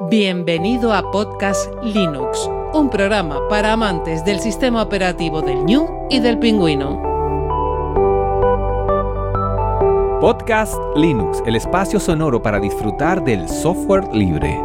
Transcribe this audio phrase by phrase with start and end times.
[0.00, 6.40] Bienvenido a Podcast Linux, un programa para amantes del sistema operativo del New y del
[6.40, 7.00] pingüino.
[10.20, 14.58] Podcast Linux, el espacio sonoro para disfrutar del software libre.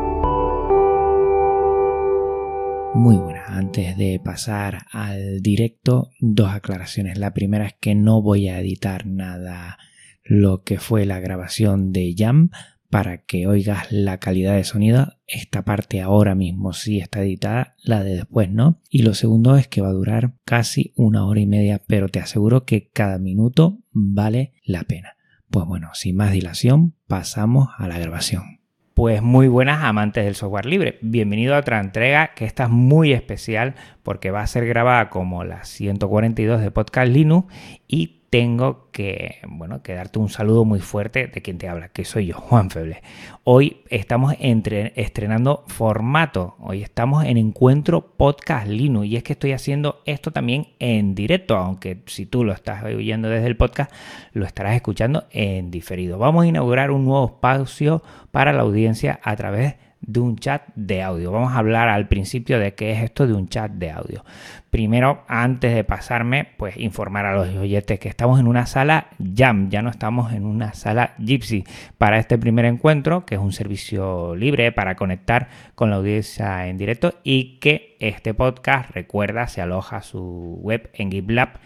[2.96, 7.20] Muy buenas, antes de pasar al directo, dos aclaraciones.
[7.20, 9.78] La primera es que no voy a editar nada
[10.24, 12.50] lo que fue la grabación de Jam
[12.90, 15.14] para que oigas la calidad de sonido.
[15.28, 18.82] Esta parte ahora mismo sí está editada, la de después no.
[18.90, 22.20] Y lo segundo es que va a durar casi una hora y media, pero te
[22.20, 25.16] aseguro que cada minuto vale la pena.
[25.50, 28.60] Pues bueno, sin más dilación, pasamos a la grabación.
[28.94, 31.00] Pues muy buenas amantes del software libre.
[31.02, 35.64] Bienvenido a otra entrega que está muy especial porque va a ser grabada como la
[35.64, 37.54] 142 de Podcast Linux
[37.88, 42.28] y tengo que, bueno, darte un saludo muy fuerte de quien te habla, que soy
[42.28, 43.02] yo, Juan Feble.
[43.44, 49.54] Hoy estamos entre, estrenando formato, hoy estamos en Encuentro Podcast Linux y es que estoy
[49.54, 53.92] haciendo esto también en directo, aunque si tú lo estás oyendo desde el podcast,
[54.34, 56.20] lo estarás escuchando en diferido.
[56.20, 60.64] Vamos a inaugurar un nuevo espacio para la audiencia a través de de un chat
[60.76, 61.32] de audio.
[61.32, 64.26] Vamos a hablar al principio de qué es esto de un chat de audio.
[64.72, 69.70] Primero, antes de pasarme, pues informar a los oyentes que estamos en una sala Jam,
[69.70, 71.64] ya no estamos en una sala Gypsy
[71.98, 76.78] para este primer encuentro, que es un servicio libre para conectar con la audiencia en
[76.78, 81.60] directo y que este podcast, recuerda, se aloja su web en GitLab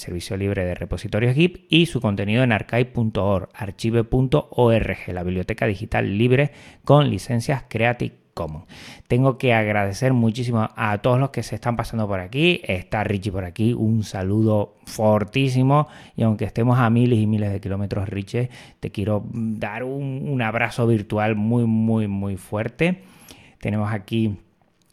[0.00, 6.50] servicio libre de repositorios Git, y su contenido en archive.org, archive.org, la biblioteca digital libre
[6.84, 8.66] con licencias Creative Commons.
[9.06, 12.60] Tengo que agradecer muchísimo a todos los que se están pasando por aquí.
[12.64, 15.88] Está Richie por aquí, un saludo fortísimo.
[16.16, 20.42] Y aunque estemos a miles y miles de kilómetros, Richie, te quiero dar un, un
[20.42, 23.02] abrazo virtual muy, muy, muy fuerte.
[23.60, 24.38] Tenemos aquí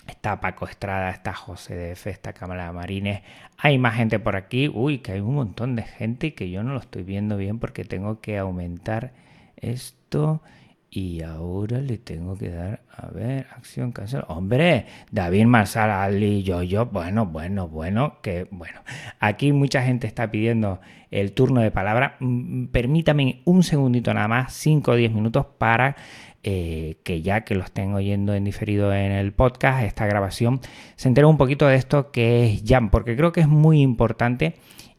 [0.08, 3.22] Está Paco Estrada, está José de F, está Cámara Marines.
[3.58, 4.70] Hay más gente por aquí.
[4.70, 7.84] Uy, que hay un montón de gente que yo no lo estoy viendo bien porque
[7.84, 9.12] tengo que aumentar
[9.58, 10.42] esto.
[10.90, 14.24] Y ahora le tengo que dar, a ver, acción, cancel.
[14.30, 18.82] Hombre, David Marsal, Ali, yo, yo, bueno, bueno, bueno, que bueno.
[19.20, 20.80] Aquí mucha gente está pidiendo
[21.12, 22.16] el turno de palabra.
[22.20, 25.98] Mm, permítame un segundito nada más, 5 o 10 minutos para
[26.44, 30.62] eh, que ya que lo estén oyendo en diferido en el podcast, esta grabación,
[30.96, 34.56] se entera un poquito de esto que es Jam, porque creo que es muy importante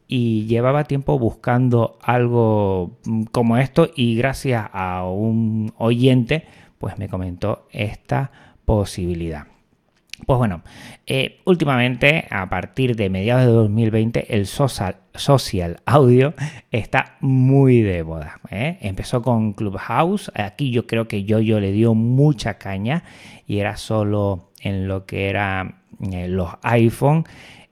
[0.07, 6.45] y llevaba tiempo buscando algo mm, como esto y gracias a un oyente
[6.79, 8.31] pues me comentó esta
[8.65, 9.47] posibilidad.
[10.25, 10.63] Pues bueno,
[11.05, 16.33] eh, últimamente, a partir de mediados de 2020, el social, social audio
[16.71, 18.39] está muy de moda.
[18.49, 18.77] ¿eh?
[18.81, 20.31] Empezó con Clubhouse.
[20.35, 23.03] Aquí yo creo que yo, le dio mucha caña
[23.45, 25.81] y era solo en lo que eran
[26.11, 27.25] eh, los iPhone.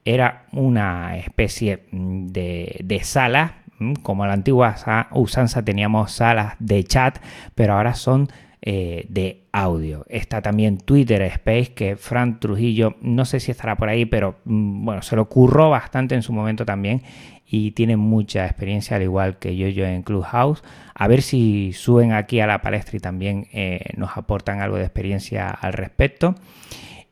[0.06, 3.64] Era una especie de, de sala.
[4.02, 4.76] Como la antigua
[5.12, 7.20] usanza teníamos salas de chat,
[7.54, 8.28] pero ahora son
[8.70, 10.04] eh, de audio.
[10.10, 14.84] Está también Twitter Space, que Fran Trujillo, no sé si estará por ahí, pero mm,
[14.84, 17.02] bueno, se lo ocurrió bastante en su momento también
[17.50, 20.64] y tiene mucha experiencia, al igual que yo, yo en Clubhouse.
[20.94, 24.84] A ver si suben aquí a la palestra y también eh, nos aportan algo de
[24.84, 26.36] experiencia al respecto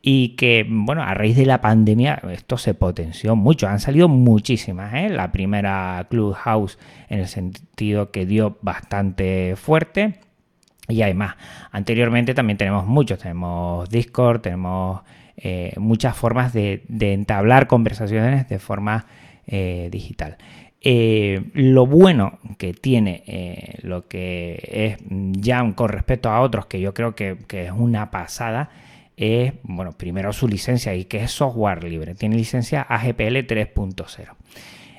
[0.08, 3.66] y que, bueno, a raíz de la pandemia esto se potenció mucho.
[3.66, 4.94] Han salido muchísimas.
[4.94, 5.08] ¿eh?
[5.08, 10.20] La primera Clubhouse en el sentido que dio bastante fuerte.
[10.86, 11.34] Y hay más.
[11.72, 13.18] Anteriormente también tenemos muchos.
[13.18, 15.00] Tenemos Discord, tenemos
[15.36, 19.06] eh, muchas formas de, entablar conversaciones de forma
[19.46, 20.36] eh, digital.
[20.80, 24.98] Eh, lo bueno que tiene lo que es
[25.42, 28.70] Jam con respecto a otros, que yo creo que, que, es una pasada,
[29.16, 32.14] es, bueno, primero su licencia y que es software libre.
[32.14, 34.34] Tiene licencia AGPL 3.0.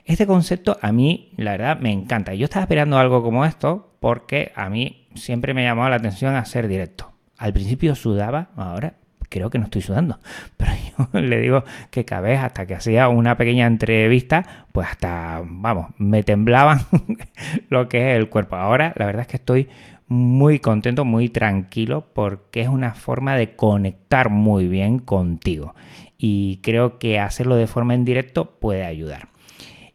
[0.08, 2.34] Este concepto a mí, la verdad, me encanta.
[2.34, 6.36] Yo estaba esperando algo como esto porque a mí siempre me ha llamado la atención
[6.36, 7.12] hacer directo.
[7.38, 8.94] Al principio sudaba, ahora
[9.30, 10.20] creo que no estoy sudando,
[10.58, 10.72] pero
[11.14, 15.88] yo le digo que cada vez hasta que hacía una pequeña entrevista, pues hasta, vamos,
[15.98, 16.82] me temblaban
[17.70, 18.56] lo que es el cuerpo.
[18.56, 19.70] Ahora la verdad es que estoy
[20.08, 25.76] muy contento, muy tranquilo, porque es una forma de conectar muy bien contigo.
[26.18, 29.30] Y creo que hacerlo de forma en directo puede ayudar.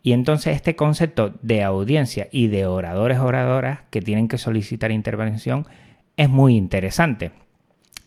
[0.02, 5.66] Y entonces este concepto de audiencia y de oradores oradoras que tienen que solicitar intervención
[6.16, 7.32] es muy interesante.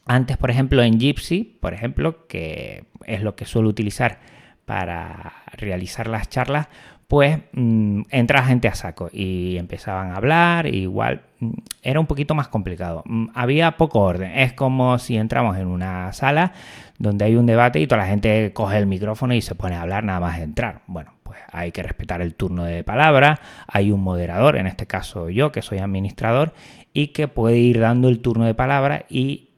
[0.05, 4.19] Antes, por ejemplo, en Gypsy, por ejemplo, que es lo que suelo utilizar
[4.65, 6.67] para realizar las charlas,
[7.07, 11.51] pues mm, entra gente a saco y empezaban a hablar, igual mm,
[11.83, 13.03] era un poquito más complicado.
[13.05, 14.31] Mm, había poco orden.
[14.31, 16.53] Es como si entramos en una sala
[16.97, 19.81] donde hay un debate y toda la gente coge el micrófono y se pone a
[19.81, 20.81] hablar nada más entrar.
[20.87, 23.39] Bueno, pues hay que respetar el turno de palabra.
[23.67, 26.53] Hay un moderador, en este caso yo, que soy administrador,
[26.93, 29.49] y que puede ir dando el turno de palabra y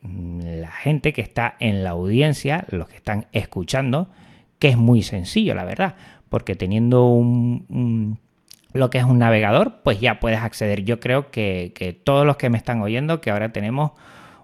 [0.44, 4.09] la gente que está en la audiencia, los que están escuchando,
[4.59, 5.95] que es muy sencillo, la verdad,
[6.30, 8.18] porque teniendo un
[8.77, 10.83] lo que es un navegador, pues ya puedes acceder.
[10.83, 13.92] Yo creo que, todos los que me están oyendo, que ahora tenemos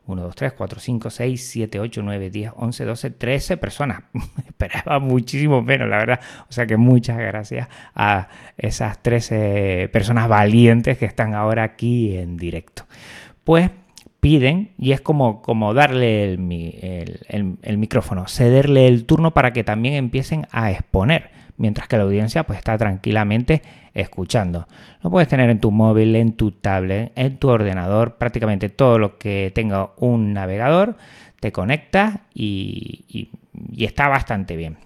[0.06, 4.04] 1, 2, 3, 4, 5, 6, 7, 8, 9, 10, 11, 12, 13 personas.
[4.48, 6.19] Esperaba muchísimo menos, la verdad.
[6.50, 8.27] O sea que muchas gracias a
[8.57, 12.86] esas 13 personas valientes que están ahora aquí en directo.
[13.44, 13.69] Pues
[14.24, 19.96] piden, y es como, como darle el, el micrófono, cederle el turno para que también
[19.96, 23.62] empiecen a exponer mientras que la audiencia pues está tranquilamente
[23.94, 24.68] escuchando.
[25.02, 29.18] Lo puedes tener en tu móvil, en tu tablet, en tu ordenador, prácticamente todo lo
[29.18, 30.98] que tenga un navegador,
[31.40, 33.30] te conectas y,
[33.78, 34.78] está bastante bien.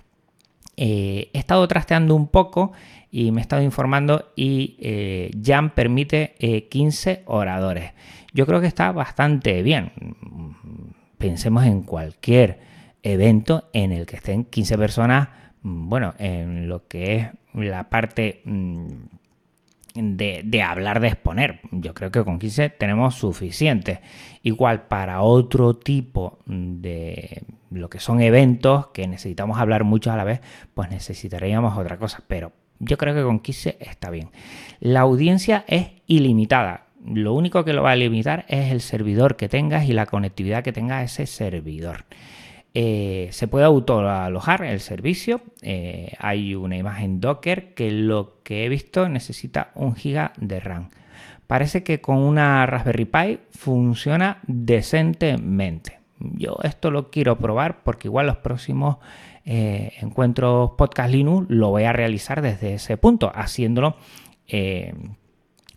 [0.75, 2.73] Eh, he estado trasteando un poco
[3.11, 6.35] y me he estado informando y eh, Jam permite
[6.69, 7.91] 15 eh, oradores.
[8.37, 9.91] Yo creo que está bastante bien.
[11.17, 12.59] Pensemos en cualquier
[13.03, 15.27] evento en el que estén 15 personas
[15.67, 18.87] Mm, bueno, en lo que es la parte mm,
[19.95, 21.59] de, hablar, de exponer.
[21.71, 24.01] Yo creo que con 15 tenemos suficiente.
[24.43, 30.23] Igual para otro tipo de lo que son eventos que necesitamos hablar mucho a la
[30.23, 30.41] vez,
[30.73, 32.23] pues necesitaríamos otra cosa.
[32.27, 34.29] Pero yo creo que con 15 está bien.
[34.79, 36.86] La audiencia es ilimitada.
[37.05, 40.63] Lo único que lo va a limitar es el servidor que tengas y la conectividad
[40.63, 42.05] que tenga ese servidor.
[42.73, 45.41] Eh, se puede autoalojar el servicio.
[45.61, 50.89] Eh, hay una imagen Docker que lo que he visto necesita un giga de RAM.
[51.47, 55.99] Parece que con una Raspberry Pi funciona decentemente.
[56.19, 58.97] Yo esto lo quiero probar porque igual los próximos
[59.45, 63.95] eh, encuentros podcast Linux lo voy a realizar desde ese punto, haciéndolo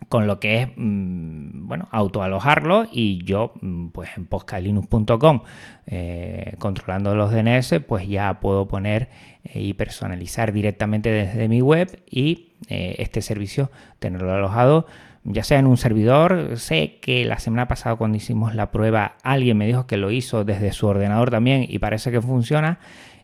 [0.08, 5.42] con lo que es, mm, bueno, autoalojarlo y yo, mm, pues en postcalinux.com,
[5.86, 9.08] eh, controlando los DNS, pues ya puedo poner
[9.44, 14.86] eh, y personalizar directamente desde mi web y eh, este servicio tenerlo alojado
[15.24, 19.58] ya sea en un servidor, sé que la semana pasada cuando hicimos la prueba alguien
[19.58, 22.78] me dijo que lo hizo desde su ordenador también y parece que funciona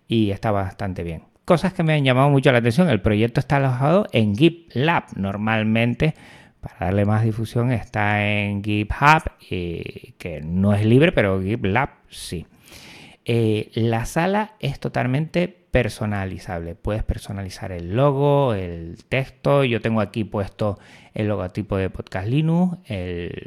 [0.07, 1.23] y está bastante bien.
[1.45, 5.05] Cosas que me han llamado mucho la atención, el proyecto está alojado en GitLab.
[5.17, 6.15] Normalmente
[6.67, 12.47] para darle más difusión está en GitHub, eh, que no es libre, pero GitLab sí.
[13.25, 16.75] Eh, la sala es totalmente personalizable.
[16.75, 19.65] Puedes personalizar el logo, el texto.
[19.65, 20.79] Yo tengo aquí puesto
[21.13, 22.79] el logotipo de Podcast Linux,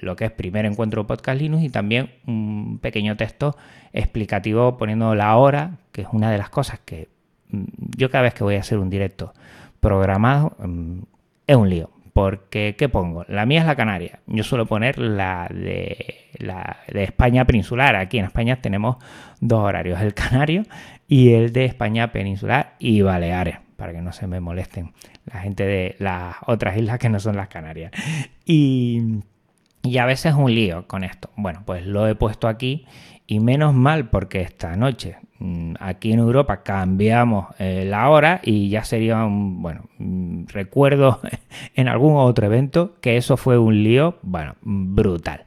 [0.02, 3.56] lo que es primer encuentro de Podcast Linux y también un pequeño texto
[3.94, 7.10] explicativo poniendo la hora, que es una de las cosas que
[7.50, 7.64] mm,
[7.98, 9.34] yo cada vez que voy a hacer un directo
[9.80, 11.00] programado mm,
[11.48, 13.26] es un lío porque, ¿qué pongo?
[13.28, 14.20] La mía es la canaria.
[14.28, 17.96] Yo suelo poner la de, la de España peninsular.
[17.96, 18.98] Aquí en España tenemos
[19.40, 20.64] dos horarios, el canario
[21.08, 24.94] y el de España peninsular y Baleares, para que no se me molesten
[25.26, 27.92] la gente de las otras islas que no son las Canarias.
[28.46, 29.22] Y,
[29.84, 31.30] y a veces es un lío con esto.
[31.36, 32.86] Bueno, pues lo he puesto aquí
[33.28, 38.70] y menos mal porque esta noche Mm, aquí en Europa cambiamos eh, la hora y
[38.70, 41.22] ya sería un, bueno, mm, recuerdo
[41.76, 45.46] en algún otro evento que eso fue un lío, bueno, brutal.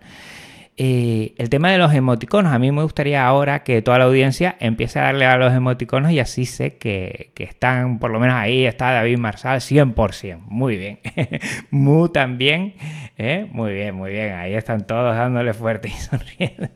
[0.78, 4.56] Eh, el tema de los emoticonos, a mí me gustaría ahora que toda la audiencia
[4.58, 8.64] empiece a darle a los emoticonos y así sé que, están, por lo menos ahí
[8.64, 10.40] está David Marsal 100%.
[10.46, 11.00] Muy bien.
[11.70, 12.74] Mu también.
[13.18, 13.46] ¿eh?
[13.52, 14.32] Muy bien, muy bien.
[14.32, 16.68] Ahí están todos dándole fuerte y sonriendo.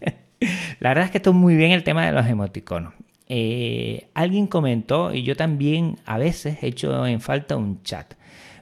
[0.80, 2.92] La verdad es que esto es muy bien el tema de los emoticonos.
[3.28, 8.14] Eh, alguien comentó, y yo también a veces he hecho en falta un chat.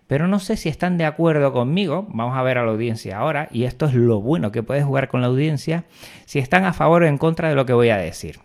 [0.07, 2.07] Pero no sé si están de acuerdo conmigo.
[2.11, 3.49] Vamos a ver a la audiencia ahora.
[3.51, 5.85] Y esto es lo bueno que puedes jugar con la audiencia.
[6.27, 8.39] Si están a favor o en contra de lo que voy a decir.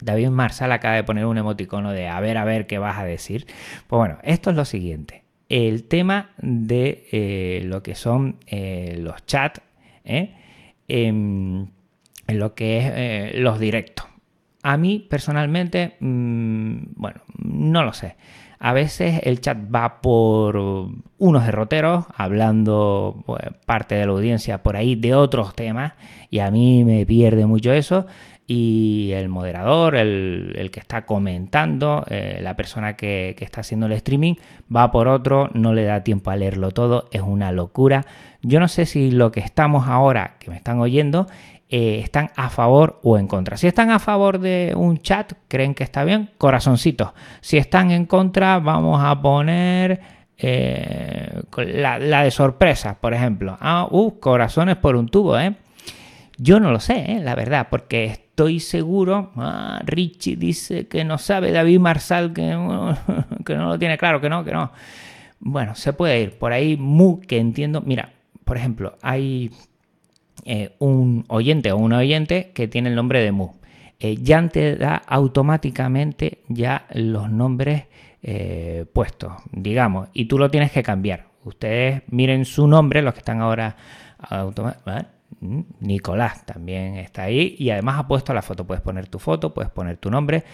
[0.00, 3.04] David Marsal acaba de poner un emoticono de a ver, a ver qué vas a
[3.04, 3.46] decir.
[3.86, 5.24] Pues bueno, esto es lo siguiente.
[5.50, 9.60] El tema de eh, lo que son eh, los chats,
[10.04, 11.70] en
[12.28, 14.06] lo que es los directos.
[14.62, 18.16] A mí personalmente, mm, bueno, no lo sé.
[18.62, 24.76] A veces el chat va por unos derroteros, hablando pues, parte de la audiencia por
[24.76, 25.94] ahí de otros temas,
[26.28, 28.06] y a mí me pierde mucho eso.
[28.46, 33.92] Y el moderador, el, que está comentando, eh, la persona que, que está haciendo el
[33.92, 34.34] streaming,
[34.74, 38.04] va por otro, no le da tiempo a leerlo todo, es una locura.
[38.42, 41.28] Yo no sé si lo que estamos ahora, que me están oyendo,
[41.72, 43.56] eh, están a favor o en contra.
[43.56, 47.12] Si están a favor de un chat, creen que está bien, corazoncitos.
[47.40, 50.00] Si están en contra, vamos a poner
[50.36, 53.56] eh, la, de sorpresa, por ejemplo.
[53.60, 55.54] Ah, uh, corazones por un tubo, ¿eh?
[56.38, 57.20] Yo no lo sé, ¿eh?
[57.20, 59.30] la verdad, porque estoy seguro.
[59.36, 62.42] Ah, Richie dice que no sabe, David Marsal que,
[63.44, 64.72] que no lo tiene claro, que no, que no.
[65.38, 67.80] Bueno, se puede ir por ahí, mu que entiendo.
[67.80, 68.10] Mira,
[68.44, 69.52] por ejemplo, hay
[70.44, 73.50] eh, un oyente o una oyente que tiene el nombre de Mu.
[73.98, 77.84] Eh, ya te da automáticamente ya los nombres
[78.22, 81.26] eh, puestos, digamos, y tú lo tienes que cambiar.
[81.44, 83.76] Ustedes miren su nombre, los que están ahora
[85.40, 88.66] mm, Nicolás también está ahí y además ha puesto la foto.
[88.66, 90.44] Puedes poner tu foto, puedes poner tu nombre,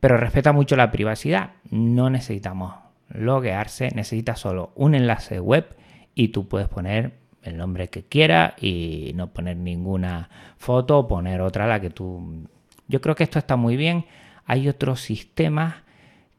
[0.00, 1.50] pero respeta mucho la privacidad.
[1.70, 2.74] No necesitamos
[3.08, 5.76] loguearse, necesitas solo un enlace web
[6.14, 11.40] y tú puedes poner el nombre que quiera y no poner ninguna foto o poner
[11.40, 12.48] otra la que tú...
[12.88, 14.06] Yo creo que esto está muy bien.
[14.44, 15.74] Hay otros sistemas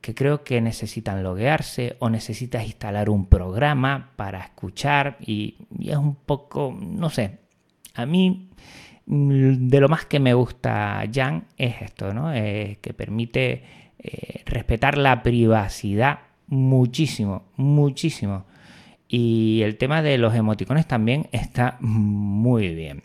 [0.02, 6.16] que creo que necesitan loguearse o necesitas instalar un programa para escuchar y, es un
[6.16, 7.40] poco, no sé,
[7.96, 8.50] a mí
[9.06, 12.32] mm, de lo más que me gusta Jan es esto, ¿no?
[12.32, 13.64] que permite
[14.00, 18.46] eh, respetar la privacidad muchísimo, muchísimo.
[19.08, 23.04] Y el tema de los emoticones también está muy bien.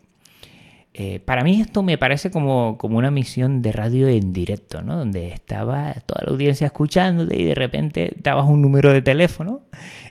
[0.95, 4.97] Eh, para mí esto me parece como, como, una misión de radio en directo, ¿no?
[4.97, 9.63] Donde estaba toda la audiencia escuchándote y de repente dabas un número de teléfono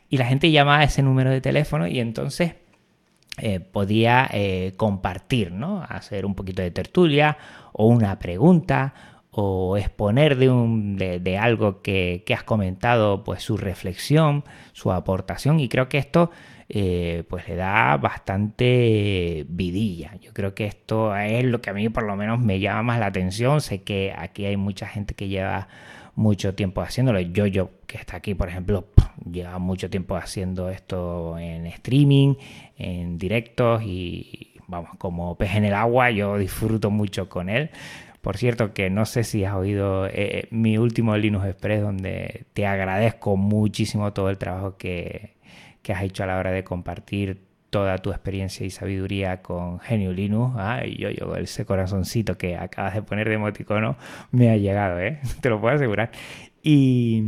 [0.10, 2.56] y la gente llamaba a ese número de teléfono y entonces
[3.38, 5.84] eh, podía eh, compartir, ¿no?
[5.88, 7.38] Hacer un poquito de tertulia
[7.74, 8.94] o una pregunta
[9.32, 15.70] o exponer de, un, de, algo que, has comentado, pues su reflexión, su aportación y
[15.70, 16.32] creo que esto
[16.68, 20.16] eh, pues le da bastante vidilla.
[20.22, 23.00] Yo creo que esto es lo que a mí por lo menos me llama más
[23.00, 23.62] la atención.
[23.62, 25.70] Sé que aquí hay mucha gente que lleva
[26.16, 27.20] mucho tiempo haciéndolo.
[27.22, 28.88] Yo, yo que está aquí, por ejemplo,
[29.30, 32.36] lleva mucho tiempo haciendo esto en streaming,
[32.78, 37.70] en directos y vamos, como pez en el agua, yo disfruto mucho con él.
[38.22, 42.68] Por cierto, que no sé si has oído eh, mi último Linux Express, donde te
[42.68, 45.38] agradezco muchísimo todo el trabajo que,
[45.90, 50.56] has hecho a la hora de compartir toda tu experiencia y sabiduría con Genio Linux.
[50.58, 53.98] Ay, yo, yo, ese corazoncito que acabas de poner de emoticono
[54.32, 55.20] me ha llegado, ¿eh?
[55.42, 56.12] te lo puedo asegurar.
[56.62, 57.24] Y,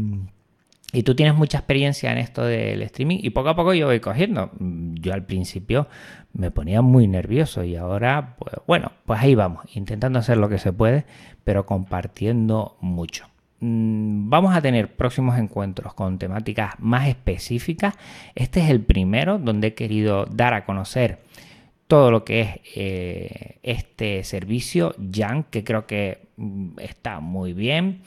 [0.93, 4.00] y tú tienes mucha experiencia en esto del streaming y poco a poco yo voy
[4.00, 4.51] cogiendo.
[4.59, 5.88] Yo al principio
[6.33, 10.57] me ponía muy nervioso y ahora, pues bueno, pues ahí vamos, intentando hacer lo que
[10.57, 11.05] se puede,
[11.43, 13.27] pero compartiendo mucho.
[13.59, 17.95] Mm, vamos a tener próximos encuentros con temáticas más específicas.
[18.35, 21.19] Este es el primero donde he querido dar a conocer
[21.87, 28.01] todo lo que es eh, este servicio, Jan, que creo que mm, está muy bien.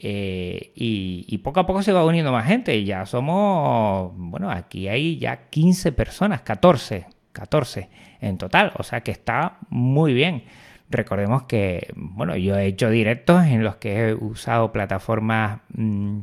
[0.00, 2.84] Eh, y, poco a poco se va uniendo más gente.
[2.84, 7.88] Ya somos, bueno, aquí hay ya 15 personas, 14, 14
[8.20, 8.72] en total.
[8.76, 10.44] O sea que está muy bien.
[10.90, 16.20] Recordemos que, bueno, yo he hecho directos en los que he usado plataformas mm,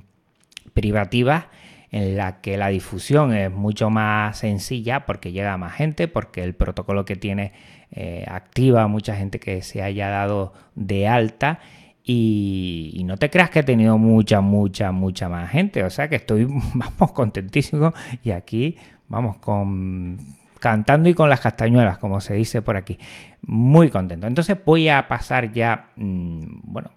[0.74, 1.46] privativas
[1.92, 6.44] en la que la difusión es mucho más sencilla porque llega a más gente, porque
[6.44, 7.54] el protocolo que tiene
[7.92, 11.60] eh, activa a mucha gente que se haya dado de alta
[12.08, 15.84] y, no te creas que he tenido mucha, mucha, mucha más gente.
[15.84, 17.94] O sea que estoy, vamos, contentísimo.
[18.24, 20.18] Y aquí, vamos, con
[20.66, 22.98] cantando y con las castañuelas, como se dice por aquí.
[23.44, 24.26] Muy contento.
[24.26, 26.90] Entonces voy a pasar ya, mm, bueno,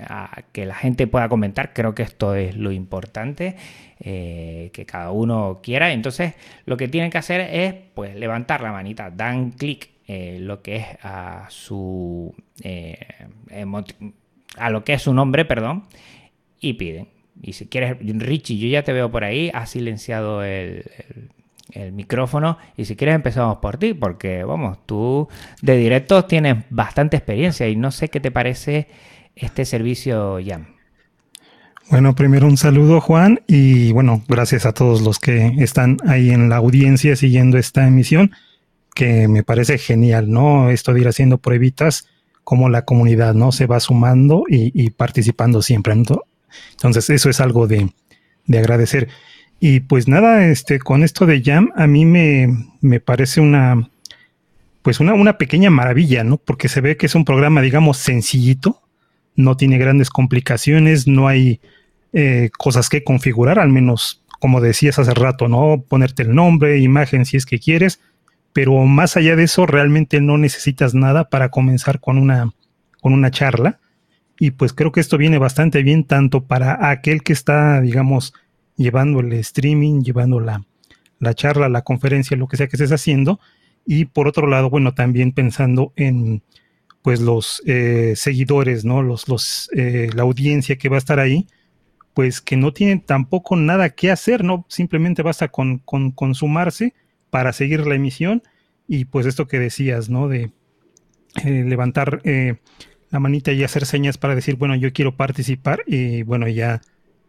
[0.00, 1.74] a que la gente pueda comentar.
[1.74, 3.56] Creo que esto es lo importante,
[4.00, 5.92] eh, que cada uno quiera.
[5.92, 6.32] Entonces
[6.64, 10.76] lo que tienen que hacer es, pues, levantar la manita, dan clic eh, lo que
[10.76, 13.06] es a su eh,
[14.56, 15.84] a lo que es su nombre, perdón,
[16.58, 17.08] y piden.
[17.42, 20.84] Y si quieres, Richie, yo ya te veo por ahí, has silenciado el,
[21.92, 25.28] micrófono y si quieres empezamos por ti, porque vamos, tú
[25.62, 28.88] de directo tienes bastante experiencia y no sé qué te parece
[29.34, 30.74] este servicio, Jan.
[31.90, 36.48] Bueno, primero un saludo Juan y bueno, gracias a todos los que están ahí en
[36.48, 38.32] la audiencia siguiendo esta emisión,
[38.94, 40.70] que me parece genial, ¿no?
[40.70, 42.06] Esto de ir haciendo pruebitas
[42.44, 43.50] cómo la comunidad, ¿no?
[43.50, 45.94] Se va sumando y, participando siempre.
[45.94, 47.90] Entonces, eso es algo de,
[48.46, 49.08] de, agradecer.
[49.66, 53.88] Y pues nada, este, con esto de Jam, a mí me, me parece una,
[54.82, 56.36] pues una, una pequeña maravilla, ¿no?
[56.36, 58.82] Porque se ve que es un programa, digamos, sencillito,
[59.36, 61.62] no tiene grandes complicaciones, no hay
[62.12, 65.82] eh, cosas que configurar, al menos como decías hace rato, ¿no?
[65.88, 68.00] Ponerte el nombre, imagen si es que quieres,
[68.52, 72.52] pero más allá de eso realmente no necesitas nada para comenzar con una,
[73.00, 73.80] con una charla.
[74.38, 78.34] Y pues creo que esto viene bastante bien tanto para aquel que está, digamos,
[78.76, 80.64] llevando el streaming, llevando la,
[81.18, 83.40] la charla, la conferencia, lo que sea que estés haciendo.
[83.86, 86.42] Y por otro lado, bueno, también pensando en
[87.02, 89.02] pues los eh, seguidores, ¿no?
[89.02, 91.46] Los, los, eh, la audiencia que va a estar ahí,
[92.14, 94.64] pues que no tienen tampoco nada que hacer, ¿no?
[94.68, 96.94] Simplemente basta con, con, sumarse
[97.28, 98.42] para seguir la emisión
[98.88, 100.28] y pues esto que decías, ¿no?
[100.28, 100.50] De
[101.44, 102.22] eh, levantar
[103.10, 106.80] la manita y hacer señas para decir, bueno, yo quiero participar y bueno, ya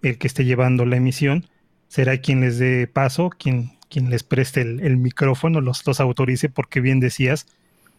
[0.09, 1.45] el que esté llevando la emisión
[1.87, 6.79] será quien les dé paso, quien, quien les preste el, micrófono, los, los autorice, porque
[6.79, 7.47] bien decías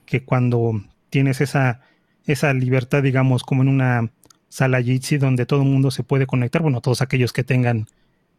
[0.05, 1.81] que cuando tienes esa,
[2.27, 4.11] esa libertad, digamos, como en una
[4.49, 7.89] sala Jitsi donde todo el mundo se puede conectar, bueno, todos aquellos que tengan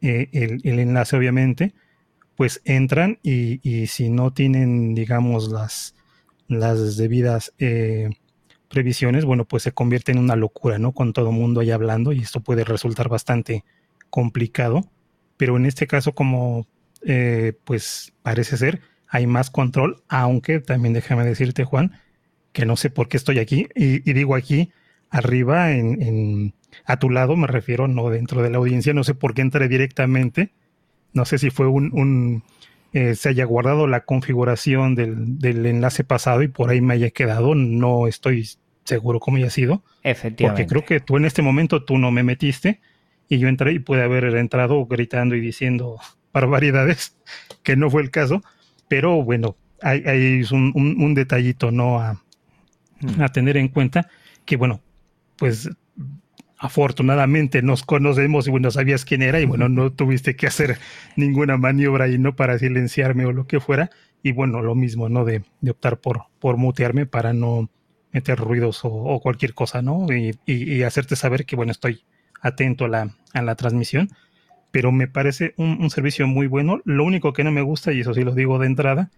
[0.02, 1.74] eh, el, enlace, obviamente,
[2.36, 5.94] pues entran y, si no tienen, digamos, las,
[6.48, 8.12] las debidas eh,
[8.70, 10.92] previsiones, bueno, pues se convierte en una locura, ¿no?
[10.92, 13.64] Con todo el mundo ahí hablando y esto puede resultar bastante
[14.10, 14.90] complicado,
[15.38, 16.68] pero en este caso, como
[17.04, 21.94] eh, pues parece ser, hay más control, aunque también déjame decirte, Juan,
[22.52, 24.72] que no sé por qué estoy aquí, y, digo aquí,
[25.10, 26.54] arriba, en,
[26.86, 29.68] a tu lado, me refiero, no dentro de la audiencia, no sé por qué entré
[29.68, 30.52] directamente,
[31.14, 32.44] no sé si fue un,
[32.94, 37.10] eh, se haya guardado la configuración del, del, enlace pasado y por ahí me haya
[37.10, 38.48] quedado, no estoy
[38.84, 39.84] seguro cómo haya sido.
[40.04, 40.64] Efectivamente.
[40.64, 42.80] Porque creo que tú en este momento tú no me metiste
[43.28, 45.98] y yo entré y pude haber entrado gritando y diciendo
[46.34, 47.18] barbaridades,
[47.64, 48.42] que no fue el caso,
[48.88, 52.00] pero bueno, hay, hay un, un, detallito, ¿no?
[52.00, 52.22] A,
[53.20, 54.10] a tener en cuenta
[54.46, 54.82] que, bueno,
[55.36, 55.70] pues
[56.58, 60.78] afortunadamente nos conocemos y bueno, sabías quién era y bueno, no tuviste que hacer
[61.16, 62.36] ninguna maniobra ahí, ¿no?
[62.36, 63.90] Para silenciarme o lo que fuera.
[64.24, 65.24] Y bueno, lo mismo, ¿no?
[65.26, 67.70] De, de optar por, por mutearme para no
[68.12, 70.08] meter ruidos o, cualquier cosa, ¿no?
[70.12, 72.04] Y, y, hacerte saber que, bueno, estoy
[72.42, 74.10] atento a la, a la transmisión.
[74.72, 76.82] Pero me parece un, servicio muy bueno.
[76.84, 79.12] Lo único que no me gusta, y eso sí lo digo de entrada,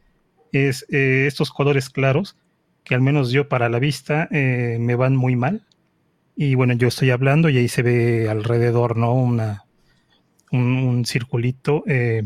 [0.52, 2.38] es eh, estos colores claros
[2.84, 5.66] que al menos yo para la vista eh, me van muy mal.
[6.42, 9.14] Y bueno, yo estoy hablando y ahí se ve alrededor, ¿no?
[9.14, 9.66] Una,
[10.54, 11.84] un, circulito.
[11.86, 12.24] Eh,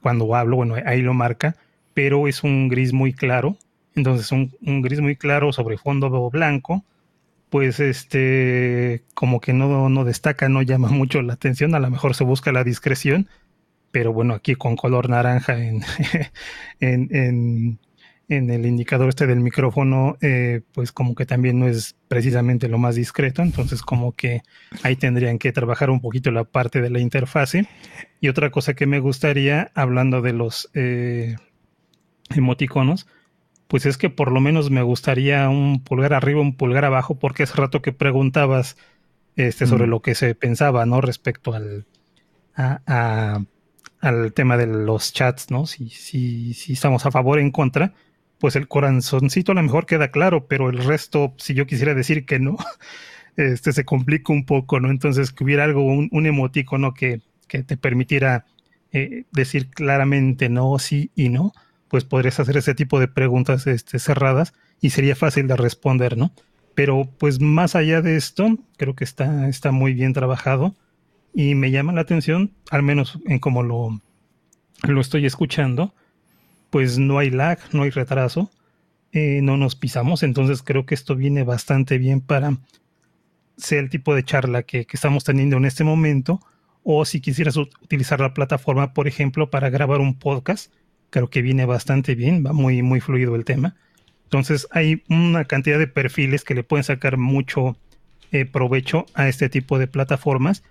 [0.00, 1.56] cuando hablo, bueno, ahí lo marca,
[1.92, 3.56] pero es un gris muy claro.
[3.96, 6.84] Entonces, un, un gris muy claro sobre fondo blanco,
[7.50, 11.74] pues este, como que no, no destaca, no llama mucho la atención.
[11.74, 13.26] A lo mejor se busca la discreción,
[13.90, 15.82] pero bueno, aquí con color naranja en,
[16.78, 17.78] en en
[18.28, 22.94] el indicador este del micrófono, eh, pues como que también no es precisamente lo más
[22.94, 24.42] discreto, entonces como que
[24.82, 27.66] ahí tendrían que trabajar un poquito la parte de la interfase.
[28.20, 31.36] Y otra cosa que me gustaría, hablando de los eh,
[32.28, 33.06] emoticonos,
[33.66, 37.44] pues es que por lo menos me gustaría un pulgar arriba, un pulgar abajo, porque
[37.44, 38.76] hace rato que preguntabas
[39.36, 41.00] este, sobre lo que se pensaba, ¿no?
[41.00, 41.86] Respecto al,
[42.54, 45.66] al tema de los chats, ¿no?
[45.66, 47.94] Si, si, si estamos a favor o en contra
[48.38, 52.24] pues el corazoncito a lo mejor queda claro, pero el resto, si yo quisiera decir
[52.24, 52.56] que no,
[53.36, 54.90] este se complica un poco, ¿no?
[54.90, 58.46] Entonces, que hubiera algo, un, emoticono que, que te permitiera
[58.92, 61.52] eh, decir claramente no, sí y no,
[61.88, 66.32] pues podrías hacer ese tipo de preguntas este, cerradas y sería fácil de responder, ¿no?
[66.74, 70.76] Pero pues más allá de esto, creo que está, está muy bien trabajado
[71.34, 74.00] y me llama la atención, al menos en cómo lo,
[74.84, 75.94] lo estoy escuchando,
[76.70, 78.50] pues no hay lag, no hay retraso,
[79.12, 82.58] eh, no nos pisamos, entonces creo que esto viene bastante bien para
[83.56, 86.40] ser el tipo de charla que, estamos teniendo en este momento,
[86.82, 90.72] o si quisieras utilizar la plataforma, por ejemplo, para grabar un podcast,
[91.10, 93.76] creo que viene bastante bien, va muy, muy fluido el tema.
[94.24, 97.76] Entonces hay una cantidad de perfiles que le pueden sacar mucho
[98.30, 100.62] eh, provecho a este tipo de plataformas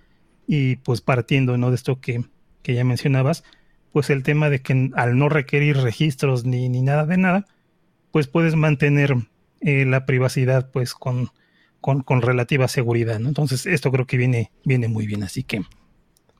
[0.46, 1.70] y pues partiendo ¿no?
[1.70, 2.24] de esto que,
[2.62, 3.42] que ya mencionabas,
[3.92, 7.46] pues el tema de que al no requerir registros ni, ni nada de nada,
[8.10, 9.14] pues puedes mantener
[9.60, 11.30] eh, la privacidad pues con,
[11.80, 13.28] con, relativa seguridad, ¿no?
[13.28, 15.62] Entonces esto creo que viene, viene muy bien, así que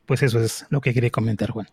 [0.06, 1.68] pues eso es lo que quería comentar, Juan.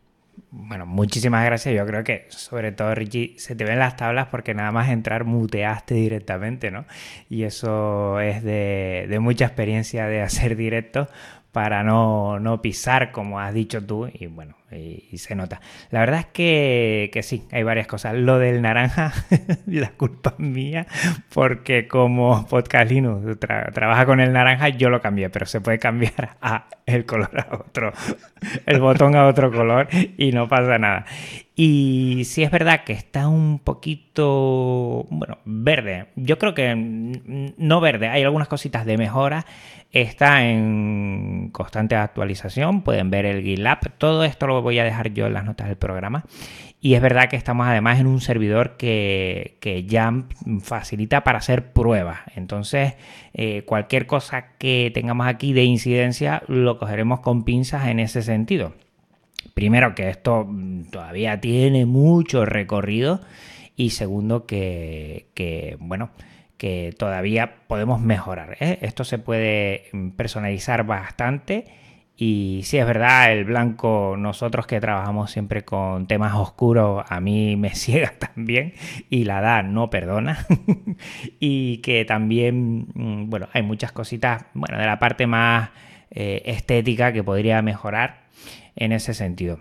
[0.51, 1.73] bueno, muchísimas gracias.
[1.73, 5.23] Yo creo que sobre todo, Richie, se te ven las tablas porque nada más entrar
[5.23, 6.85] muteaste directamente, ¿no?
[7.29, 11.07] Y eso es de, de mucha experiencia de hacer directo
[11.55, 15.61] para no, no, pisar, como has dicho tú, y bueno, y, se nota.
[15.91, 18.15] La verdad es que, que, sí, hay varias cosas.
[18.15, 19.13] Lo del naranja,
[19.67, 20.87] la culpa es mía,
[21.33, 26.37] porque como Podcast Linux trabaja con el naranja, yo lo cambié, pero se puede cambiar
[26.41, 27.93] a el color a otro,
[28.65, 31.05] el botón a otro color y no pasa nada.
[31.57, 36.07] Y sí es verdad que está un poquito, bueno, verde.
[36.17, 39.45] Yo creo que no verde, hay algunas cositas de mejora
[39.95, 45.27] está en constante actualización, pueden ver el GitLab, todo esto lo voy a dejar yo
[45.27, 46.25] en las notas del programa.
[46.81, 50.25] Y es verdad que estamos además en un servidor que, ya
[50.61, 52.19] facilita para hacer pruebas.
[52.35, 52.93] Entonces,
[53.33, 58.73] eh, cualquier cosa que tengamos aquí de incidencia lo cogeremos con pinzas en ese sentido.
[59.53, 60.47] Primero, que esto
[60.91, 63.21] todavía tiene mucho recorrido.
[63.75, 66.11] Y segundo, que, que bueno,
[66.57, 68.57] que todavía podemos mejorar.
[68.59, 68.79] ¿eh?
[68.81, 71.65] Esto se puede personalizar bastante
[72.17, 77.55] y si es verdad, el blanco, nosotros que trabajamos siempre con temas oscuros, a mí
[77.57, 78.73] me ciega también
[79.09, 80.45] y la edad no perdona.
[81.39, 85.69] y que también, mm, bueno, hay muchas cositas, bueno, de la parte más
[86.11, 88.25] eh, estética que podría mejorar
[88.75, 89.59] en ese sentido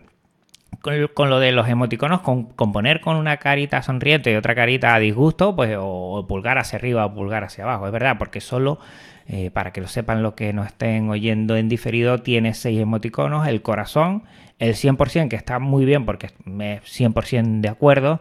[1.15, 4.99] con, lo de los emoticonos, con, poner con una carita sonriente y otra carita a
[4.99, 8.79] disgusto, pues o, pulgar hacia arriba o pulgar hacia abajo, es verdad, porque solo,
[9.27, 13.47] eh, para que lo sepan los que nos estén oyendo en diferido, tiene seis emoticonos,
[13.47, 14.25] el corazón,
[14.59, 18.21] el 100%, que está muy bien porque me 100% de acuerdo,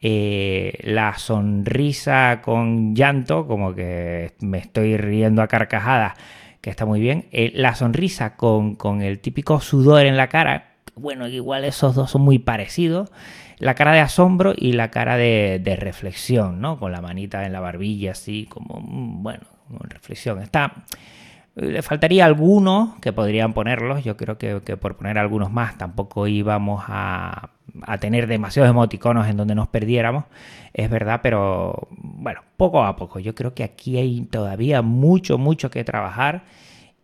[0.00, 6.14] eh, la sonrisa con llanto, como que me estoy riendo a carcajadas,
[6.60, 10.74] que está muy bien, eh, la sonrisa con, con el típico sudor en la cara,
[10.96, 13.10] bueno, igual esos dos son muy parecidos.
[13.58, 16.78] La cara de asombro y la cara de, reflexión, ¿no?
[16.78, 19.44] Con la manita en la barbilla, así como, mm, bueno,
[19.80, 20.40] reflexión.
[20.40, 20.84] Está.
[21.56, 24.02] Le faltaría algunos que podrían ponerlos.
[24.02, 27.50] Yo creo que, por poner algunos más tampoco íbamos a,
[27.82, 30.24] a, tener demasiados emoticonos en donde nos perdiéramos.
[30.72, 33.20] Es verdad, pero bueno, poco a poco.
[33.20, 36.42] Yo creo que aquí hay todavía mucho, mucho que trabajar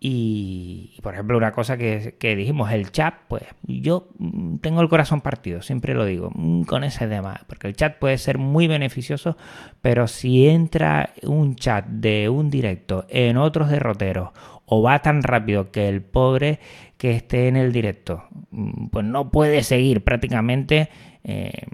[0.02, 5.20] y, por ejemplo, una cosa que, dijimos, el chat, pues yo mm, tengo el corazón
[5.20, 9.36] partido, siempre lo digo, mm, con ese tema, porque el chat puede ser muy beneficioso,
[9.82, 14.30] pero si entra un chat de un directo en otros derroteros
[14.64, 16.60] o va tan rápido que el pobre
[16.96, 20.88] que esté en el directo, mm, pues no puede seguir prácticamente.
[21.24, 21.66] Eh,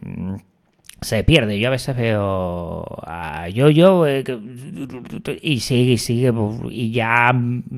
[1.00, 1.58] se pierde.
[1.58, 4.24] Yo a veces veo a Yo-Yo eh,
[5.42, 6.32] y sigue y sigue
[6.70, 7.34] y ya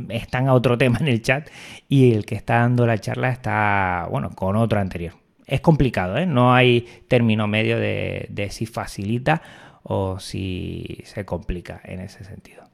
[0.09, 1.49] están a otro tema en el chat
[1.89, 5.15] y el que está dando la charla está, bueno, con otro anterior.
[5.47, 6.27] Es complicado, ¿eh?
[6.27, 9.41] No hay término medio de, si facilita
[9.83, 12.65] o si se complica en ese sentido.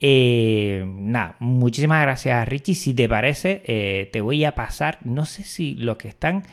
[0.00, 2.74] Eh, nada, muchísimas gracias Richie.
[2.74, 6.44] Si te parece, eh, te voy a pasar, no sé si los que están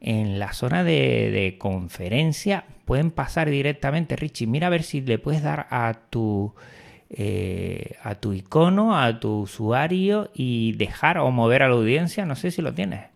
[0.00, 4.16] en la zona de, conferencia pueden pasar directamente.
[4.16, 6.54] Richie, mira a ver si le puedes dar a tu,
[7.10, 12.24] eh, a tu icono, a tu usuario y dejar o mover a la audiencia.
[12.26, 13.06] No sé si lo tienes.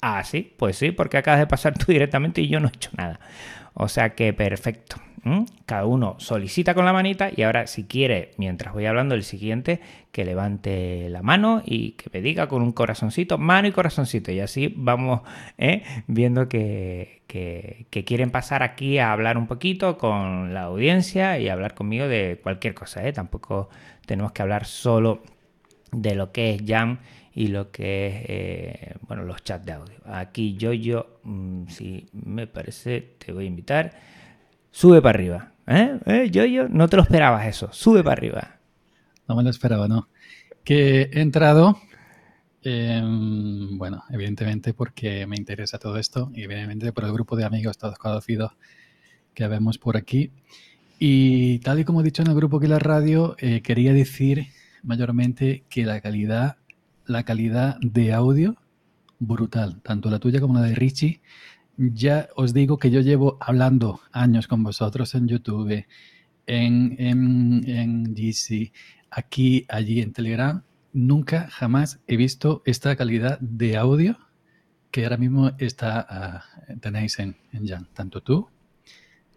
[0.00, 2.90] Ah, sí, pues sí, porque acabas de pasar tú directamente y yo no he hecho
[2.96, 3.20] nada.
[3.74, 4.96] O sea que perfecto.
[5.66, 9.80] Cada uno solicita con la manita y ahora si quiere, mientras voy hablando el siguiente,
[10.10, 14.32] que levante la mano y que me diga con un corazoncito, mano y corazoncito.
[14.32, 15.20] Y así vamos
[15.58, 15.84] ¿eh?
[16.08, 17.22] viendo que,
[18.04, 22.74] quieren pasar aquí a hablar un poquito con la audiencia y hablar conmigo de cualquier
[22.74, 23.06] cosa.
[23.06, 23.12] ¿eh?
[23.12, 23.68] Tampoco
[24.04, 25.22] tenemos que hablar solo
[25.92, 26.98] de lo que es Jam
[27.34, 29.96] y lo que es eh, bueno los chats de audio.
[30.04, 33.92] Aquí yo, yo, mm, si me parece, te voy a invitar
[34.72, 35.52] sube para arriba.
[35.66, 35.98] ¿Eh?
[36.06, 36.30] ¿Eh?
[36.32, 38.56] Yo, yo, no te lo esperabas eso, sube para arriba.
[39.28, 40.08] No me lo esperaba, no.
[40.64, 41.78] Que he entrado,
[42.62, 47.78] em, bueno, evidentemente porque me interesa todo esto, y evidentemente por el grupo de amigos
[47.78, 48.52] todos conocidos
[49.34, 50.32] que vemos por aquí.
[50.98, 54.48] Y tal y como he dicho en el grupo que la radio, eh, quería decir
[54.82, 56.56] mayormente que la calidad,
[57.12, 58.56] la calidad de audio,
[59.18, 61.20] brutal, tanto la tuya como la de Richie,
[61.76, 65.86] ya os digo que yo llevo hablando años con vosotros en YouTube,
[66.46, 68.72] en, en, GC,
[69.10, 70.62] aquí, allí en Telegram.
[70.92, 74.18] Nunca, jamás he visto esta calidad de audio
[74.90, 76.44] que ahora mismo está, ah,
[76.80, 78.48] tenéis en, en Jan, tanto tú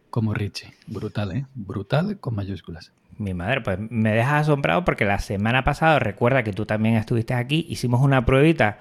[0.09, 0.73] como Richie.
[0.87, 1.45] Brutal, ¿eh?
[1.55, 2.91] Brutal con mayúsculas.
[3.17, 7.33] Mi madre, pues me dejas asombrado porque la semana pasada, recuerda que tú también estuviste
[7.33, 8.77] aquí, hicimos una pruebita,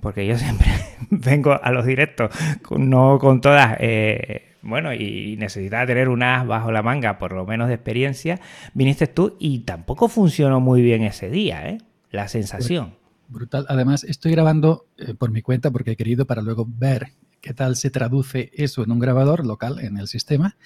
[0.00, 0.68] porque yo siempre
[1.10, 2.30] vengo a los directos,
[2.76, 7.68] no con todas, eh, bueno, y necesitaba tener unas bajo la manga, por lo menos
[7.68, 8.40] de experiencia,
[8.74, 11.78] viniste tú y tampoco funcionó muy bien ese día, ¿eh?
[12.10, 12.96] La sensación.
[13.28, 13.64] Brutal.
[13.68, 17.76] Además, estoy grabando eh, por mi cuenta porque he querido para luego ver qué tal
[17.76, 20.56] se traduce eso en un grabador local en el sistema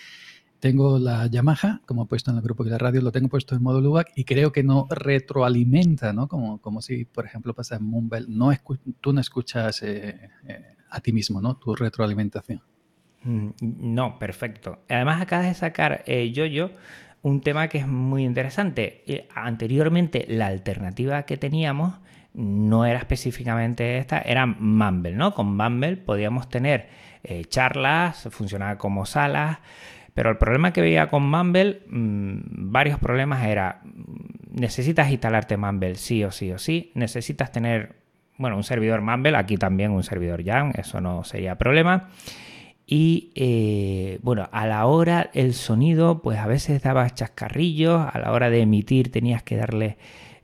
[0.65, 3.55] tengo la Yamaha, como he puesto en el grupo de la radio, lo tengo puesto
[3.55, 6.27] en modo LUAC y creo que no retroalimenta, ¿no?
[6.27, 8.51] Como, como si, por ejemplo, pasa en Mumble, no
[9.03, 11.59] tú no escuchas eh, eh, a ti mismo, ¿no?
[11.59, 12.63] Tu retroalimentación.
[13.25, 14.79] Mm, no, perfecto.
[14.89, 16.71] Además, acabas de sacar, eh, yo, yo,
[17.21, 19.29] un tema que es muy interesante.
[19.35, 21.93] anteriormente, la alternativa que teníamos
[22.33, 25.35] no era específicamente esta, era Mumble, ¿no?
[25.35, 26.89] Con Mumble podíamos tener
[27.49, 29.59] charlas, funcionaba como salas,
[30.15, 35.97] pero el problema que veía con Mumble, mm, varios problemas era, mm, necesitas instalarte Mumble
[35.97, 37.97] sí o sí o sí, necesitas tener,
[38.39, 42.09] bueno, un servidor Mumble, aquí también un servidor Jam, eso no sería problema.
[42.87, 48.33] Y eh, bueno, a la hora el sonido, pues a veces daba chascarrillos, a la
[48.33, 49.97] hora de emitir tenías que darle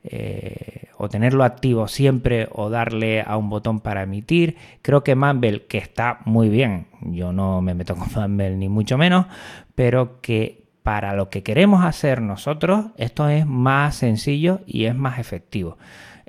[0.03, 4.55] eh, o tenerlo activo siempre o darle a un botón para emitir.
[4.81, 8.97] Creo que Mumble, que está muy bien, yo no me meto con Mumble ni mucho
[8.97, 9.27] menos,
[9.75, 15.19] pero que para lo que queremos hacer nosotros, esto es más sencillo y es más
[15.19, 15.77] efectivo.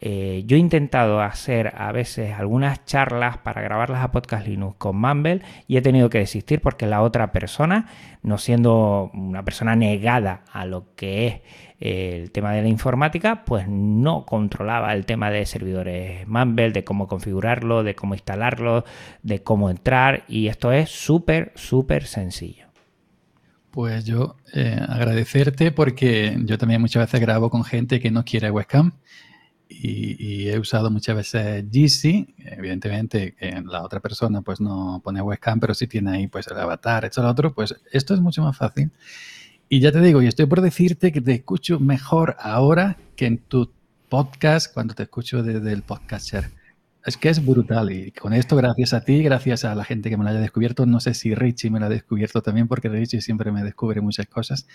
[0.05, 4.97] Eh, yo he intentado hacer a veces algunas charlas para grabarlas a Podcast Linux con
[4.97, 7.87] Mumble y he tenido que desistir porque la otra persona,
[8.21, 11.35] no siendo una persona negada a lo que es
[11.79, 16.83] eh, el tema de la informática, pues no controlaba el tema de servidores Mumble, de
[16.83, 18.85] cómo configurarlo, de cómo instalarlo,
[19.23, 22.72] de cómo entrar y esto es súper, súper sencillo.
[23.73, 28.51] Pues yo eh, agradecerte porque yo también muchas veces grabo con gente que no quiere
[28.51, 28.93] webcam
[29.67, 35.73] y, he usado muchas veces GC, evidentemente la otra persona pues no pone webcam, pero
[35.73, 38.91] sí tiene ahí pues el avatar, esto lo otro, pues esto es mucho más fácil.
[39.71, 43.39] Y ya te digo, y estoy por decirte que te escucho mejor ahora que en
[43.39, 43.73] tu
[44.11, 46.51] podcast cuando te escucho desde el podcaster.
[47.05, 50.17] Es que es brutal y con esto gracias a ti, gracias a la gente que
[50.17, 53.21] me lo haya descubierto, no sé si Richie me lo ha descubierto también porque Richie
[53.21, 54.69] siempre me descubre muchas cosas.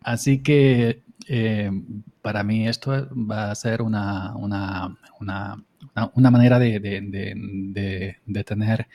[0.00, 1.70] Así que eh,
[2.22, 4.96] para mí esto va a ser una, una,
[6.30, 6.80] manera de,
[8.46, 8.88] tener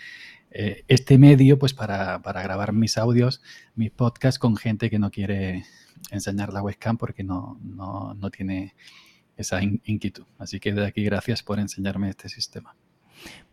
[0.52, 3.42] eh, este medio pues para, grabar mis audios,
[3.76, 5.64] mis podcasts con gente que no quiere
[6.10, 8.74] enseñar la webcam porque no, no tiene
[9.38, 10.26] esa inquietud.
[10.38, 12.76] Así que de aquí gracias por enseñarme este sistema.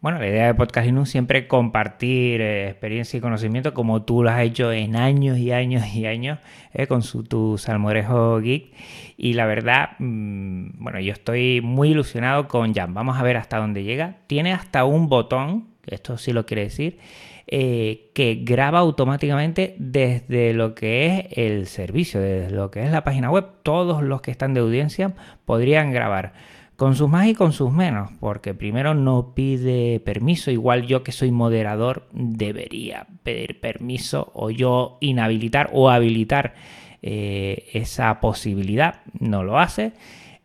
[0.01, 4.31] Bueno, la idea de Podcast Linux siempre compartir eh, experiencia y conocimiento como tú lo
[4.31, 6.39] has hecho en años y años y años
[6.75, 8.73] eh, con su, tu salmorejo geek.
[9.17, 12.93] Y la verdad, mm, bueno, yo estoy muy ilusionado con Jam.
[12.93, 14.19] Vamos a ver hasta dónde llega.
[14.27, 16.99] Tiene hasta un botón, esto sí lo quiere decir,
[17.47, 23.05] eh, que graba automáticamente desde lo que es el servicio, desde lo que es la
[23.05, 23.47] página web.
[23.63, 26.33] Todos los que están de audiencia podrían grabar
[26.77, 31.13] con sus más y con sus menos, porque primero no pide permiso, igual yo que
[31.13, 36.55] soy moderador debería pedir permiso o yo inhabilitar o habilitar
[37.03, 39.93] eh, esa posibilidad, no lo hace.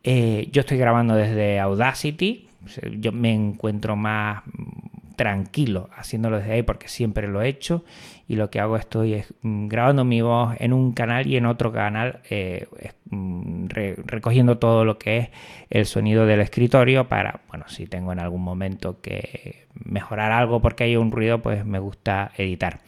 [0.04, 2.48] Eh, yo estoy grabando desde Audacity,
[3.00, 4.44] yo me encuentro más
[5.20, 7.84] tranquilo haciéndolo desde ahí porque siempre lo he hecho
[8.26, 11.46] y lo que hago estoy es mm, grabando mi voz en un canal y en
[11.46, 12.68] otro canal eh,
[13.10, 15.30] mm, recogiendo todo lo que es
[15.70, 20.86] el sonido del escritorio para, bueno, si tengo en algún momento que mejorar algo porque
[20.86, 22.80] hay un ruido, pues me gusta editar.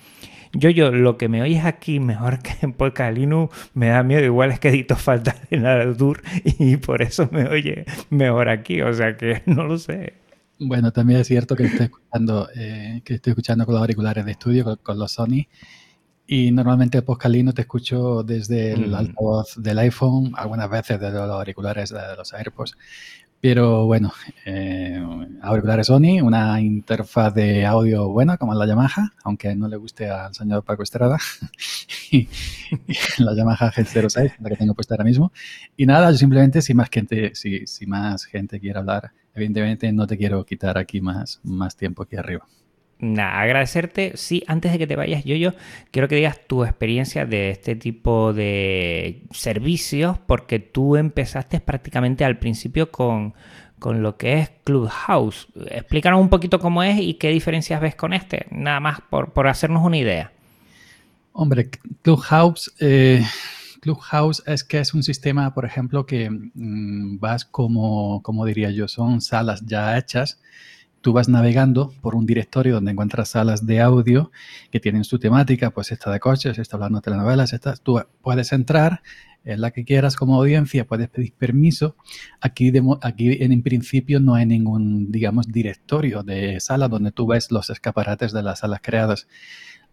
[0.54, 4.24] Yo, yo, lo que me oyes aquí mejor que en Podcast Linux me da miedo.
[4.24, 6.22] Igual es que edito falta en Artur
[6.60, 8.82] y por eso me oye mejor aquí.
[8.82, 10.21] O sea que no lo sé.
[10.64, 14.32] Bueno, también es cierto que estoy escuchando, eh, que estoy escuchando con los auriculares de
[14.34, 15.48] estudio, con, los Sony.
[16.28, 18.94] Y normalmente el Poscalino te escucho desde el mm.
[18.94, 22.78] altavoz del iPhone, algunas veces desde los auriculares de los AirPods.
[23.42, 24.14] Pero bueno,
[24.46, 25.04] eh,
[25.42, 30.36] auriculares Sony, una interfaz de audio buena como la Yamaha, aunque no le guste al
[30.36, 31.18] señor Paco Estrada.
[32.12, 32.30] y,
[33.18, 35.32] la Yamaha G06, la que tengo puesta ahora mismo.
[35.76, 40.08] Y nada, yo simplemente si más gente, si, si más gente quiere hablar evidentemente no
[40.08, 42.46] te quiero quitar aquí más, más tiempo aquí arriba.
[43.02, 44.12] Nada, agradecerte.
[44.16, 45.54] Sí, antes de que te vayas, yo, yo
[45.90, 52.38] quiero que digas tu experiencia de este tipo de servicios, porque tú empezaste prácticamente al
[52.38, 53.34] principio con,
[53.80, 55.48] con lo que es Clubhouse.
[55.72, 59.48] Explícanos un poquito cómo es y qué diferencias ves con este, nada más por, por
[59.48, 60.32] hacernos una idea.
[61.34, 61.72] Hombre,
[62.04, 63.26] Clubhouse, eh,
[63.82, 68.88] Clubhouse es que es un sistema, por ejemplo, que mm, vas como, como diría yo,
[68.88, 70.40] son salas ya hechas.
[71.02, 74.32] Tú vas navegando por un directorio donde encuentras salas de audio
[74.72, 78.54] que tienen su temática, pues esta de coches, esta hablando de telenovelas, esta, tú puedes
[78.54, 79.02] entrar,
[79.44, 81.96] en la que quieras como audiencia, puedes pedir permiso.
[82.40, 87.70] Aquí, aquí en, principio no hay ningún, digamos, directorio de sala donde tú ves los
[87.70, 89.28] escaparates de las salas creadas.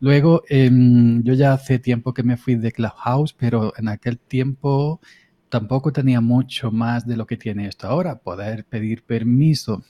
[0.01, 5.01] Luego, em, yo ya hace tiempo que me fui de Clubhouse, pero en aquel tiempo
[5.49, 9.85] tampoco tenía mucho más de lo que tiene esto ahora, poder pedir permiso.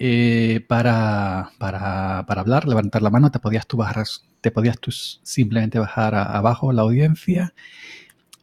[0.00, 4.04] Eh, para, para, para, hablar, levantar la mano, te podías tú bajar,
[4.40, 7.52] te podías tú simplemente bajar abajo la audiencia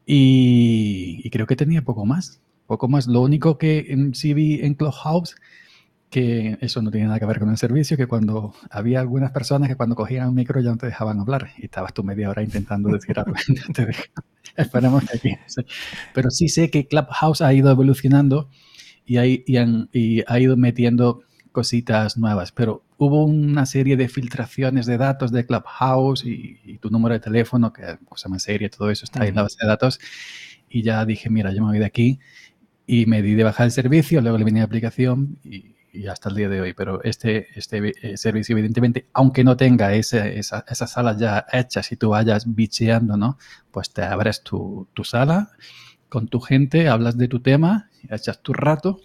[0.05, 2.41] y, creo que tenía poco más.
[2.67, 3.07] Poco más.
[3.07, 5.35] Lo único que sí vi en Clubhouse,
[6.09, 9.69] que eso no tiene nada que ver con el servicio, que cuando había algunas personas
[9.69, 12.43] que cuando cogían un micro ya no te dejaban hablar y estabas tú media hora
[12.43, 13.33] intentando decir algo.
[14.55, 15.37] Esperemos que aquí.
[16.13, 18.49] Pero sí sé que Clubhouse ha ido evolucionando
[19.05, 25.31] y, y ha ido metiendo cositas nuevas, pero hubo una serie de filtraciones de datos
[25.31, 29.29] de Clubhouse y, tu número de teléfono, que cosa más seria, todo eso está ahí
[29.29, 29.99] en la base de datos.
[30.69, 32.19] Y ya dije, mira, yo me voy de aquí
[32.85, 35.74] y me di de bajar el servicio, luego le vine a aplicación y,
[36.07, 36.73] hasta el día de hoy.
[36.73, 41.95] Pero este, este eh, servicio, evidentemente, aunque no tenga ese, esa, esas ya hechas y
[41.95, 43.37] tú vayas bicheando, ¿no?
[43.71, 45.51] Pues te abres tu, tu sala
[46.09, 49.01] con tu gente, hablas de tu tema, echas tu rato,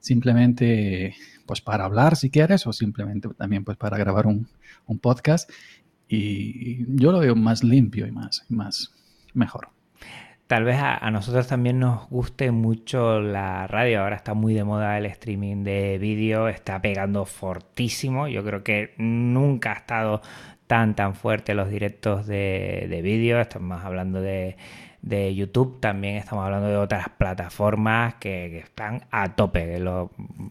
[0.00, 1.14] simplemente
[1.46, 4.48] pues para hablar si quieres o simplemente también pues para grabar un,
[5.00, 5.50] podcast
[6.08, 8.92] y yo lo veo más limpio y más, más
[9.32, 9.68] mejor.
[10.46, 14.02] Tal vez a, nosotros también nos guste mucho la radio.
[14.02, 18.28] Ahora está muy de moda el streaming de vídeo, está pegando fortísimo.
[18.28, 20.20] Yo creo que nunca ha estado
[20.66, 23.40] tan tan fuerte los directos de, de vídeo.
[23.40, 24.56] Estamos hablando de
[25.04, 29.78] de YouTube, también estamos hablando de otras plataformas que, están a tope.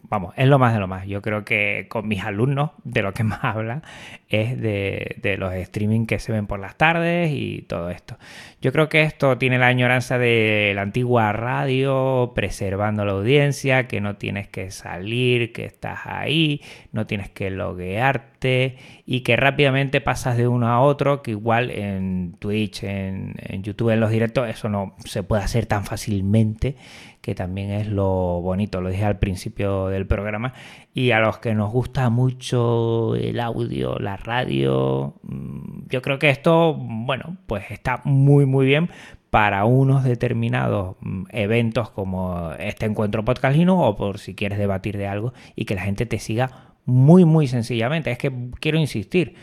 [0.03, 1.07] vamos, es lo más de lo más.
[1.07, 3.81] Yo creo que con mis alumnos de lo que más hablan
[4.29, 8.17] es de, los streaming que se ven por las tardes y todo esto.
[8.61, 14.01] Yo creo que esto tiene la añoranza de la antigua radio, preservando la audiencia, que
[14.01, 16.61] no tienes que salir, que estás ahí,
[16.91, 22.35] no tienes que loguearte y que rápidamente pasas de uno a otro, que igual en
[22.39, 26.77] Twitch, en, YouTube, en los directos, eso no se puede hacer tan fácilmente,
[27.21, 30.53] que también es lo bonito, lo dije al principio del programa,
[30.93, 36.29] y a los que nos gusta mucho el audio, la radio, mm, yo creo que
[36.29, 38.89] esto, bueno, pues está muy, muy bien
[39.29, 45.07] para unos determinados mm, eventos como este encuentro podcast o por si quieres debatir de
[45.07, 48.11] algo y que la gente te siga muy, muy sencillamente.
[48.11, 49.35] Es que quiero insistir,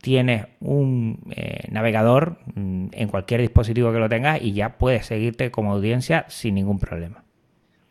[0.00, 5.50] tienes un eh, navegador mm, en cualquier dispositivo que lo tengas y ya puedes seguirte
[5.50, 7.24] como audiencia sin ningún problema.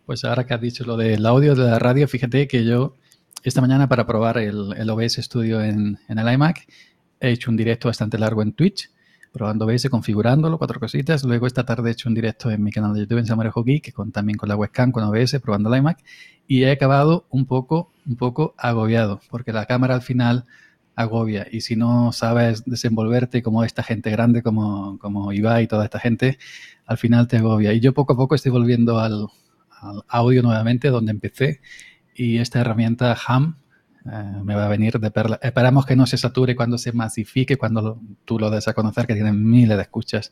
[0.05, 2.95] Pues ahora que has dicho lo del audio de la radio, fíjate que yo
[3.43, 6.67] esta mañana para probar el, OBS Studio en, en, el iMac
[7.19, 8.89] he hecho un directo bastante largo en Twitch,
[9.31, 11.23] probando OBS, configurándolo, cuatro cositas.
[11.23, 13.93] Luego esta tarde he hecho un directo en mi canal de YouTube en Samarejo Geek,
[13.93, 16.03] con, también con la webcam, con OBS, probando el iMac
[16.47, 20.45] y he acabado un poco, un poco agobiado, porque la cámara al final
[20.95, 25.85] agobia y si no sabes desenvolverte como esta gente grande, como, como Ibai y toda
[25.85, 26.37] esta gente,
[26.85, 27.73] al final te agobia.
[27.73, 29.27] Y yo poco a poco estoy volviendo al,
[30.07, 31.61] audio nuevamente, donde empecé,
[32.15, 33.57] y esta herramienta HAM
[34.11, 35.39] eh, me va a venir de perla.
[35.41, 39.15] Esperamos que no se sature cuando se masifique, cuando tú lo des a conocer, que
[39.15, 40.31] tiene miles de escuchas.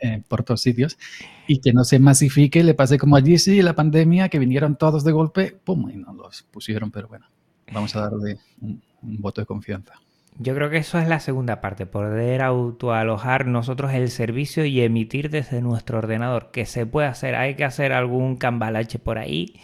[0.00, 0.98] Eh, por todos sitios
[1.46, 5.02] y que no se masifique, le pase como allí sí la pandemia, que vinieron todos
[5.02, 7.26] de golpe, pum, y no los pusieron, pero bueno,
[7.72, 9.94] vamos a darle un, voto de confianza.
[10.36, 15.30] Yo creo que eso es la segunda parte, poder autoalojar nosotros el servicio y emitir
[15.30, 19.54] desde nuestro ordenador, que se puede hacer, hay que hacer algún cambalache por ahí,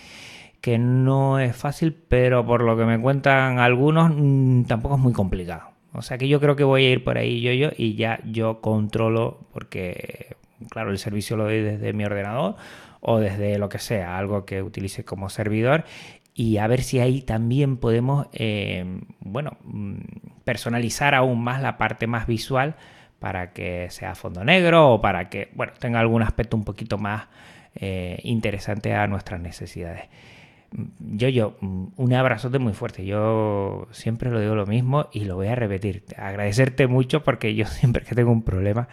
[0.61, 5.13] que no es fácil, pero por lo que me cuentan algunos, mm, tampoco es muy
[5.13, 5.71] complicado.
[5.93, 8.21] O sea que yo creo que voy a ir por ahí yo, yo y ya
[8.25, 10.37] yo controlo porque,
[10.71, 12.57] claro, el servicio lo doy desde mi ordenador
[13.01, 15.85] o desde lo que sea, algo que utilice como servidor
[16.35, 19.97] y a ver si ahí también podemos, eh, bueno, mm,
[20.45, 22.77] personalizar aún más la parte más visual
[23.19, 27.29] para que sea fondo negro o para que, bueno, tenga algún aspecto un poquito más
[27.75, 30.09] eh, interesante a nuestras necesidades.
[31.01, 33.05] Yo, yo, mm, un abrazote muy fuerte.
[33.05, 36.05] Yo siempre lo digo lo mismo y lo voy a repetir.
[36.17, 38.89] Agradecerte mucho porque yo siempre que tengo un problema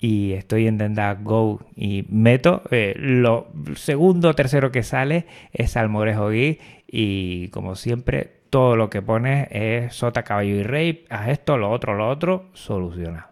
[0.00, 0.78] y estoy en
[1.22, 8.38] Go y meto, eh, lo segundo o tercero que sale es Almorejo y como siempre
[8.50, 12.46] todo lo que pones es sota, caballo y rey, haz esto, lo otro, lo otro,
[12.54, 13.28] soluciona.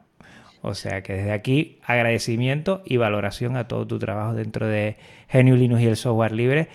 [0.63, 4.97] O sea que desde aquí agradecimiento y valoración a todo tu trabajo dentro de
[5.33, 6.69] GNU Linux y el software libre,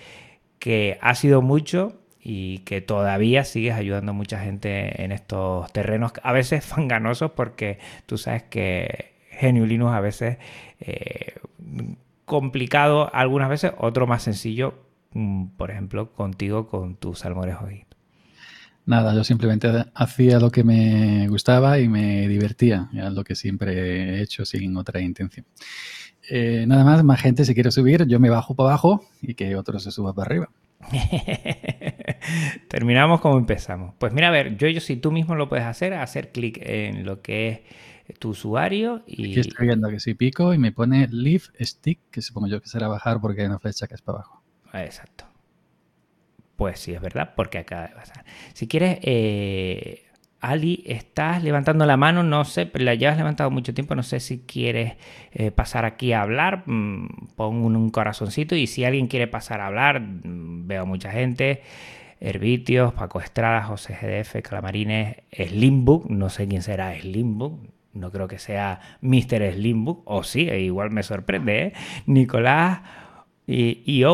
[0.62, 6.12] que ha sido mucho y que todavía sigues ayudando a mucha gente en estos terrenos,
[6.22, 10.38] a veces fanganosos, porque tú sabes que GNU Linux a veces
[10.78, 11.34] eh,
[12.24, 14.74] complicado algunas veces, otro más sencillo,
[15.14, 17.68] mm, por ejemplo, contigo con tus salmorejos.
[18.86, 23.74] Nada, yo simplemente hacía lo que me gustaba y me divertía, ya lo que siempre
[23.74, 25.44] he hecho sin otra intención.
[26.34, 29.54] Eh, nada más, más gente si quiere subir, yo me bajo para abajo y que
[29.54, 30.48] otro se suba para arriba.
[32.68, 33.94] Terminamos como empezamos.
[33.98, 37.04] Pues mira, a ver, yo, yo si tú mismo lo puedes hacer, hacer clic en
[37.04, 37.66] lo que
[38.08, 39.32] es tu usuario y...
[39.32, 42.68] Aquí estoy viendo que si pico y me pone Leave Stick, que supongo yo que
[42.68, 44.42] será bajar porque hay una flecha que es para abajo.
[44.72, 45.26] Exacto.
[46.56, 48.24] Pues sí, es verdad, porque acaba de pasar.
[48.54, 50.04] Si quieres, eh,
[50.42, 54.40] Ali, estás levantando la mano, no sé, la llevas levantado mucho tiempo, no sé si
[54.40, 54.94] quieres
[55.30, 59.68] eh, pasar aquí a hablar, mm, pon un, corazoncito y si alguien quiere pasar a
[59.68, 61.62] hablar, mm, veo mucha gente,
[62.20, 67.60] Herbitios, Paco Estrada, José GDF, Calamarines, Slimbook, no sé quién será Slimbook,
[67.92, 69.52] no creo que sea Mr.
[69.54, 71.72] Slimbook, o sí, e igual me sorprende, ¿eh?
[72.06, 72.80] Nicolás
[73.46, 74.04] y, y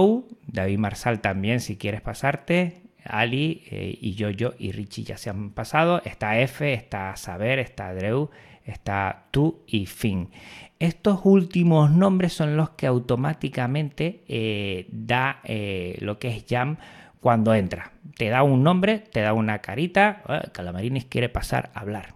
[0.46, 2.87] David Marsal también, si quieres pasarte.
[3.08, 4.28] Ali eh, y yo
[4.58, 6.02] y Richie ya se han pasado.
[6.04, 8.30] Está F, está Saber, está Drew,
[8.64, 10.30] está tú y Finn.
[10.78, 16.76] Estos últimos nombres son los que automáticamente eh, da eh, lo que es Jam
[17.20, 17.92] cuando entra.
[18.16, 20.22] Te da un nombre, te da una carita.
[20.26, 22.14] Ah, Calamarinis quiere pasar a hablar.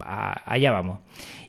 [0.00, 1.00] allá vamos.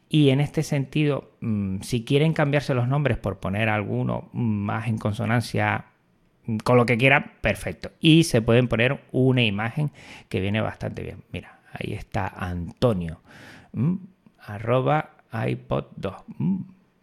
[0.10, 4.98] Y en este sentido, mm, si quieren cambiarse los nombres por poner alguno más en
[4.98, 5.86] consonancia
[6.64, 7.92] con lo que quiera, perfecto.
[8.00, 9.92] Y se pueden poner una imagen
[10.30, 11.24] que viene bastante bien.
[11.32, 13.22] Mira, ahí está Antonio.
[13.74, 13.96] Mm,
[14.46, 15.12] arroba
[15.48, 16.14] iPod 2.
[16.38, 16.58] Mm,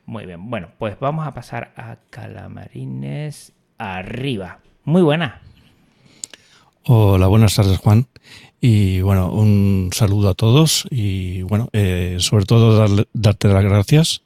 [0.07, 0.51] muy bien.
[0.51, 4.61] Bueno, pues vamos a pasar a Calamarines arriba.
[4.84, 5.40] Muy buena.
[6.84, 8.07] Hola, buenas tardes, Juan.
[8.61, 14.22] Y bueno, un saludo a todos y bueno, eh, sobre todo darte las gracias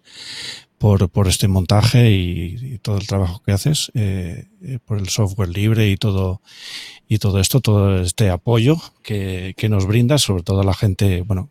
[0.81, 5.51] por, por este montaje y, todo el trabajo que haces, eh, eh, por el software
[5.51, 6.41] libre y todo,
[7.07, 11.51] y todo esto, todo este apoyo que, que nos brinda, sobre todo la gente, bueno,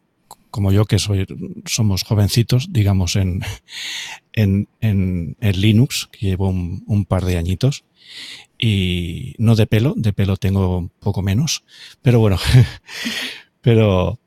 [0.49, 1.27] como yo que soy,
[1.65, 3.41] somos jovencitos, digamos, en,
[4.33, 7.83] en, en, en Linux, que llevo un, un, par de añitos.
[8.57, 11.63] Y no de pelo, de pelo tengo poco menos,
[12.01, 12.39] pero bueno,
[13.61, 14.19] Pero,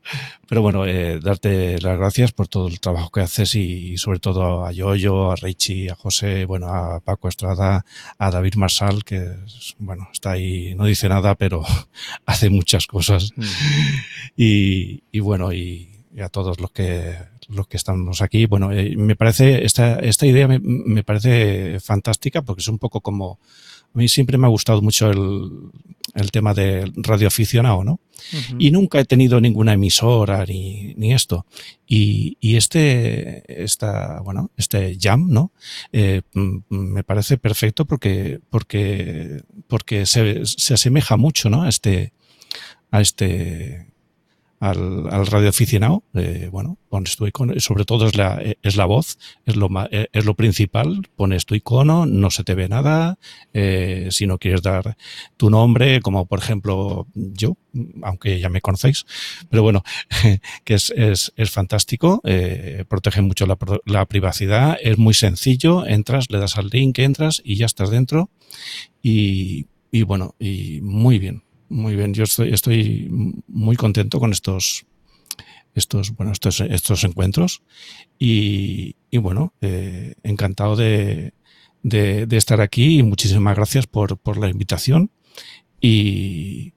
[0.47, 4.67] pero bueno, eh, darte las gracias por todo el trabajo que haces y, sobre todo
[4.67, 7.85] a Yoyo, a Richie, a José, bueno, a Paco Estrada,
[8.19, 9.27] a David Marsal, que
[9.79, 11.65] bueno, está ahí, no dice nada, pero
[12.27, 13.33] hace muchas cosas.
[13.37, 13.43] Mm.
[14.37, 15.89] Y, y, bueno, y,
[16.23, 17.17] a todos los que
[17.49, 18.47] los que estamos aquí.
[18.47, 23.01] Bueno, eh, me parece, esta, esta idea me, me parece fantástica porque es un poco
[23.01, 23.39] como,
[23.95, 25.51] a mí siempre me ha gustado mucho el,
[26.15, 28.01] el tema del radioaficionado, ¿no?
[28.59, 31.47] Y nunca he tenido ninguna emisora ni, ni esto.
[31.87, 35.53] Y, y, este, esta, bueno, este jam, ¿no?
[35.93, 36.23] Eh,
[36.69, 41.63] me parece perfecto porque, porque, porque se, se asemeja mucho, ¿no?
[41.63, 42.13] A este,
[42.91, 43.92] a este,
[44.63, 49.19] al, al radioaficionado, eh, bueno, pones tu icono, sobre todo es la, es la voz,
[49.45, 53.19] es lo, eh, es lo principal, pones tu icono, no se te ve nada,
[53.53, 54.97] eh, si no quieres dar
[55.37, 57.57] tu nombre, como por ejemplo yo,
[58.03, 59.05] aunque ya me conocéis,
[59.51, 59.83] pero bueno,
[60.65, 66.31] que es, es, es fantástico, eh, protege mucho la, la privacidad, es muy sencillo, entras,
[66.31, 68.31] le das al link, entras y ya estás dentro
[69.03, 71.43] y, y bueno, y muy bien,
[71.73, 73.09] muy bien, yo estoy, estoy
[73.49, 74.87] muy contento con estos,
[75.75, 77.63] estos, bueno, estos, estos encuentros
[78.19, 81.33] y, y bueno, eh, encantado de,
[81.83, 85.11] de, de, estar aquí y muchísimas gracias por, por la invitación
[85.81, 86.75] y,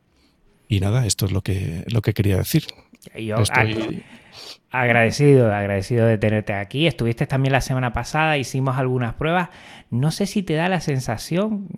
[0.67, 2.63] y nada, esto es lo que, lo que quería decir.
[3.15, 4.03] Yo, Estoy...
[4.71, 6.85] Agradecido, agradecido de tenerte aquí.
[6.85, 9.47] Estuviste también la semana pasada, hicimos algunas pruebas.
[9.89, 11.69] No sé si te da la sensación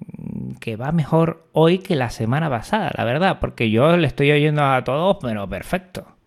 [0.59, 4.63] que va mejor hoy que la semana pasada, la verdad, porque yo le estoy oyendo
[4.63, 6.17] a todos, pero perfecto.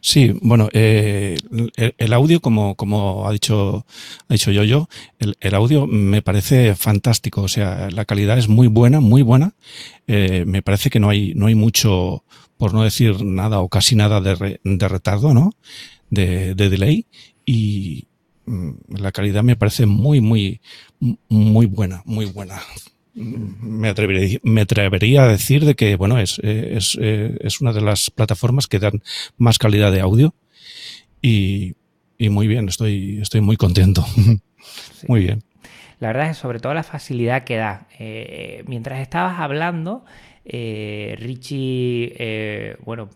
[0.00, 1.38] Sí, bueno, eh,
[1.98, 3.86] el, audio, como, como ha dicho,
[4.28, 7.42] ha dicho yo, yo el, el, audio me parece fantástico.
[7.42, 9.54] O sea, la calidad es muy buena, muy buena.
[10.06, 12.24] Eh, me parece que no hay, no hay mucho,
[12.56, 15.52] por no decir nada o casi nada de, re, de retardo, ¿no?
[16.10, 17.06] De, de delay.
[17.44, 18.06] Y
[18.46, 20.60] mm, la calidad me parece muy, muy,
[21.28, 22.60] muy buena, muy buena
[23.16, 28.10] me atrevería, me atrevería, a decir de que, bueno, es, es, es, una de las
[28.10, 29.02] plataformas que dan
[29.38, 30.34] más calidad de audio
[31.22, 31.74] y,
[32.18, 34.04] y muy bien, estoy, estoy muy contento.
[35.08, 35.42] Muy bien.
[35.98, 37.86] La verdad es sobre todo la facilidad que da.
[37.98, 40.04] Eh, mientras estabas hablando,
[40.44, 43.08] eh, Richie, eh, bueno,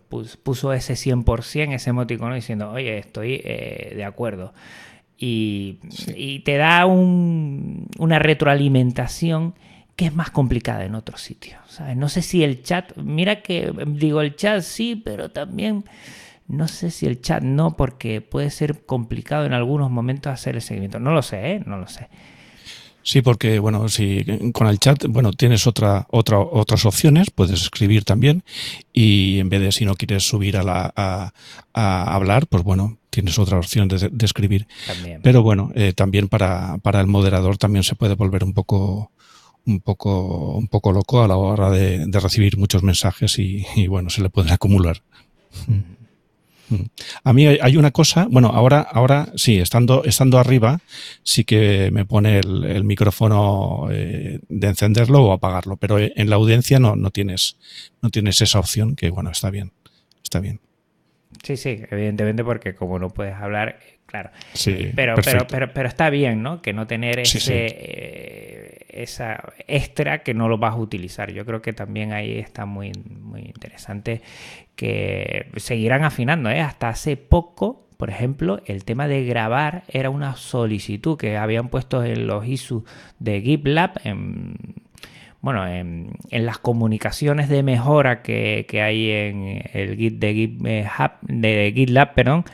[0.43, 4.53] puso ese 100%, ese emoticono diciendo, oye, estoy de acuerdo.
[5.17, 5.79] Y,
[6.45, 9.53] te da una retroalimentación
[10.01, 11.59] que es más complicada en otros sitios.
[11.95, 15.85] No sé si el chat, mira que digo el chat sí, pero también
[16.47, 20.63] no sé si el chat no, porque puede ser complicado en algunos momentos hacer el
[20.63, 20.99] seguimiento.
[20.99, 21.63] No lo sé, ¿eh?
[21.67, 22.09] No lo sé.
[23.03, 28.03] Sí, porque bueno, si con el chat, bueno, tienes otra, otra, otras opciones, puedes escribir
[28.03, 28.43] también
[28.91, 33.37] y en vez de si no quieres subir a, la, a, hablar, pues bueno, tienes
[33.37, 34.65] otra opción de, escribir.
[35.21, 39.11] Pero bueno, eh, también para, para el moderador también se puede volver un poco,
[39.65, 44.21] un poco, un poco loco a la hora de, recibir muchos mensajes y, bueno, se
[44.21, 45.01] le pueden acumular.
[45.67, 46.75] Mm.
[46.75, 46.85] Mm.
[47.23, 50.79] A mí hay una cosa, bueno, ahora, ahora sí, estando, estando arriba,
[51.23, 56.79] sí que me pone el, micrófono eh, de encenderlo o apagarlo, pero en la audiencia
[56.79, 57.57] no, no tienes,
[58.01, 59.73] no tienes esa opción, que bueno, está bien,
[60.23, 60.61] está bien.
[61.43, 63.79] Sí, sí, evidentemente porque como no puedes hablar,
[64.11, 64.29] claro.
[64.53, 66.61] Sí, pero, pero, pero, pero, está bien, ¿no?
[66.61, 71.31] Que no tener ese, eh, esa extra que no lo vas a utilizar.
[71.31, 74.21] Yo creo que también ahí está muy, muy interesante
[74.75, 76.59] que seguirán afinando, ¿eh?
[76.59, 82.03] Hasta hace poco, por ejemplo, el tema de grabar era una solicitud que habían puesto
[82.03, 82.83] en los ISU
[83.19, 84.55] de GitLab, en,
[85.41, 90.87] bueno, en, las comunicaciones de mejora que, hay en el Git de, Git, eh,
[91.21, 92.45] de GitLab, perdón,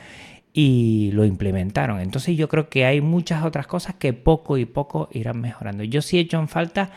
[0.60, 2.00] y lo implementaron.
[2.00, 5.84] Entonces yo creo que hay muchas otras cosas que poco y poco irán mejorando.
[5.84, 6.90] Yo sí he hecho en falta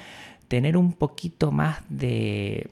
[0.48, 2.72] tener un poquito más de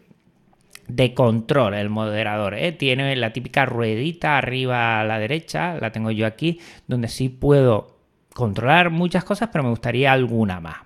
[0.88, 2.56] de control el moderador.
[2.56, 2.72] ¿eh?
[2.72, 8.00] Tiene la típica ruedita arriba a la derecha, la tengo yo aquí, donde sí puedo
[8.34, 10.78] controlar muchas cosas, pero me gustaría alguna más.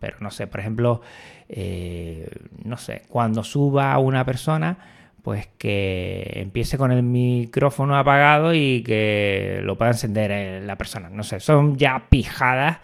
[0.00, 1.02] Pero no sé, por ejemplo,
[1.48, 2.28] eh,
[2.64, 9.60] no sé, cuando suba una persona, pues que empiece con el micrófono apagado y que
[9.62, 11.08] lo pueda encender eh, la persona.
[11.10, 12.78] No sé, son ya pijadas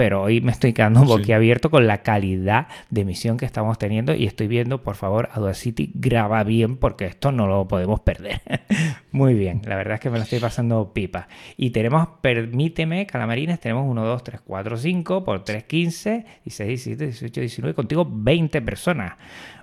[0.00, 4.24] pero hoy me estoy quedando boquiabierto con la calidad de emisión que estamos teniendo y
[4.24, 8.40] estoy viendo, por favor, Audacity graba bien porque esto no lo podemos perder.
[9.12, 11.28] Muy bien, la verdad es que me lo estoy pasando pipa.
[11.58, 17.04] Y tenemos, permíteme, Calamarines, tenemos 1, 2, 3, 4, 5 por 3, 15, 16, 17,
[17.04, 19.18] 18, 19, contigo 20 personas.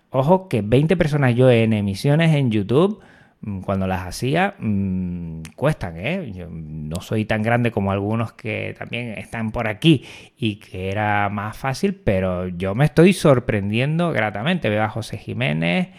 [0.09, 3.01] Ojo que 20 personas yo en emisiones en YouTube
[3.41, 6.31] Mm, cuando las hacía mmm, cuestan, ¿eh?
[6.33, 10.03] Yo no soy tan grande como algunos que también están por aquí
[10.37, 14.69] y que era más fácil, pero yo me estoy sorprendiendo gratamente.
[14.69, 15.89] Veo a José Jiménez,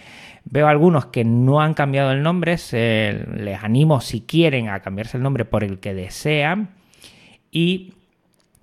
[0.44, 5.16] veo a algunos que no han cambiado el nombre, les animo si quieren a cambiarse
[5.16, 6.70] el nombre por el que desean
[7.52, 7.94] y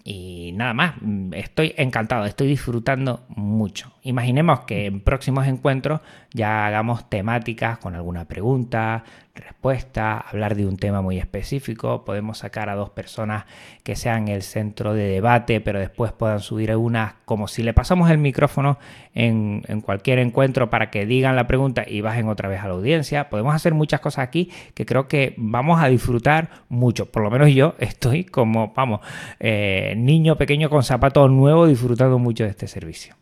[0.07, 3.91] y nada más, mm, estoy encantado, estoy disfrutando mucho.
[4.03, 5.99] Imaginemos que en próximos encuentros
[6.35, 12.03] ya hagamos temáticas con alguna pregunta, respuesta, hablar de un tema muy específico.
[12.03, 13.45] Podemos sacar a dos personas
[13.83, 18.11] que sean el centro de debate, pero después puedan subir una, como si le pasamos
[18.11, 18.77] el micrófono
[19.13, 23.29] en, cualquier encuentro para que digan la pregunta y bajen otra vez a la audiencia.
[23.29, 27.09] Podemos hacer muchas cosas aquí que creo que vamos a disfrutar mucho.
[27.09, 28.99] Por lo menos yo estoy como, vamos,
[29.39, 33.15] eh, niño pequeño con zapatos nuevos disfrutando mucho de este servicio.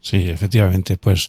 [0.00, 1.28] Sí, efectivamente, pues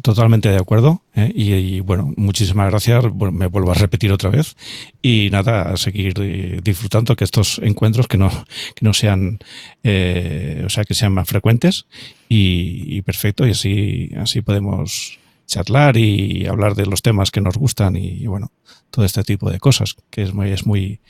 [0.00, 1.02] totalmente de acuerdo.
[1.14, 1.32] ¿eh?
[1.34, 3.04] Y, bueno, muchísimas gracias.
[3.32, 4.56] me vuelvo a repetir otra vez.
[5.02, 8.30] Y nada, a seguir eh, disfrutando que estos encuentros que no,
[8.74, 9.38] que no sean,
[9.82, 11.86] eh, o sea, que sean más frecuentes.
[12.28, 17.96] Y, perfecto, y así, así podemos charlar y hablar de los temas que nos gustan
[17.96, 18.50] y, bueno,
[18.90, 21.00] todo este tipo de cosas, que es muy, es muy,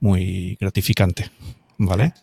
[0.00, 1.30] muy gratificante.
[1.76, 2.14] ¿Vale?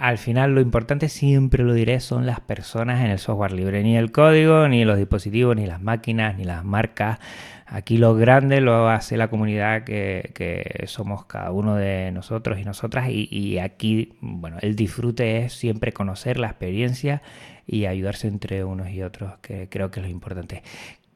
[0.00, 3.82] Al final lo importante, siempre lo diré, son las personas en el software libre.
[3.82, 7.18] Ni el código, ni los dispositivos, ni las máquinas, ni las marcas.
[7.66, 13.10] Aquí lo grande lo hace la comunidad que, somos cada uno de nosotros y nosotras.
[13.10, 17.20] Y, y, aquí, bueno, el disfrute es siempre conocer la experiencia
[17.66, 20.62] y ayudarse entre unos y otros, que creo que es lo importante.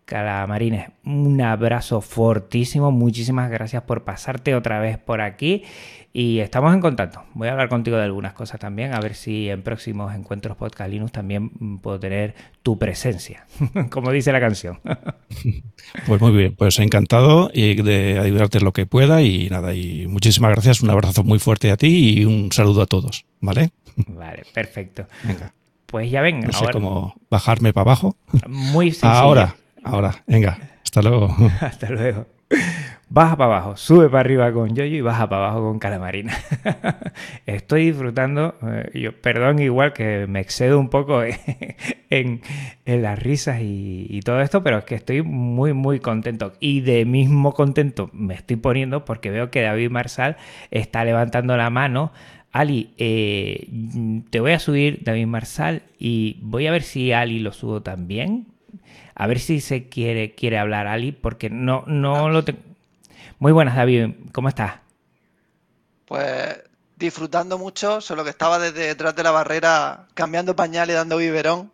[0.05, 2.91] Calamarines, un abrazo fortísimo.
[2.91, 5.65] Muchísimas gracias por pasarte otra vez por aquí.
[6.17, 7.25] Y estamos en contacto.
[7.35, 10.89] Voy a hablar contigo de algunas cosas también, a ver si en próximos encuentros podcast
[10.89, 13.47] Linux también mm, puedo tener tu presencia,
[13.91, 14.79] como dice la canción.
[16.07, 20.53] pues muy bien, pues encantado de ayudarte en lo que pueda y nada, y muchísimas
[20.53, 23.71] gracias, un abrazo muy fuerte a ti y un saludo a todos, ¿vale?
[24.07, 25.07] Vale, perfecto.
[25.25, 25.53] Venga.
[25.87, 26.47] Pues ya venga.
[26.47, 28.17] No sé cómo bajarme para abajo.
[28.47, 29.13] Muy sencillo.
[29.13, 31.37] Ahora, ahora, venga, hasta luego.
[31.61, 32.27] hasta luego.
[33.09, 36.35] Baja para abajo, sube para arriba con Yoyo y baja para abajo con Calamarina.
[37.47, 41.23] Estoy disfrutando, eh, yo, perdón igual que me excedo un poco
[42.11, 42.41] en,
[42.85, 46.53] las risas y, todo esto, pero es que estoy muy, muy contento.
[46.61, 50.37] Y de mismo contento me estoy poniendo porque veo que David Marsal
[50.71, 52.13] está levantando la mano.
[52.53, 53.69] Ali, eh,
[54.31, 58.47] te voy a subir David Marsal y voy a ver si Ali lo subo también.
[59.17, 62.74] A ver si se quiere, quiere hablar Ali, porque no, no lo tengo.
[63.39, 64.11] Muy buenas, David.
[64.33, 64.75] ¿Cómo estás?
[66.07, 66.61] Pues
[66.97, 71.73] disfrutando mucho, solo que estaba desde detrás de la barrera cambiando pañal y dando biberón.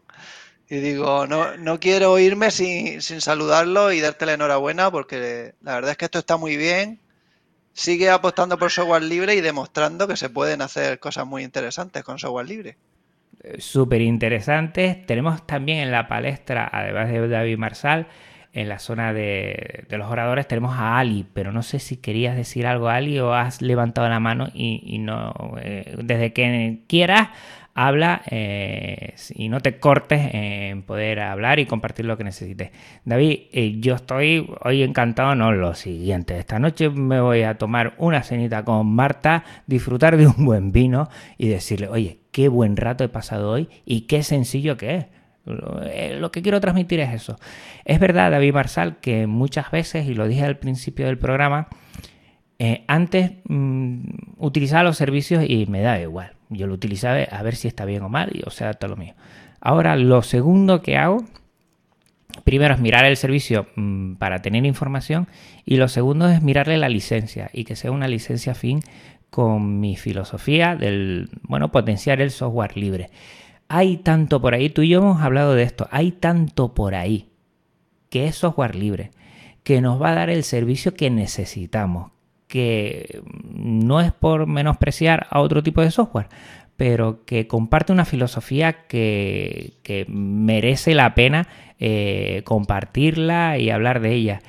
[0.68, 5.74] Y digo, no, no quiero irme sin, sin saludarlo y darte la enhorabuena porque la
[5.74, 7.00] verdad es que esto está muy bien.
[7.72, 12.18] Sigue apostando por software libre y demostrando que se pueden hacer cosas muy interesantes con
[12.18, 12.76] software libre
[13.58, 15.04] súper interesantes.
[15.06, 18.06] Tenemos también en la palestra, además de David Marsal,
[18.52, 22.66] en la zona de, los oradores tenemos a Ali, pero no sé si querías decir
[22.66, 27.28] algo Ali o has levantado la mano y, no, eh, desde que quieras,
[27.74, 32.70] habla eh, y no te cortes en poder hablar y compartir lo que necesites.
[33.04, 37.94] David, eh, yo estoy hoy encantado, no lo siguiente, esta noche me voy a tomar
[37.98, 43.04] una cenita con Marta, disfrutar de un buen vino y decirle, oye, qué buen rato
[43.04, 45.06] he pasado hoy y qué sencillo que es.
[45.46, 47.38] Eh, lo que quiero transmitir es eso.
[47.84, 51.68] Es verdad, David Marsal, que muchas veces, y lo dije al principio del programa,
[52.58, 54.02] eh, antes mm,
[54.38, 56.32] utilizaba los servicios y me da igual.
[56.50, 58.96] Yo lo utilizaba a ver si está bien o mal, y, o sea, todo lo
[58.96, 59.14] mío.
[59.60, 61.24] Ahora, lo segundo que hago,
[62.44, 65.26] primero es mirar el servicio mm, para tener información,
[65.64, 68.80] y lo segundo es mirarle la licencia y que sea una licencia fin
[69.30, 73.10] con mi filosofía del, bueno, potenciar el software libre.
[73.72, 77.30] Hay tanto por ahí, tú y yo hemos hablado de esto, hay tanto por ahí
[78.08, 79.12] que es software libre,
[79.62, 82.10] que nos va a dar el servicio que necesitamos,
[82.48, 86.26] que no es por menospreciar a otro tipo de software,
[86.76, 91.46] pero que comparte una filosofía que, merece la pena
[91.78, 94.42] eh, compartirla y hablar de ella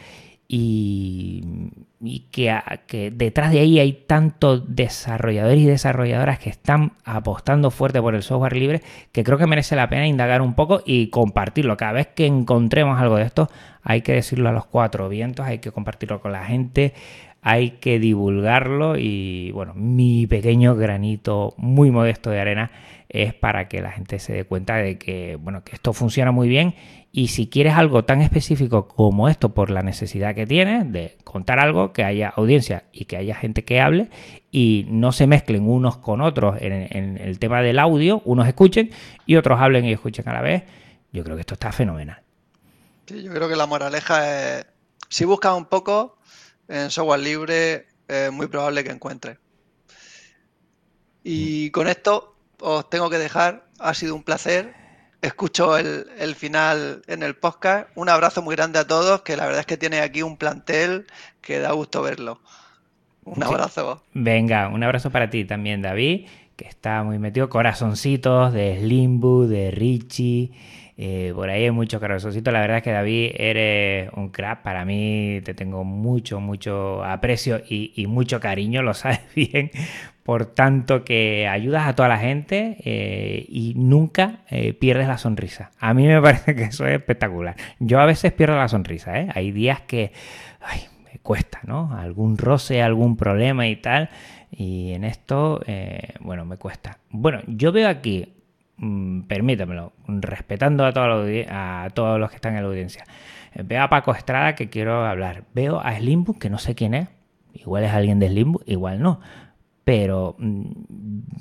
[0.54, 8.16] y, que, detrás de ahí hay tantos desarrolladores y desarrolladoras que están apostando fuerte por
[8.16, 8.82] el software libre
[9.14, 11.78] que creo que merece la pena indagar un poco y compartirlo.
[11.78, 13.49] Cada vez que encontremos algo de esto
[13.82, 16.93] hay que decirlo a los cuatro vientos, hay que compartirlo con la gente,
[17.41, 22.72] hay que divulgarlo y bueno, mi pequeño granito muy modesto de arena
[23.14, 26.47] es para que la gente se dé cuenta de que bueno, que esto funciona muy
[26.47, 26.76] bien
[27.12, 31.59] y si quieres algo tan específico como esto por la necesidad que tienes de contar
[31.59, 34.09] algo, que haya audiencia y que haya gente que hable
[34.49, 38.91] y no se mezclen unos con otros en, el tema del audio, unos escuchen
[39.26, 40.64] y otros hablen y escuchen a la vez,
[41.12, 42.22] yo creo que esto está fenomenal.
[43.07, 44.66] Sí, yo creo que la moraleja es,
[45.09, 46.18] si buscas un poco
[46.70, 49.38] en software libre, es muy probable que encuentres.
[51.24, 52.31] Y con esto
[52.62, 54.82] os tengo que dejar, ha sido un placer
[55.22, 57.89] escucho el, final en el podcast.
[57.95, 61.05] Un abrazo muy grande a todos, que la verdad es que tiene aquí un plantel
[61.41, 62.41] que da gusto verlo.
[63.24, 64.03] Un abrazo.
[64.14, 67.49] Venga, un abrazo para ti también, David, que está muy metido.
[67.49, 70.51] Corazoncitos de Slimbu, de Richie.
[71.04, 72.54] Eh, por ahí hay muchos corazoncitos.
[72.54, 74.62] La verdad es que David eres un crack.
[74.62, 79.72] Para mí te tengo mucho, mucho aprecio y, mucho cariño, lo sabes bien,
[80.22, 85.72] por tanto que ayudas a toda la gente eh, y nunca eh, pierdes la sonrisa.
[85.80, 87.56] A mí me parece que eso es espectacular.
[87.80, 89.12] Yo a veces pierdo la sonrisa.
[89.34, 90.12] Hay días que
[91.12, 91.97] me cuesta, ¿no?
[91.97, 94.12] Algún roce, algún problema y tal.
[94.52, 95.62] Y en esto,
[96.20, 96.99] bueno, me cuesta.
[97.10, 98.28] Bueno, yo veo aquí,
[99.28, 100.90] permítamelo, respetando a,
[101.86, 103.04] a todos los que están en la audiencia.
[103.54, 105.44] Veo a Paco Estrada que quiero hablar.
[105.54, 107.10] Veo a Slimbook que no sé quién es.
[107.54, 109.20] Igual es alguien de Slimbook, igual no
[109.84, 110.64] pero mm,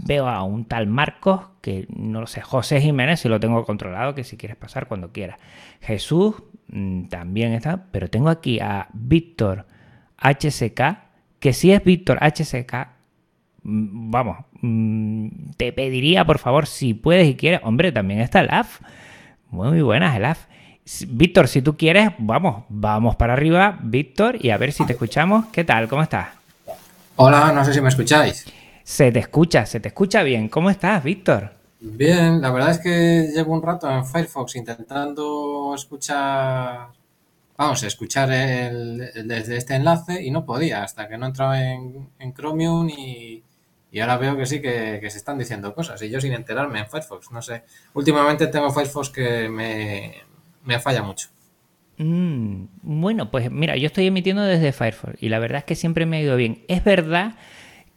[0.07, 4.14] veo a un tal Marcos que no lo sé, José Jiménez, si lo tengo controlado,
[4.14, 5.38] que si quieres pasar cuando quieras.
[5.80, 9.66] Jesús mm, también está, pero tengo aquí a Víctor
[10.18, 10.80] HCK,
[11.38, 12.88] que si es Víctor HCK,
[13.62, 18.80] mm, vamos, te pediría por favor, si puedes y quieres, hombre, también está el AF.
[19.50, 20.46] Muy buenas, el AF.
[21.08, 25.46] Víctor, si tú quieres, vamos, vamos para arriba, Víctor, y a ver si te escuchamos.
[25.52, 25.88] ¿Qué tal?
[25.88, 26.28] ¿Cómo estás?
[27.16, 28.46] Hola, no sé si me escucháis.
[28.82, 30.48] Se te escucha, se te escucha bien.
[30.48, 31.61] ¿Cómo estás, Víctor?
[31.82, 36.88] Bien, la verdad es que llevo un rato en Firefox intentando escuchar,
[37.56, 43.42] vamos, escuchar desde este enlace y no podía hasta que no entraba en, Chromium y,
[43.99, 47.32] ahora veo que sí que, se están diciendo cosas y yo sin enterarme en Firefox,
[47.32, 47.64] no sé.
[47.95, 50.22] Últimamente tengo Firefox que me,
[50.64, 51.28] me falla mucho.
[51.99, 56.07] Mm, bueno, pues mira, yo estoy emitiendo desde Firefox y la verdad es que siempre
[56.07, 56.64] me ha ido bien.
[56.68, 57.34] Es verdad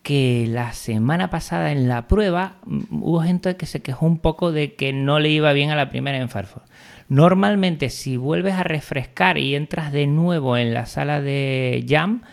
[0.04, 4.52] que la semana pasada en la prueba mm, hubo gente que se quejó un poco
[4.52, 6.70] de que no le iba bien a la primera en Firefox.
[7.08, 12.24] Normalmente si vuelves a refrescar y entras de nuevo en la sala de Jam,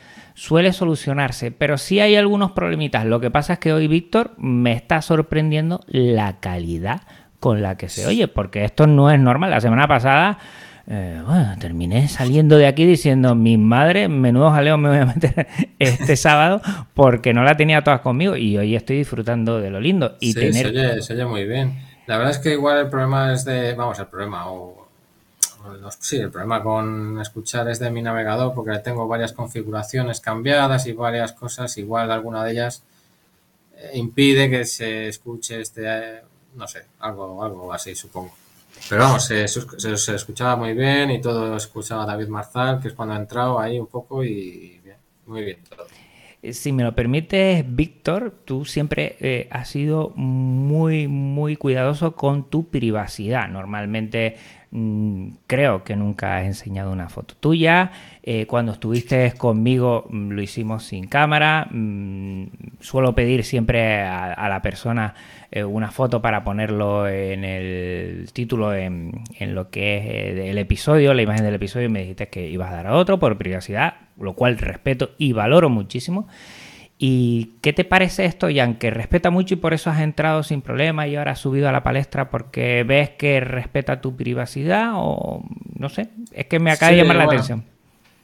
[0.41, 3.05] suele solucionarse, pero sí hay algunos problemitas.
[3.05, 7.03] Lo que pasa es que hoy Víctor me está sorprendiendo la calidad
[7.41, 9.51] con la que se oye, porque esto no es normal.
[9.51, 10.39] La semana pasada
[10.87, 15.47] eh, bueno, terminé saliendo de aquí diciendo, mi madre, menudo jaleo me voy a meter
[15.79, 16.63] este sábado
[16.95, 20.17] porque no la tenía todas conmigo y hoy estoy disfrutando de lo lindo.
[20.21, 20.53] Y sí, tener...
[20.53, 21.85] se, oye, se oye muy bien.
[22.07, 24.80] La verdad es que igual el problema es de, vamos, el problema, o,
[25.99, 30.93] sí, el problema con escuchar es de mi navegador porque tengo varias configuraciones cambiadas y
[30.93, 32.83] varias cosas, igual alguna de ellas
[33.77, 36.23] eh, impide que se escuche este, eh,
[36.57, 38.33] no sé, algo, algo así supongo.
[38.89, 43.15] Pero vamos, se, se- escuchaba muy bien y todo escuchaba David Marzal, que es cuando
[43.15, 44.97] ha entrado ahí un poco y bien,
[45.27, 45.87] muy bien todo.
[46.43, 52.69] Eh, Si me lo permites, Víctor, tú siempre has sido muy, muy cuidadoso con tu
[52.69, 53.49] privacidad.
[53.49, 54.37] Normalmente
[55.49, 57.91] creo que nunca has enseñado una foto tuya.
[58.23, 61.67] Eh, cuando estuviste conmigo mm, lo hicimos sin cámara.
[61.71, 62.45] Mm,
[62.79, 65.15] suelo pedir siempre a, la persona
[65.51, 70.59] eh, una foto para ponerlo en el título, en, en lo que es eh, el
[70.59, 73.37] episodio, la imagen del episodio, y me dijiste que ibas a dar a otro por
[73.39, 76.29] privacidad, lo cual respeto y valoro muchísimo.
[77.03, 78.75] ¿Y qué te parece esto, Jan?
[78.75, 81.73] Que respeta mucho y por eso has entrado sin problema y ahora has subido a
[81.73, 85.43] la palestra porque ves que respeta tu privacidad o
[85.79, 87.65] no sé, es que me acaba de llamar la atención.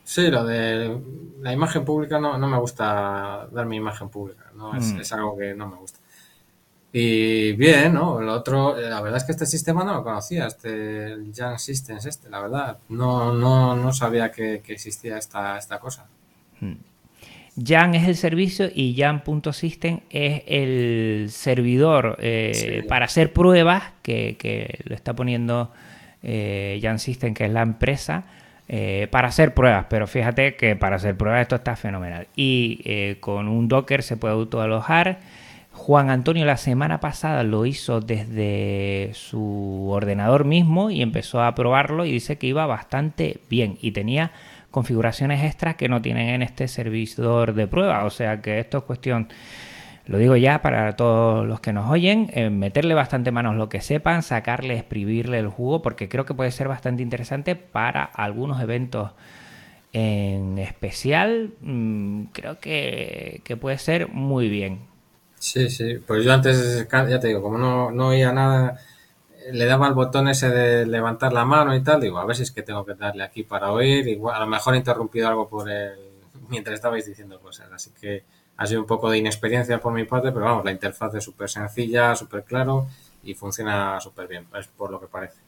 [0.05, 0.95] Sí, lo de
[1.41, 4.77] la imagen pública no, no me gusta dar mi imagen pública, ¿no?
[4.77, 5.01] Es, Mm.
[5.01, 5.99] es algo que no me gusta.
[6.93, 8.21] Y bien, ¿no?
[8.21, 12.07] Lo otro, eh, la verdad es que este sistema no lo conocía, este Jan Systems,
[12.07, 12.79] este, la verdad.
[12.91, 16.07] No, no, no sabía que, que existía esta, esta cosa.
[17.65, 22.53] Jan es el servicio y Jan.system es el servidor eh,
[22.83, 22.87] Sí.
[22.89, 25.71] para hacer pruebas que, que lo está poniendo
[26.23, 28.25] eh, Jan System, que es la empresa,
[28.69, 29.87] eh, para hacer pruebas.
[29.89, 32.27] Pero fíjate que para hacer pruebas esto está fenomenal.
[32.37, 35.19] Y eh, con un Docker se puede autoalojar.
[35.73, 42.07] Juan Antonio la semana pasada lo hizo desde su ordenador mismo y empezó a probarlo
[42.07, 44.33] y dice que iba bastante bien y tenía
[44.77, 48.05] configuraciones extras que no tienen en este servidor de prueba.
[48.05, 49.29] O sea que esto es cuestión,
[50.05, 53.81] lo digo ya para todos los que nos oyen, eh, meterle bastante manos lo que
[53.81, 59.13] sepan, sacarle, exprimirle el jugo, porque creo que puede ser bastante interesante para algunos eventos
[59.95, 61.55] en especial.
[61.63, 64.81] Mm, creo que, que puede ser muy bien.
[65.39, 68.79] Sí, sí, pues yo antes, ya te digo, como no, no oía nada,
[69.53, 72.43] le daba al botón ese de levantar la mano y tal, digo, a ver si
[72.43, 75.49] es que tengo que darle aquí para oír, igual, a lo mejor he interrumpido algo
[75.49, 75.95] por el,
[76.49, 78.25] mientras estabais diciendo cosas, así que
[78.57, 81.49] ha sido un poco de inexperiencia por mi parte, pero vamos, la interfaz es súper
[81.49, 82.87] sencilla, súper claro
[83.23, 85.46] y funciona súper bien, es por lo que parece.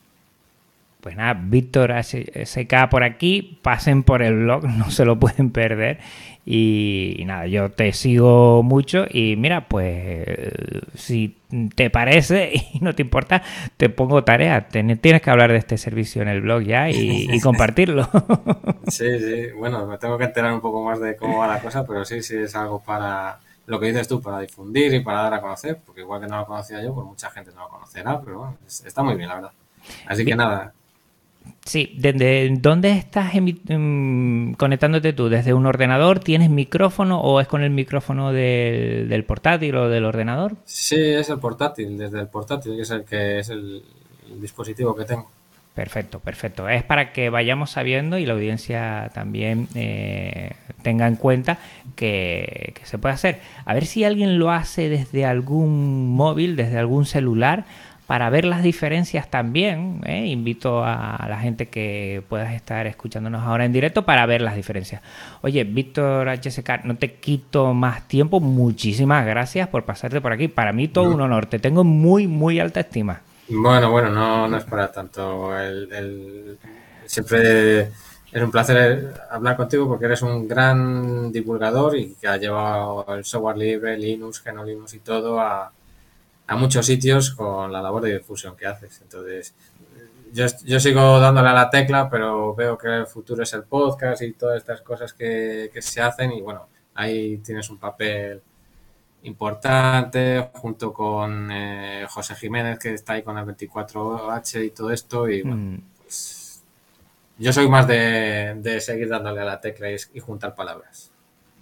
[1.01, 5.99] Pues nada, Víctor SK por aquí, pasen por el blog, no se lo pueden perder.
[6.45, 10.27] Y, y nada, yo te sigo mucho y mira, pues
[10.95, 11.37] si
[11.75, 13.43] te parece y no te importa,
[13.77, 14.69] te pongo tarea.
[14.69, 18.09] Ten- tienes que hablar de este servicio en el blog ya y, y compartirlo.
[18.85, 21.87] Sí, sí, bueno, me tengo que enterar un poco más de cómo va la cosa,
[21.87, 25.35] pero sí, sí es algo para, lo que dices tú, para difundir y para dar
[25.35, 28.21] a conocer, porque igual que no lo conocía yo, pues mucha gente no lo conocerá,
[28.21, 29.53] pero bueno, es- está muy bien, la verdad.
[30.07, 30.73] Así que nada,
[31.65, 35.29] Sí, ¿desde dónde estás mm, conectándote tú?
[35.29, 36.21] ¿Desde un ordenador?
[36.21, 40.57] ¿Tienes micrófono o es con el micrófono del, del portátil o del ordenador?
[40.65, 43.83] sí es el portátil, desde el portátil, que es el que es el,
[44.31, 45.31] el dispositivo que tengo.
[45.79, 46.69] Perfecto, perfecto.
[46.69, 50.51] Es para que vayamos sabiendo y la audiencia también eh,
[50.83, 51.59] tenga en cuenta
[51.95, 53.39] que, que se puede hacer.
[53.65, 57.65] A ver si alguien lo hace desde algún móvil, desde algún celular,
[58.09, 60.01] para ver las diferencias también.
[60.07, 60.27] ¿eh?
[60.27, 65.03] Invito a la gente que puedas estar escuchándonos ahora en directo para ver las diferencias.
[65.43, 68.41] Oye, Víctor HSK, no te quito más tiempo.
[68.41, 70.49] Muchísimas gracias por pasarte por aquí.
[70.49, 71.47] Para mí todo un honor.
[71.47, 73.21] Te tengo muy, muy alta estima.
[73.51, 75.57] Bueno, bueno, no, no es para tanto.
[75.59, 76.59] El, el-
[77.07, 83.07] siempre es un placer hablar contigo porque eres un gran divulgador y que ha llevado
[83.15, 85.73] el software libre, Linux, GNU Linux y todo a,
[86.49, 89.01] a muchos sitios con la labor de difusión que haces.
[89.03, 89.55] Entonces,
[90.33, 94.21] yo, yo sigo dándole a la tecla, pero veo que el futuro es el podcast
[94.23, 98.43] y todas estas cosas que, que se hacen y bueno, ahí tienes un papel
[99.25, 105.29] importante junto con eh, José Jiménez que está ahí con el 24H y todo esto
[105.29, 105.81] y bueno, Mm.
[106.03, 106.63] pues
[107.39, 111.11] Yo soy más de, de seguir dándole a la tecla y, y juntar palabras.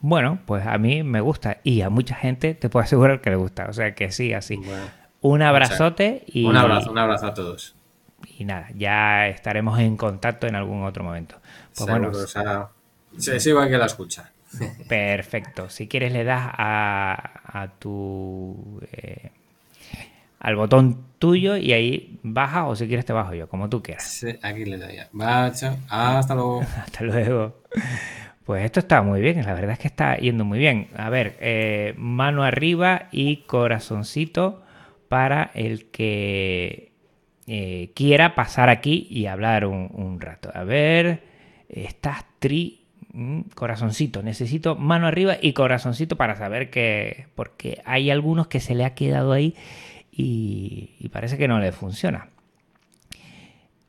[0.08, 3.36] Bueno, pues a mí me gusta y a mucha gente te puedo asegurar que le
[3.36, 3.66] gusta.
[3.68, 4.54] O sea que sí, así.
[4.54, 4.84] Bueno,
[5.20, 6.44] Un abrazote y.
[6.44, 7.74] un abrazo, un abrazo a todos.
[8.38, 11.40] Y nada, ya estaremos en contacto en algún otro momento.
[11.74, 12.68] Pues Seguro, bueno, o sea,
[13.18, 14.30] se aquí a la escucha.
[14.88, 15.68] perfecto.
[15.70, 18.80] Si quieres le das a, a tu.
[18.92, 19.32] eh,
[20.38, 24.04] al botón tuyo y ahí baja o si quieres te bajo yo, como tú quieras.
[24.04, 24.98] Sí, aquí le doy.
[25.20, 25.76] Va, chao.
[25.88, 26.60] Hasta luego.
[26.76, 27.56] Hasta luego.
[28.46, 30.86] Pues esto está muy bien, la verdad es que está yendo muy bien.
[30.96, 34.62] A ver, eh, mano arriba y corazoncito
[35.08, 36.92] para el que
[37.48, 40.52] eh, quiera pasar aquí y hablar un, rato.
[40.54, 41.24] A ver,
[41.68, 42.84] estás tri...
[43.12, 47.26] mm, Corazoncito, necesito mano arriba y corazoncito para saber que...
[47.34, 49.56] Porque hay algunos que se le ha quedado ahí
[50.12, 52.28] y, y parece que no le funciona.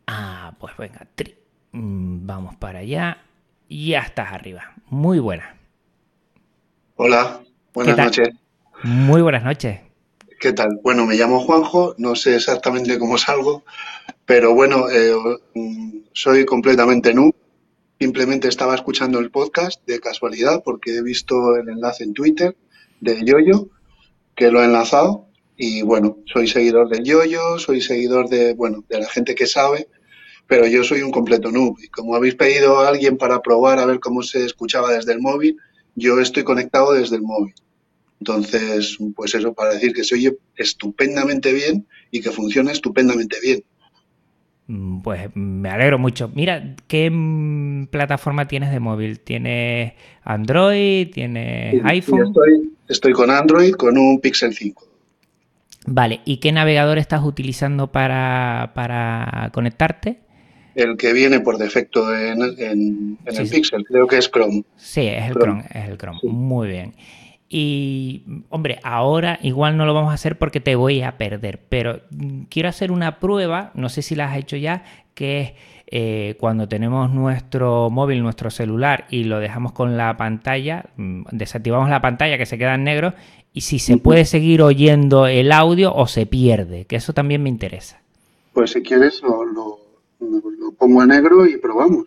[0.08, 1.36] Ah, pues venga, tri.
[1.74, 3.20] Mm, Vamos para allá.
[3.70, 4.74] Ya estás arriba.
[4.89, 5.55] Muy buena.
[6.95, 7.41] Hola,
[7.74, 8.30] buenas noches.
[8.84, 9.82] Muy buenas noches.
[10.39, 10.80] ¿Qué tal?
[10.84, 13.63] Bueno, me llamo Juanjo, no sé exactamente cómo salgo,
[14.26, 15.13] pero bueno, eh,
[16.13, 17.34] soy completamente nu.
[17.99, 22.55] Simplemente estaba escuchando el podcast de casualidad porque he visto el enlace en Twitter
[23.01, 23.70] de Yoyo,
[24.36, 25.26] que lo he enlazado.
[25.57, 29.88] Y bueno, soy seguidor del Yoyo, soy seguidor de, bueno, de la gente que sabe,
[30.48, 31.78] pero yo soy un completo noob.
[31.84, 35.20] Y como habéis pedido a alguien para probar a ver cómo se escuchaba desde el
[35.20, 35.58] móvil,
[35.95, 37.54] yo estoy conectado desde el móvil.
[38.20, 43.64] Entonces, pues eso para decir que se oye estupendamente bien y que funciona estupendamente bien.
[44.68, 46.30] Mm, Pues me alegro mucho.
[46.34, 47.12] Mira, ¿qué
[47.91, 49.20] plataforma tienes de móvil?
[49.20, 49.93] ¿Tienes
[50.24, 51.10] Android?
[51.12, 52.28] ¿Tienes iPhone?
[52.28, 54.84] Estoy, estoy con Android con un Pixel 5.
[55.86, 60.20] Vale, ¿y qué navegador estás utilizando para, para conectarte?
[60.78, 63.55] El que viene por defecto en, en- en Sí, el sí.
[63.55, 64.63] Pixel, creo que es Chrome.
[64.78, 65.63] Sí, es el Chrome.
[65.63, 66.19] Chrome, es el Chrome.
[66.21, 66.28] Sí.
[66.28, 66.93] Muy bien.
[67.49, 72.01] Y, hombre, ahora igual no lo vamos a hacer porque te voy a perder, pero
[72.49, 75.51] quiero hacer una prueba, no sé si la has hecho ya, que es
[75.89, 81.89] eh, cuando tenemos nuestro móvil, nuestro celular y lo dejamos con la pantalla, mm, desactivamos
[81.89, 83.13] la pantalla que se queda en negro
[83.53, 87.49] y si se puede seguir oyendo el audio o se pierde, que eso también me
[87.49, 88.01] interesa.
[88.53, 89.76] Pues si quieres lo, lo-
[90.20, 92.05] lo pongo a negro y probamos.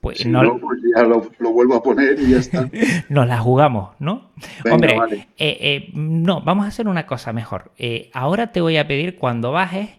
[0.00, 2.70] Pues Si no, no, pues ya lo, lo vuelvo a poner y ya está.
[3.08, 4.30] nos la jugamos, ¿no?
[4.64, 5.16] Venga, Hombre, vale.
[5.36, 7.72] eh, eh, no, vamos a hacer una cosa mejor.
[7.76, 9.90] Eh, ahora te voy a pedir cuando bajes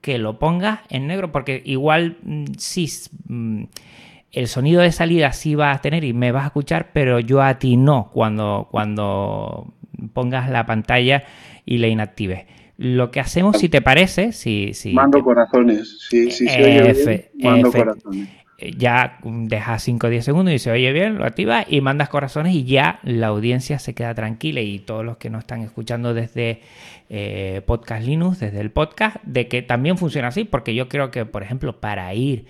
[0.00, 2.88] que lo pongas en negro, porque igual mm, sí,
[3.28, 3.64] mm,
[4.32, 7.42] el sonido de salida sí vas a tener y me vas a escuchar, pero yo
[7.42, 9.74] a ti no cuando, cuando
[10.14, 11.24] pongas la pantalla
[11.66, 12.46] y la inactives.
[12.76, 15.98] Lo que hacemos, si te parece, si, si Mando te- corazones.
[16.08, 18.28] Si, si se oye bien, mando corazones.
[18.58, 22.08] eh, ya dejas 5 o 10 segundos y se oye bien, lo activas y mandas
[22.08, 26.14] corazones y ya la audiencia se queda tranquila y todos los que nos están escuchando
[26.14, 26.60] desde
[27.10, 31.26] eh, Podcast Linux, desde el podcast, de que también funciona así, porque yo creo que,
[31.26, 32.46] por ejemplo, para ir,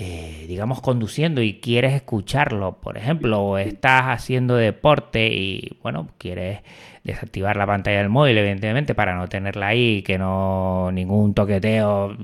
[0.00, 6.60] eh, digamos, conduciendo y quieres escucharlo, por ejemplo, o estás haciendo deporte y, bueno, quieres
[7.02, 12.16] desactivar la pantalla del móvil, evidentemente, para no tenerla ahí, que no ningún toqueteo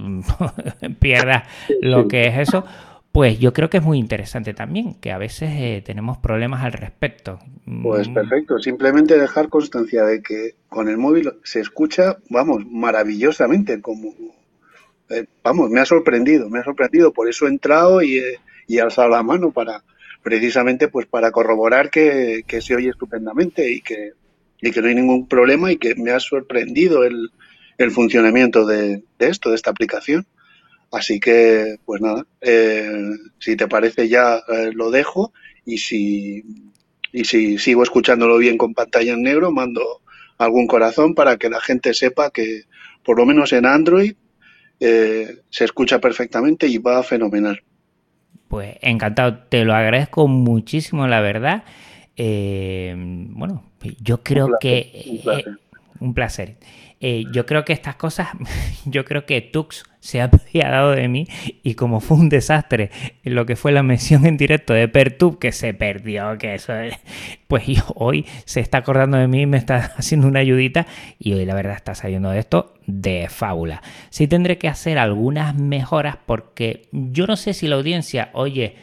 [1.01, 1.47] pierda
[1.81, 2.65] lo que es eso,
[3.11, 6.75] pues yo creo que es muy interesante también, que a veces eh, tenemos problemas al
[6.75, 7.41] respecto.
[7.83, 13.81] Pues Mm, perfecto, simplemente dejar constancia de que con el móvil se escucha, vamos, maravillosamente,
[13.81, 14.13] como,
[15.11, 18.21] eh, vamos, me ha sorprendido, me ha sorprendido, por eso he entrado y
[18.67, 19.85] y he alzado la mano para,
[20.23, 24.13] precisamente, pues para corroborar que, que se oye estupendamente y que,
[24.61, 27.31] y que no hay ningún problema y que me ha sorprendido el,
[27.79, 30.27] el funcionamiento de, de esto, de esta aplicación.
[30.91, 32.89] Así que, pues nada, eh,
[33.39, 35.33] si te parece ya eh, lo dejo
[35.65, 36.45] y si,
[37.13, 40.03] y si sigo escuchándolo bien con pantalla en negro, mando
[40.39, 42.63] algún corazón para que la gente sepa que
[43.05, 44.15] por lo menos en Android
[44.81, 47.63] eh, se escucha perfectamente y va fenomenal.
[48.49, 51.65] Pues encantado, te lo agradezco muchísimo, la verdad.
[52.17, 53.65] Eh, bueno,
[54.01, 55.45] yo creo placer, que...
[56.01, 56.57] un placer.
[57.01, 58.29] eh, yo creo que estas cosas,
[58.87, 61.27] yo creo que Tux se ha apiadado de mí
[61.63, 62.91] y como fue un desastre
[63.25, 66.95] lo que fue la mención en directo de Pertub, que se perdió, que eso es-
[67.49, 67.65] pues
[67.95, 70.87] hoy se está acordando de mí me está haciendo una ayudita
[71.19, 73.83] y hoy la verdad está saliendo de esto de fábula.
[74.11, 78.77] Sí tendré que hacer algunas mejoras porque yo no sé si la audiencia oye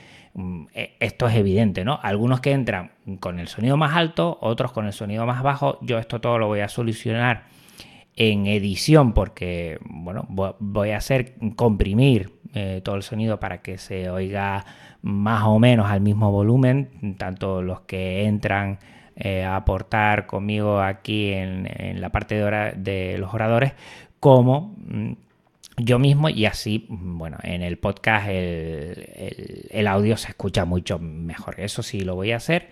[0.99, 1.99] esto es evidente, ¿no?
[2.01, 5.77] Algunos que entran con el sonido más alto, otros con el sonido más bajo.
[5.81, 7.43] Yo esto todo lo voy a solucionar
[8.15, 13.77] en edición porque, bueno, vo- voy a hacer comprimir eh, todo el sonido para que
[13.77, 14.65] se oiga
[15.01, 18.79] más o menos al mismo volumen, tanto los que entran
[19.15, 21.67] eh, a aportar conmigo aquí en,
[21.99, 23.73] la parte de, de, los oradores,
[24.19, 25.11] como mm,
[25.83, 31.59] yo mismo y así, bueno, en el podcast el, audio se escucha mucho mejor.
[31.59, 32.69] Eso sí lo voy a hacer.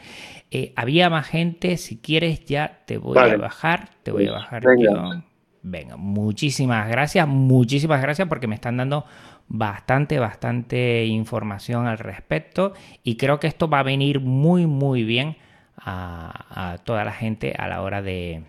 [0.52, 4.64] Eh, había más gente, si quieres ya te voy a bajar, te voy a bajar
[4.78, 5.24] yo.
[5.62, 9.06] Venga, muchísimas gracias, muchísimas gracias porque me están dando
[9.50, 15.36] bastante, bastante información al respecto y creo que esto va a venir muy, muy bien
[15.78, 18.44] a, toda la gente a la hora de,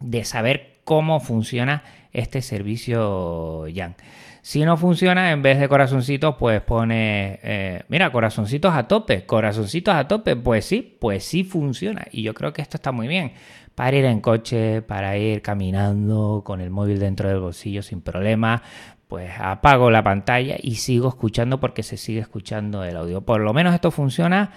[0.00, 1.82] de saber cómo funciona
[2.18, 3.96] este servicio Yang.
[4.42, 9.94] Si no funciona, en vez de corazoncitos, pues pone, eh, mira, corazoncitos a tope, corazoncitos
[9.94, 12.06] a tope, pues sí, pues sí funciona.
[12.12, 13.32] Y yo creo que esto está muy bien
[13.74, 18.62] para ir en coche, para ir caminando con el móvil dentro del bolsillo sin problema.
[19.06, 23.20] Pues apago la pantalla y sigo escuchando porque se sigue escuchando el audio.
[23.20, 24.52] Por lo menos esto funciona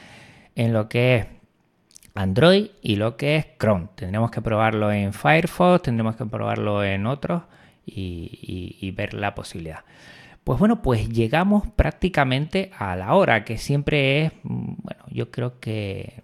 [0.55, 1.25] en lo que es
[2.13, 3.87] Android y lo que es Chrome.
[3.95, 7.43] Tendremos que probarlo en Firefox, tendremos que probarlo en otros
[7.85, 9.79] y, ver la posibilidad.
[10.43, 15.59] Pues bueno, pues llegamos prácticamente a la hora, que siempre es, mm, bueno, yo creo
[15.59, 16.23] que,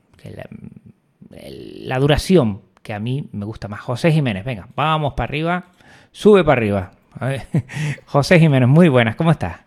[1.79, 3.79] la, duración que a mí me gusta más.
[3.81, 5.65] José Jiménez, venga, vamos para arriba,
[6.11, 6.91] sube para arriba.
[8.05, 9.61] José Jiménez, muy buenas, ¿cómo estás?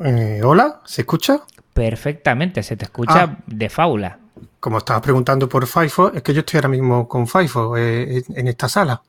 [0.00, 1.40] Eh, Hola, ¿se escucha?
[1.74, 3.38] Perfectamente, se te escucha ah.
[3.46, 4.18] de faula
[4.60, 8.48] como estabas preguntando por Firefox, es que yo estoy ahora mismo con Firefox eh, en
[8.48, 9.02] esta sala.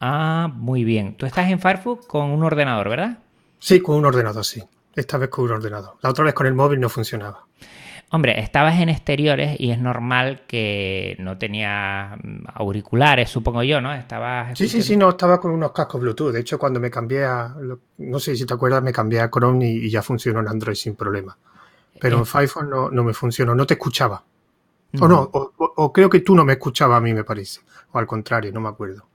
[0.00, 1.16] Ah, muy bien.
[1.16, 3.18] Tú estás en Firefox con un ordenador, ¿verdad?
[3.58, 4.62] Sí, con un ordenador, sí.
[4.94, 5.94] Esta vez con un ordenador.
[6.02, 7.46] La otra vez con el móvil no funcionaba.
[8.10, 13.94] Hombre, estabas en exteriores y es normal que no tenía mm, auriculares, supongo yo, ¿no?
[13.94, 14.58] Estabas.
[14.58, 16.32] Sí, sí, sí, no, estaba con unos cascos Bluetooth.
[16.32, 17.54] De hecho, cuando me cambié a.
[17.98, 20.94] No sé si te acuerdas, me cambié a Chrome y, ya funcionó en Android sin
[20.94, 21.38] problema.
[22.00, 24.22] Pero en Firefox no, no me funcionó, no te escuchaba.
[25.00, 27.60] O no, o, creo que tú no me escuchabas a mí, me parece.
[27.92, 29.06] O al contrario, no me acuerdo.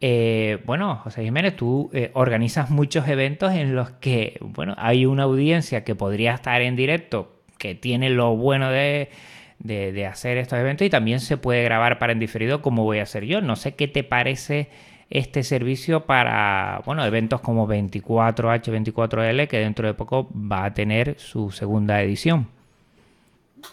[0.00, 5.24] Eh, bueno, José Jiménez, tú eh, organizas muchos eventos en los que, bueno, hay una
[5.24, 9.10] audiencia que podría estar en directo, que tiene lo bueno de,
[9.58, 13.04] de, hacer estos eventos y también se puede grabar para en diferido como voy a
[13.04, 13.40] hacer yo.
[13.40, 14.70] No sé qué te parece
[15.10, 21.50] este servicio para, bueno, eventos como 24H24L, que dentro de poco va a tener su
[21.50, 22.48] segunda edición.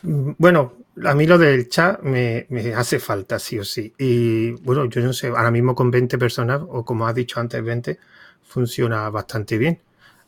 [0.02, 0.74] Bueno,
[1.06, 3.94] a mí lo del chat me, hace falta, sí o sí.
[3.98, 7.64] Y bueno, yo no sé, ahora mismo con 20 personas, o como has dicho antes,
[7.64, 8.00] 20,
[8.44, 9.80] funciona bastante bien.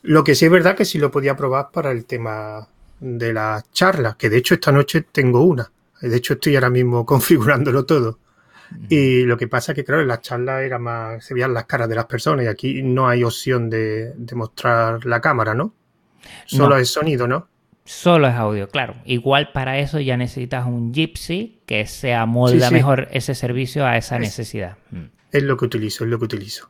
[0.02, 2.66] Lo que sí es verdad que sí lo podía probar para el tema
[3.00, 5.70] de las charlas, que de hecho esta noche tengo una.
[6.00, 8.18] De hecho estoy ahora mismo configurándolo todo.
[8.88, 11.66] Y lo que pasa es que, claro, en las charlas era más, se veían las
[11.66, 15.74] caras de las personas y aquí no hay opción de, mostrar la cámara, ¿no?
[16.46, 17.48] Solo es sonido, ¿no?
[17.84, 18.94] Solo es audio, claro.
[19.04, 24.18] Igual para eso ya necesitas un Gypsy que se amolda mejor ese servicio a esa
[24.18, 24.76] necesidad.
[24.90, 25.06] Mm.
[25.32, 26.68] Es lo que utilizo, es lo que utilizo.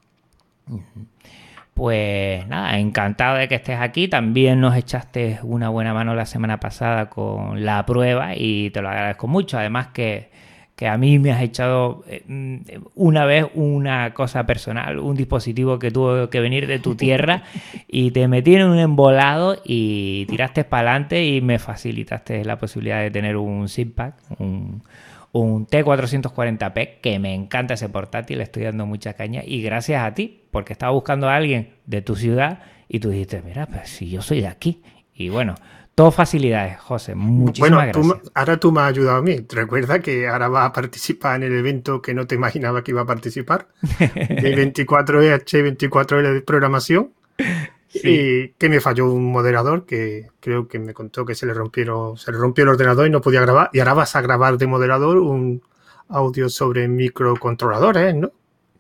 [1.74, 4.08] Pues nada, encantado de que estés aquí.
[4.08, 8.88] También nos echaste una buena mano la semana pasada con la prueba y te lo
[8.88, 9.58] agradezco mucho.
[9.58, 10.30] Además que
[10.82, 12.56] que a mí me has echado eh, mm,
[12.96, 17.44] una vez una cosa personal, un dispositivo que tuvo que venir de tu tierra
[17.86, 23.00] y te metí en un embolado y tiraste para adelante y me facilitaste la posibilidad
[23.00, 24.82] de tener un SIMPAC, un,
[25.30, 30.14] un T440p, que me encanta ese portátil, le estoy dando mucha caña y gracias a
[30.14, 32.58] ti, porque estaba buscando a alguien de tu ciudad
[32.88, 34.82] y tú dijiste, mira, pues si yo soy de aquí.
[35.14, 35.54] Y bueno,
[35.95, 37.14] todo facilidades, José.
[37.14, 39.45] Muchísimas bueno, ahora tú me has ayudado a mí.
[39.49, 43.03] Recuerda que ahora vas a participar en el evento que no te imaginaba que iba
[43.03, 43.68] a participar.
[43.99, 47.12] de 24EH, 24L de programación.
[47.95, 52.16] Y que me falló un moderador que creo que me contó que se le rompieron,
[52.16, 53.68] se le rompió el ordenador y no podía grabar.
[53.74, 55.62] Y ahora vas a grabar de moderador un
[56.09, 58.32] audio sobre microcontroladores, ¿no?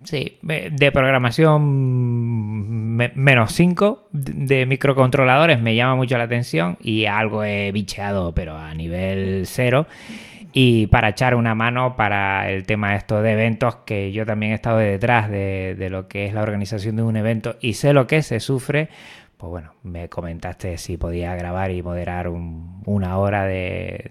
[0.04, 7.70] Sí, de programación menos 5 de microcontroladores me llama mucho la atención y algo he
[7.72, 9.86] bicheado, pero a nivel cero.
[10.54, 14.56] Y para echar una mano para el tema esto de eventos, que yo también he
[14.56, 18.06] estado detrás de, de lo que es la organización de un evento y sé lo
[18.06, 18.90] que se sufre,
[19.42, 24.08] pues bueno, me comentaste si podía grabar y moderar una hora de,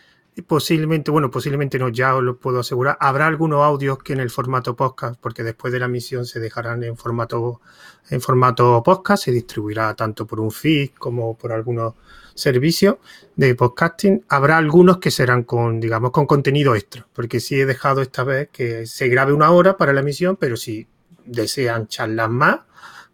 [0.47, 4.29] posiblemente, bueno, posiblemente no, ya os lo puedo asegurar, habrá algunos audios que en el
[4.29, 7.61] formato podcast, porque después de la misión se dejarán en formato,
[8.09, 11.93] en formato podcast, se distribuirá tanto por un feed como por algunos
[12.35, 12.95] servicios
[13.35, 14.25] de podcasting.
[14.29, 18.49] Habrá algunos que serán con, digamos, con contenido extra, porque sí he dejado esta vez
[18.51, 20.87] que se grabe una hora para la misión, pero si
[21.25, 22.59] desean charlas más,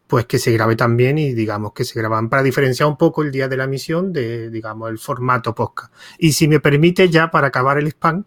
[0.07, 3.31] pues que se grabe también y digamos que se graban para diferenciar un poco el
[3.31, 5.93] día de la misión de, digamos, el formato podcast.
[6.17, 8.23] Y si me permite ya para acabar el spam,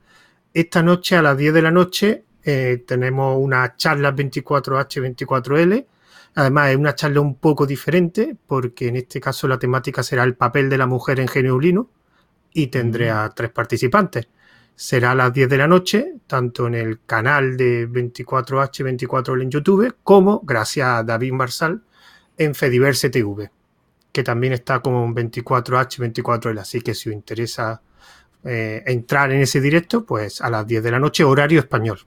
[0.53, 5.87] esta noche a las 10 de la noche eh, tenemos una charla 24H24L.
[6.35, 10.35] Además es una charla un poco diferente porque en este caso la temática será el
[10.35, 11.91] papel de la mujer en Geneulino
[12.53, 14.29] y tendré a tres participantes
[14.81, 19.95] será a las 10 de la noche, tanto en el canal de 24H24 en YouTube,
[20.03, 21.83] como gracias a David Marsal
[22.39, 23.51] en Fediverse TV,
[24.11, 26.59] que también está como en 24H24L.
[26.59, 27.83] Así que si os interesa
[28.43, 31.99] eh, entrar en ese directo, pues a las 10 de la noche, horario español.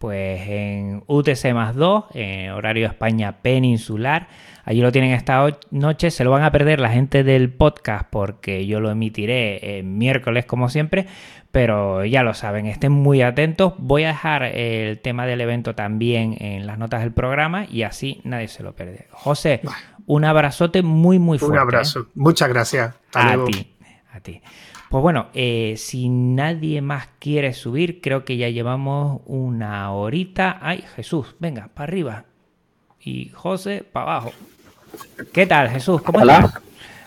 [0.00, 4.26] Pues en UTC más 2, en horario España peninsular
[4.70, 6.12] Allí lo tienen esta noche.
[6.12, 10.46] Se lo van a perder la gente del podcast porque yo lo emitiré el miércoles
[10.46, 11.06] como siempre.
[11.50, 13.74] Pero ya lo saben, estén muy atentos.
[13.78, 18.20] Voy a dejar el tema del evento también en las notas del programa y así
[18.22, 19.08] nadie se lo pierde.
[19.10, 19.60] José,
[20.06, 21.56] un abrazote muy, muy fuerte.
[21.56, 22.00] Un abrazo.
[22.00, 22.04] ¿eh?
[22.14, 22.94] Muchas gracias.
[23.12, 23.74] a ti.
[24.12, 24.40] A ti.
[24.90, 30.58] Pues bueno, eh, si nadie más quiere subir, creo que ya llevamos una horita.
[30.60, 32.24] Ay, Jesús, venga, para arriba.
[33.00, 34.32] Y José, para abajo.
[35.32, 36.02] ¿Qué tal, Jesús?
[36.02, 36.40] ¿Cómo Hola.
[36.40, 36.62] estás?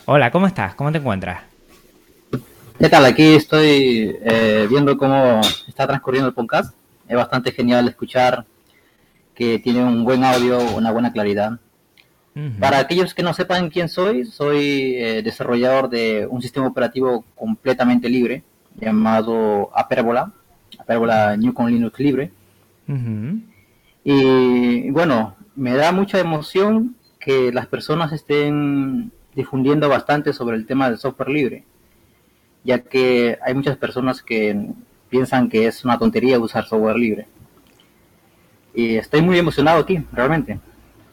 [0.06, 0.76] Hola, ¿cómo estás?
[0.76, 1.42] ¿Cómo te encuentras?
[2.80, 3.04] ¿Qué tal?
[3.04, 6.74] Aquí estoy eh, viendo cómo está transcurriendo el podcast.
[7.06, 8.46] Es bastante genial escuchar
[9.36, 11.60] que tiene un buen audio, una buena claridad.
[12.60, 18.10] Para aquellos que no sepan quién soy, soy eh, desarrollador de un sistema operativo completamente
[18.10, 18.44] libre
[18.76, 20.32] llamado Aperbola,
[20.80, 22.32] Aperbola New con Linux libre.
[24.04, 30.90] Y bueno, me da mucha emoción que las personas estén difundiendo bastante sobre el tema
[30.90, 31.64] del software libre,
[32.64, 34.72] ya que hay muchas personas que
[35.10, 37.28] piensan que es una tontería usar software libre.
[38.74, 40.60] Y estoy muy emocionado aquí, realmente.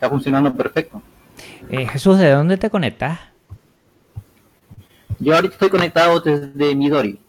[0.01, 1.03] Está funcionando perfecto.
[1.69, 3.21] Eh, Jesús, ¿de dónde te conectas?
[5.19, 7.21] Yo ahorita estoy conectado desde Midori.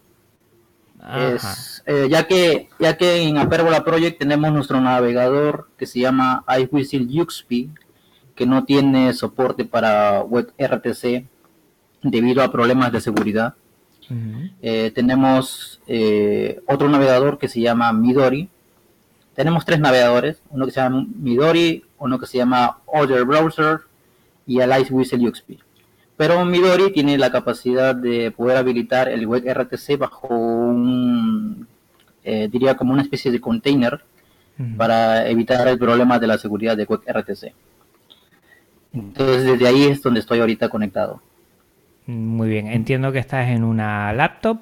[1.85, 7.21] Eh, ya que ya que en Aperbola Project tenemos nuestro navegador que se llama iWhistle
[7.21, 7.67] UXP,
[8.35, 11.25] que no tiene soporte para WebRTC
[12.03, 13.55] debido a problemas de seguridad.
[14.61, 18.47] Eh, tenemos eh, otro navegador que se llama Midori.
[19.35, 23.81] Tenemos tres navegadores, uno que se llama Midori, uno que se llama Other Browser
[24.45, 25.59] y el iWhistle UXP.
[26.17, 31.67] Pero Midori tiene la capacidad de poder habilitar el WebRTC bajo un,
[32.23, 34.01] eh, diría como una especie de container
[34.77, 37.53] para evitar el problema de la seguridad de WebRTC.
[38.93, 41.21] Entonces desde ahí es donde estoy ahorita conectado.
[42.05, 44.59] Muy bien, entiendo que estás en una laptop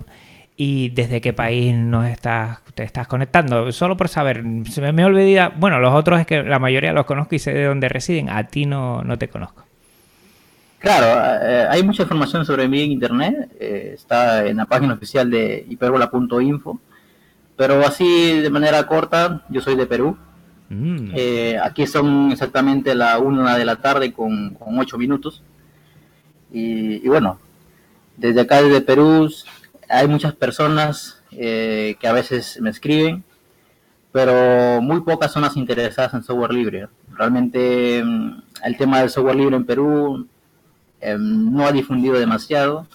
[0.60, 3.72] y desde qué país nos estás, te estás conectando.
[3.72, 7.06] Solo por saber, se me, me olvida, bueno, los otros es que la mayoría los
[7.06, 9.64] conozco y sé de dónde residen, a ti no, no te conozco.
[10.80, 11.08] Claro,
[11.42, 15.66] eh, hay mucha información sobre mí en internet, eh, está en la página oficial de
[15.70, 16.80] hiperbola.info,
[17.56, 20.18] pero así de manera corta, yo soy de Perú,
[20.70, 21.14] Mm.
[21.16, 25.42] Eh, aquí son exactamente la una de la tarde con, con ocho minutos.
[26.52, 27.40] Y, y, bueno,
[28.18, 29.30] desde acá, desde Perú,
[29.90, 33.24] hay muchas personas eh, que a veces me escriben,
[34.12, 36.88] pero muy pocas son las interesadas en software libre.
[37.16, 40.28] Realmente mm, el tema del software libre en Perú
[41.02, 42.88] eh, no ha difundido demasiado,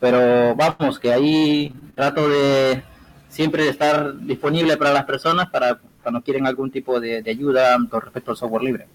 [0.00, 2.82] pero vamos, que ahí trato de
[3.28, 8.30] siempre estar disponible para las personas para cuando quieren algún tipo de ayuda con respecto
[8.30, 8.86] al software libre.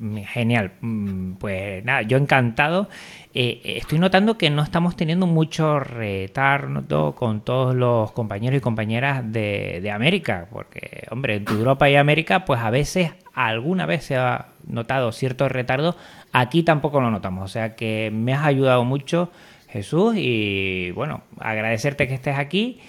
[0.00, 2.88] Genial, mm, pues nada, yo encantado.
[3.32, 9.22] Eh, estoy notando que no estamos teniendo mucho retardo con todos los compañeros y compañeras
[9.32, 14.16] de, de, América, porque, hombre, en Europa y América, pues a veces, alguna vez se
[14.16, 15.96] ha notado cierto retardo,
[16.32, 19.30] aquí tampoco lo notamos, o sea que me has ayudado mucho,
[19.68, 22.80] Jesús, y bueno, agradecerte que estés aquí.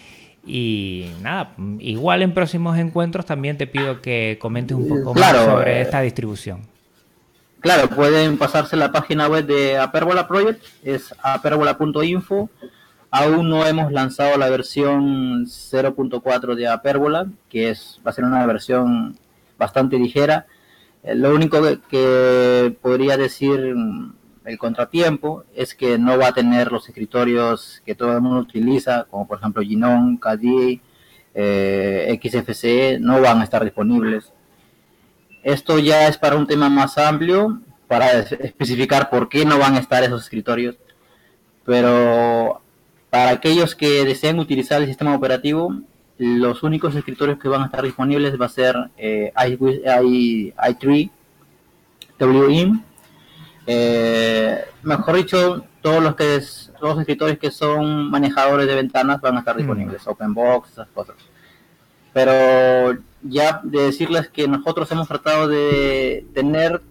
[0.47, 5.45] Y nada, igual en próximos encuentros también te pido que comentes un poco claro, más
[5.47, 6.74] sobre eh, esta distribución.
[7.65, 12.47] Claro, pueden pasarse la página web de Aperbola Project, es aperbola.info.
[13.09, 18.45] Aún no hemos lanzado la versión 0.4 de Aperbola, que es va a ser una
[18.45, 19.17] versión
[19.57, 20.45] bastante ligera.
[21.01, 21.59] Eh, lo único
[21.89, 24.13] que, podría decir mm,
[24.45, 29.07] el contratiempo es que no va a tener los escritorios que todo el mundo utiliza,
[29.09, 30.81] como por ejemplo Gnome, KDE,
[32.21, 34.34] XFCE, no van a estar disponibles.
[35.45, 39.79] Esto ya es para un tema más amplio, para especificar por qué no van a
[39.79, 40.75] estar esos escritorios.
[41.63, 42.61] Pero
[43.11, 45.81] para aquellos que deseen utilizar el sistema operativo,
[46.17, 51.09] los únicos escritorios que van a estar disponibles va a ser eh, i, 3
[52.19, 52.81] WIM.
[53.67, 56.41] Eh, mejor dicho, todos los que
[56.79, 59.59] todos los escritorios que son manejadores de ventanas van a estar mm.
[59.59, 61.15] disponibles, OpenBox, esas cosas.
[62.15, 66.81] Pero ya de decirles que nosotros hemos tratado de tener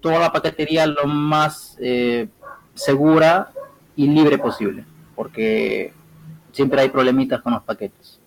[0.00, 2.28] toda la paquetería lo más eh,
[2.74, 3.52] segura
[3.94, 4.84] y libre posible
[5.20, 5.92] porque
[6.50, 8.19] siempre hay problemitas con los paquetes.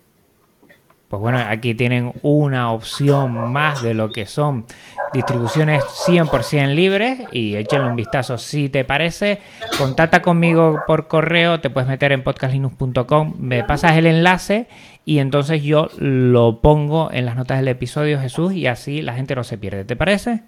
[1.14, 4.66] Pues bueno, aquí tienen una opción más de lo que son
[5.14, 9.40] distribuciones 100% libres y échenle un vistazo si te parece.
[9.78, 14.68] Contacta conmigo por correo, te puedes meter en podcastlinux.com, me pasas el enlace
[15.06, 19.36] y entonces yo lo pongo en las notas del episodio, Jesús, y así la gente
[19.36, 19.86] no se pierde.
[19.86, 20.42] ¿Te parece?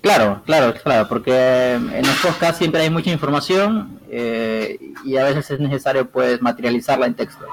[0.00, 5.50] Claro, claro, claro, porque en los podcasts siempre hay mucha información eh, y a veces
[5.50, 7.46] es necesario pues materializarla en texto.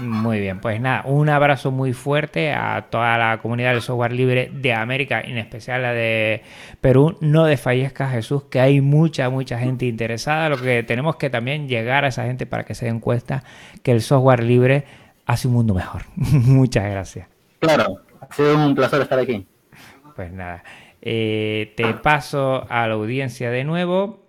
[0.00, 4.50] Muy bien, pues nada, un abrazo muy fuerte a toda la comunidad del software libre
[4.52, 6.42] de América, en especial la de
[6.80, 7.18] Perú.
[7.20, 10.48] No desfallezca Jesús, que hay mucha, mucha gente interesada.
[10.48, 13.44] Lo que tenemos que también llegar a esa gente para que se den cuenta
[13.82, 14.84] que el software libre
[15.26, 16.02] hace un mundo mejor.
[16.16, 17.28] Muchas gracias.
[17.58, 19.46] Claro, ha sido un placer estar aquí.
[20.16, 20.64] Pues nada.
[21.02, 24.21] Eh, te paso a la audiencia de nuevo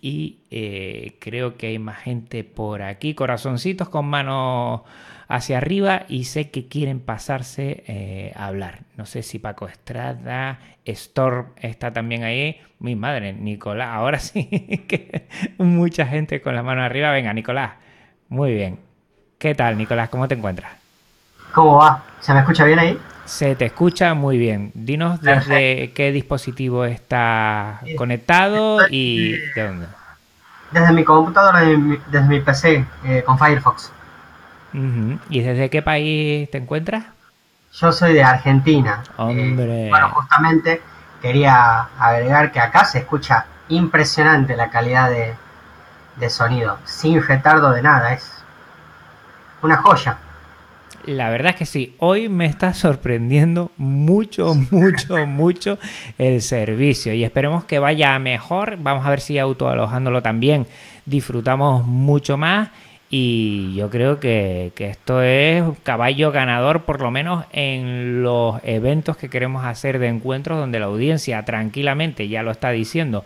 [0.00, 4.82] y eh, creo que hay más gente por aquí, corazoncitos con manos
[5.28, 8.80] hacia arriba y sé que quieren pasarse eh, a hablar.
[8.96, 12.60] No sé si Paco Estrada, Storm está también ahí.
[12.78, 14.46] Mi madre, Nicolás, ahora sí
[14.88, 15.28] que
[15.58, 17.12] mucha gente con la mano arriba.
[17.12, 17.72] Venga, Nicolás,
[18.28, 18.80] muy bien.
[19.38, 20.08] ¿Qué tal, Nicolás?
[20.08, 20.72] ¿Cómo te encuentras?
[21.52, 22.04] ¿Cómo va?
[22.20, 22.98] ¿Se me escucha bien ahí?
[23.24, 24.72] Se te escucha muy bien.
[24.74, 29.86] Dinos desde qué dispositivo está conectado y de dónde.
[30.70, 33.92] Desde mi computadora, desde mi, PC, eh, con Firefox.
[35.28, 37.04] ¿Y desde qué país te encuentras?
[37.72, 39.02] Yo soy de Argentina.
[39.18, 40.82] Eh, bueno, justamente
[41.22, 45.34] quería agregar que acá se escucha impresionante la calidad de,
[46.16, 48.12] de sonido, sin retardo de nada.
[48.12, 48.44] Es
[49.62, 50.18] una joya.
[51.10, 55.76] La verdad es que sí, hoy me está sorprendiendo mucho, mucho, mucho
[56.18, 58.76] el servicio y esperemos que vaya mejor.
[58.80, 60.68] Vamos a ver si autoalojándolo también
[61.06, 62.68] disfrutamos mucho más
[63.10, 69.16] y yo creo que, que, esto es caballo ganador por lo menos en los eventos
[69.16, 73.24] que queremos hacer de encuentros donde la audiencia tranquilamente, ya lo está diciendo,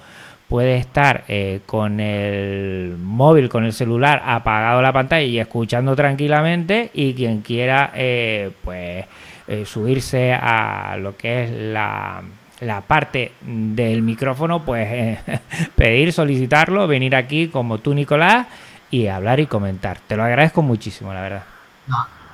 [0.49, 6.91] puede estar eh, con el móvil, con el celular apagado la pantalla y escuchando tranquilamente
[6.93, 9.07] y quien quiera eh, pues
[9.47, 12.23] eh, subirse a lo que es la,
[12.61, 15.19] la parte del micrófono pues
[15.77, 18.47] pedir, solicitarlo, venir aquí como tú Nicolás
[18.91, 19.99] y hablar y comentar.
[20.07, 21.43] Te lo agradezco muchísimo, la verdad.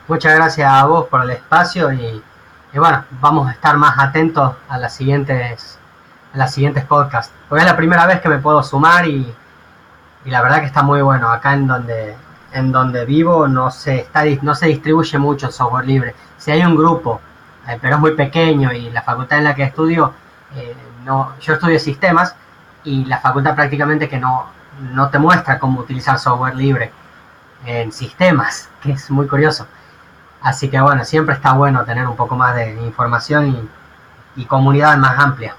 [0.08, 4.78] muchas gracias a vos por el espacio y bueno, vamos a estar más atentos a
[4.78, 5.79] las siguientes
[6.34, 7.32] las siguientes podcasts.
[7.48, 9.32] Porque es la primera vez que me puedo sumar y,
[10.24, 11.30] la verdad que está muy bueno.
[11.30, 12.16] Acá en donde,
[12.52, 16.14] en donde vivo no se, está, no se distribuye mucho el software libre.
[16.36, 17.20] Si hay un grupo,
[17.68, 20.12] eh, pero es muy pequeño y la facultad en la que estudio,
[20.54, 22.34] eh, no, yo estudio sistemas
[22.84, 24.46] y la facultad prácticamente que no,
[24.92, 26.92] no te muestra cómo utilizar software libre
[27.64, 29.66] en sistemas, que es muy curioso.
[30.42, 33.48] Así que bueno, siempre está bueno tener un poco más de información
[34.36, 35.54] y, y comunidad más amplia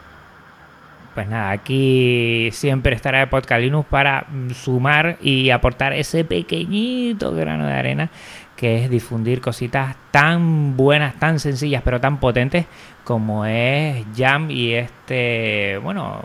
[1.14, 7.74] pues nada, aquí siempre estará el podcast para sumar y aportar ese pequeñito grano de
[7.74, 8.10] arena
[8.56, 12.68] que es difundir cositas tan buenas, tan sencillas, pero tan potentes
[13.04, 16.22] como es Jam y este, bueno,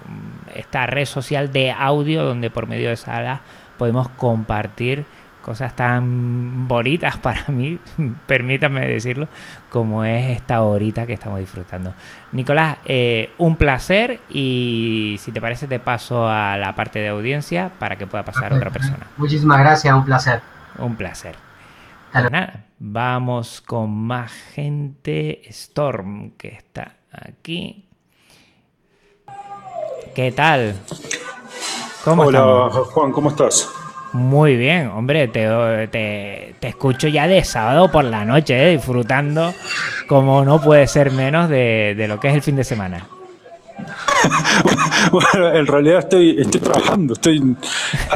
[0.55, 3.41] esta red social de audio donde por medio de sala
[3.79, 5.07] podemos compartir
[5.47, 7.79] cosas tan bonitas para mí,
[8.27, 9.29] permítanme decirlo,
[9.71, 11.95] como es esta horita que estamos disfrutando.
[12.33, 17.71] Nicolás, eh, un placer y si te parece te paso a la parte de audiencia
[17.79, 19.07] para que pueda pasar otra persona.
[19.19, 20.41] Muchísimas gracias, un placer.
[20.79, 21.37] Un placer.
[22.13, 25.43] Pues nada, vamos con más gente.
[25.49, 27.85] Storm, que está aquí.
[30.13, 30.75] ¿qué tal?
[32.05, 32.89] ¿Cómo Hola, estamos?
[32.89, 33.69] Juan, ¿cómo estás?
[34.13, 35.47] Muy bien, hombre, te,
[35.89, 38.77] te, te escucho ya de sábado por la noche, ¿eh?
[38.77, 39.53] disfrutando
[40.09, 43.07] como no puede ser menos de, de lo que es el fin de semana.
[45.13, 47.57] Bueno, en realidad estoy, estoy trabajando, estoy en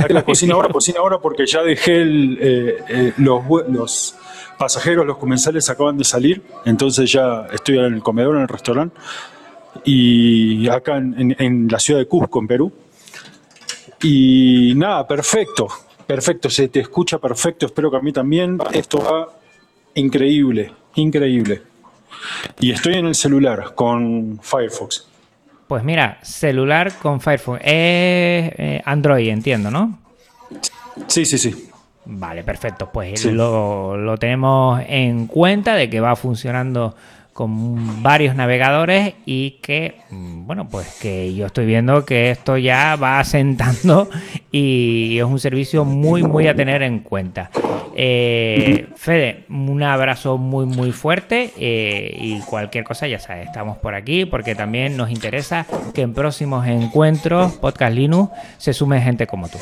[0.08, 4.14] la cocina ahora, cocina ahora porque ya dejé el, eh, eh, los, los
[4.58, 8.96] pasajeros, los comensales acaban de salir, entonces ya estoy en el comedor, en el restaurante,
[9.84, 12.72] y acá en- en la ciudad de Cusco, en Perú.
[14.02, 15.68] Y nada, perfecto,
[16.06, 18.58] perfecto, se te escucha perfecto, espero que a mí también.
[18.72, 19.28] Esto va
[19.94, 21.62] increíble, increíble.
[22.58, 25.06] Y estoy en el celular con Firefox.
[25.68, 27.60] Pues mira, celular con Firefox.
[27.60, 27.66] Es
[28.58, 29.98] eh, Android, entiendo, ¿no?
[31.06, 31.68] Sí, sí, sí.
[32.06, 32.90] Vale, perfecto.
[32.92, 33.30] Pues Sí.
[33.30, 36.96] lo, lo tenemos en cuenta de que va funcionando
[37.32, 42.96] con varios navegadores y que, mm, bueno, pues que yo estoy viendo que esto ya
[42.96, 44.08] va asentando
[44.52, 47.50] y es un servicio muy, muy a tener en cuenta.
[47.96, 53.94] Eh, Fede, un abrazo muy, muy fuerte eh, y cualquier cosa, ya sabes, estamos por
[53.94, 59.48] aquí porque también nos interesa que en próximos encuentros, Podcast Linux, se sume gente como
[59.48, 59.58] tú.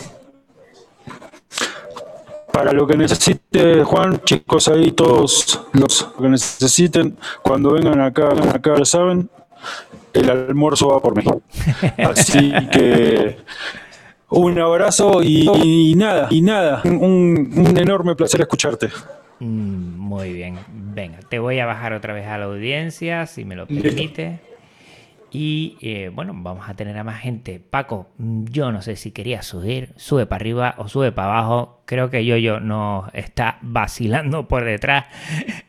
[2.53, 8.75] Para lo que necesite, Juan, chicos ahí, todos los que necesiten, cuando vengan acá, acá
[8.79, 9.29] ya saben,
[10.15, 11.25] el almuerzo va por mí.
[11.99, 13.37] Así que
[14.31, 18.89] un abrazo y, y nada, y nada, un, un enorme placer escucharte.
[19.41, 23.57] Mm, Muy bien, venga, te voy a bajar otra vez a la audiencia, si me
[23.57, 24.41] lo permite.
[25.31, 27.61] Y eh, bueno, vamos a tener a más gente.
[27.61, 31.83] Paco, yo no sé si quería subir, sube para arriba o sube para abajo.
[31.85, 35.07] Creo que Yoyo nos está vacilando por detrás.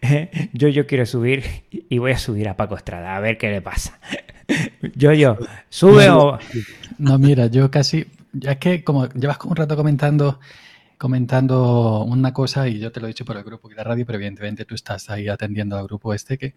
[0.53, 3.99] Yoyo quiere subir y voy a subir a Paco Estrada, a ver qué le pasa.
[4.95, 5.37] Yoyo,
[5.69, 6.39] sube no, o...
[6.97, 10.39] No, mira, yo casi, ya es que como llevas un rato comentando,
[10.97, 14.05] comentando una cosa y yo te lo he dicho por el grupo de la radio,
[14.05, 16.55] pero evidentemente tú estás ahí atendiendo al grupo este que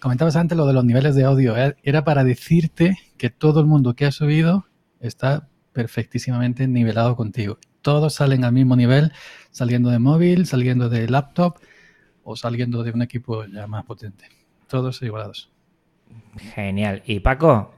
[0.00, 1.56] comentabas antes lo de los niveles de audio.
[1.56, 4.66] eh, Era para decirte que todo el mundo que ha subido
[5.00, 7.58] está perfectísimamente nivelado contigo.
[7.82, 9.12] Todos salen al mismo nivel,
[9.50, 11.58] saliendo de móvil, saliendo de laptop
[12.24, 14.26] o saliendo de un equipo ya más potente.
[14.66, 15.50] Todos igualados.
[16.54, 17.02] Genial.
[17.06, 17.74] Y Paco,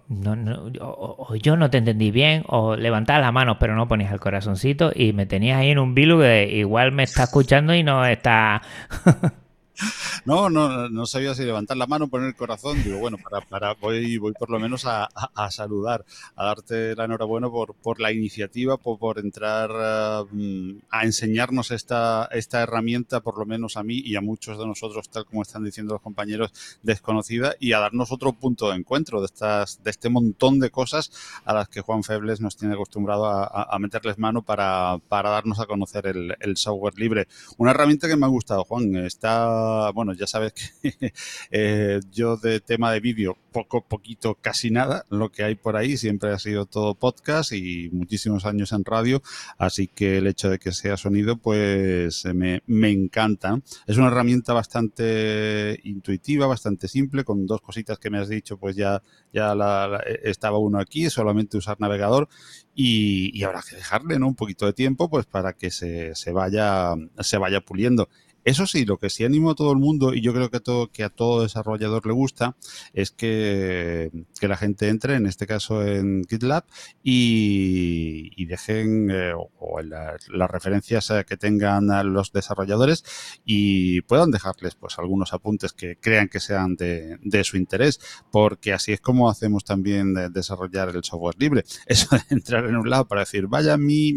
[0.80, 4.92] o, yo no te entendí bien, o levantabas la mano pero no ponías el corazoncito
[4.94, 8.62] y me tenías ahí en un bilu que igual me está escuchando y no está...
[10.26, 12.82] No, no, no sabía si levantar la mano poner el corazón.
[12.84, 15.08] Digo, bueno, para, para voy, voy por lo menos a,
[15.50, 16.04] saludar,
[16.36, 22.60] a darte la enhorabuena por, por la iniciativa, por, entrar mm, a enseñarnos esta, esta
[22.60, 25.94] herramienta, por lo menos a mí y a muchos de nosotros, tal como están diciendo
[25.94, 26.52] los compañeros,
[26.82, 31.10] desconocida, y a darnos otro punto de encuentro de, estas, de este montón de cosas
[31.44, 35.66] a las que Juan Febles nos tiene acostumbrado a meterles mano para, para darnos a
[35.66, 37.28] conocer el, el software libre.
[37.56, 41.12] Una herramienta que me ha gustado, Juan, está, bueno, ya sabes que
[41.50, 45.96] eh, yo de tema de vídeo, poco, poquito, casi nada, lo que hay por ahí
[45.96, 49.22] siempre ha sido todo podcast y muchísimos años en radio,
[49.58, 53.60] así que el hecho de que sea sonido, pues eh, me, me encanta.
[53.86, 58.76] Es una herramienta bastante intuitiva, bastante simple, con dos cositas que me has dicho, pues
[58.76, 59.02] ya,
[59.32, 62.28] ya la- estaba uno aquí, solamente usar navegador
[62.74, 64.28] y, y habrá que dejarle ¿no?
[64.28, 68.08] un poquito de tiempo pues para que se, se vaya se vaya puliendo.
[68.50, 70.56] Eso sí, lo que sí animo a todo el mundo, y yo creo que
[71.04, 72.56] a todo, desarrollador le gusta,
[72.92, 74.10] es que,
[74.40, 76.64] la gente entre, en este caso en GitLab,
[77.04, 83.04] y, dejen eh, o- o las referencias eh, que tengan a los desarrolladores
[83.44, 88.00] y puedan dejarles pues algunos apuntes que crean que sean de, su interés,
[88.32, 91.62] porque así es como hacemos también de desarrollar el software libre.
[91.86, 94.12] Eso de entrar en un lado para decir, vaya mi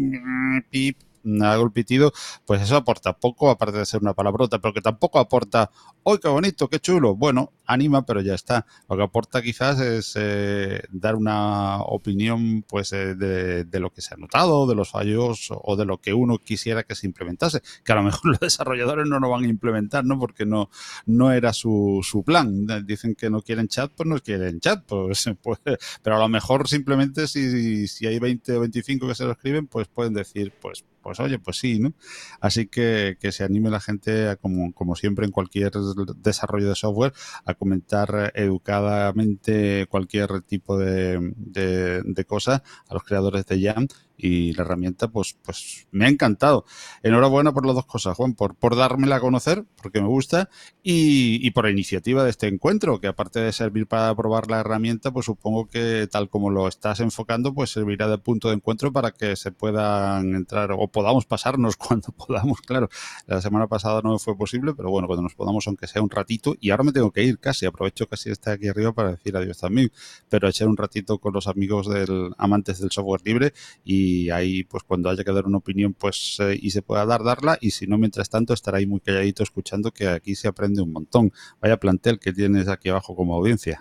[0.70, 0.98] pip,
[1.42, 2.12] hago pitido,
[2.46, 5.70] pues eso aporta poco, aparte de ser una palabrota, pero que tampoco aporta,
[6.04, 7.14] ¡ay, qué bonito, qué chulo!
[7.16, 8.66] Bueno, anima, pero ya está.
[8.88, 14.14] Lo que aporta quizás es eh, dar una opinión pues eh, de, lo que se
[14.14, 17.92] ha notado, de los fallos o de lo que uno quisiera que se implementase, que
[17.92, 20.18] a lo mejor los desarrolladores no lo van a implementar, ¿no?
[20.18, 20.70] Porque no,
[21.06, 22.66] no era su, su plan.
[22.86, 25.58] Dicen que no quieren chat, pues no quieren chat, pues, pues
[26.02, 29.66] pero a lo mejor simplemente si, si hay 20 o 25 que se lo escriben,
[29.66, 31.92] pues pueden decir, pues, pues oye, pues sí, ¿no?
[32.40, 35.70] Así que, que se anime la gente, a, como, como siempre en cualquier
[36.16, 37.12] desarrollo de software,
[37.44, 44.52] a comentar educadamente cualquier tipo de, de, de cosa a los creadores de Jam y
[44.52, 46.64] la herramienta pues, pues me ha encantado.
[47.02, 50.48] Enhorabuena por las dos cosas, Juan, por, por dármela a conocer, porque me gusta,
[50.82, 54.60] y, y por la iniciativa de este encuentro, que aparte de servir para probar la
[54.60, 58.92] herramienta, pues supongo que tal como lo estás enfocando, pues servirá de punto de encuentro
[58.92, 62.88] para que se puedan entrar o podamos pasarnos cuando podamos, claro.
[63.26, 66.54] La semana pasada no fue posible, pero bueno, cuando nos podamos, aunque sea un ratito,
[66.60, 69.58] y ahora me tengo que ir casi, aprovecho casi estar aquí arriba para decir adiós
[69.58, 69.90] también,
[70.28, 73.52] pero echar un ratito con los amigos del amantes del software libre
[73.84, 77.22] y ahí pues cuando haya que dar una opinión pues eh, y se pueda dar,
[77.22, 80.82] darla y si no, mientras tanto estará ahí muy calladito escuchando que aquí se aprende
[80.82, 81.32] un montón.
[81.60, 83.80] Vaya plantel que tienes aquí abajo como audiencia.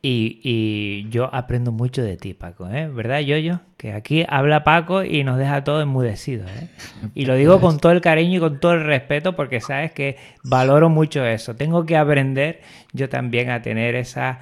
[0.00, 2.88] Y, y, yo aprendo mucho de ti, Paco, ¿eh?
[2.88, 3.60] ¿verdad, Yoyo?
[3.76, 6.46] Que aquí habla Paco y nos deja todo enmudecido.
[6.46, 6.68] ¿eh?
[7.14, 10.16] Y lo digo con todo el cariño y con todo el respeto porque sabes que
[10.44, 11.56] valoro mucho eso.
[11.56, 12.60] Tengo que aprender
[12.92, 14.38] yo también a tener esa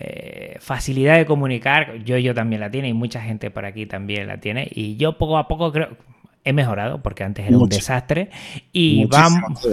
[0.00, 2.02] eh, facilidad de comunicar.
[2.04, 4.68] Yoyo también la tiene y mucha gente por aquí también la tiene.
[4.70, 5.96] Y yo poco a poco creo
[6.42, 8.30] he mejorado porque antes era un desastre.
[8.72, 9.66] Y vamos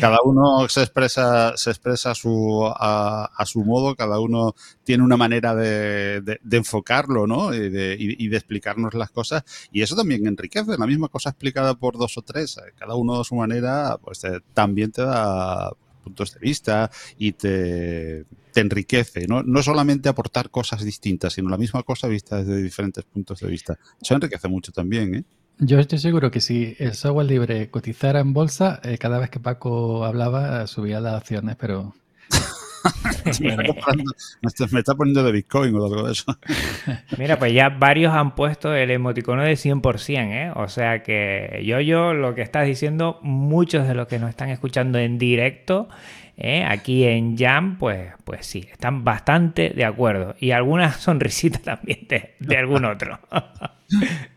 [0.00, 4.54] cada uno se expresa, se expresa a su, a, su modo, cada uno
[4.84, 7.52] tiene una manera de, de, enfocarlo, ¿no?
[7.52, 9.42] Y de, y, de, explicarnos las cosas.
[9.72, 10.78] Y eso también enriquece.
[10.78, 14.22] La misma cosa explicada por dos o tres, cada uno a su manera, pues
[14.54, 15.72] también te da
[16.04, 18.24] puntos de vista y te,
[18.56, 19.26] te enriquece.
[19.28, 19.42] ¿no?
[19.42, 23.78] no solamente aportar cosas distintas, sino la misma cosa vista desde diferentes puntos de vista.
[24.00, 25.24] Eso enriquece mucho también, ¿eh?
[25.58, 29.40] Yo estoy seguro que si el software libre cotizara en bolsa, eh, cada vez que
[29.40, 31.94] Paco hablaba subía las acciones, pero...
[34.72, 36.34] me, está poniendo de Bitcoin o algo de eso.
[37.18, 40.52] Mira, pues ya varios han puesto el emoticono de 100%, ¿eh?
[40.56, 44.48] O sea que yo, yo, lo que estás diciendo, muchos de los que nos están
[44.48, 45.88] escuchando en directo,
[46.36, 46.64] ¿eh?
[46.64, 50.34] aquí en Jam, pues, pues sí, están bastante de acuerdo.
[50.38, 53.18] Y algunas sonrisitas también de algún otro.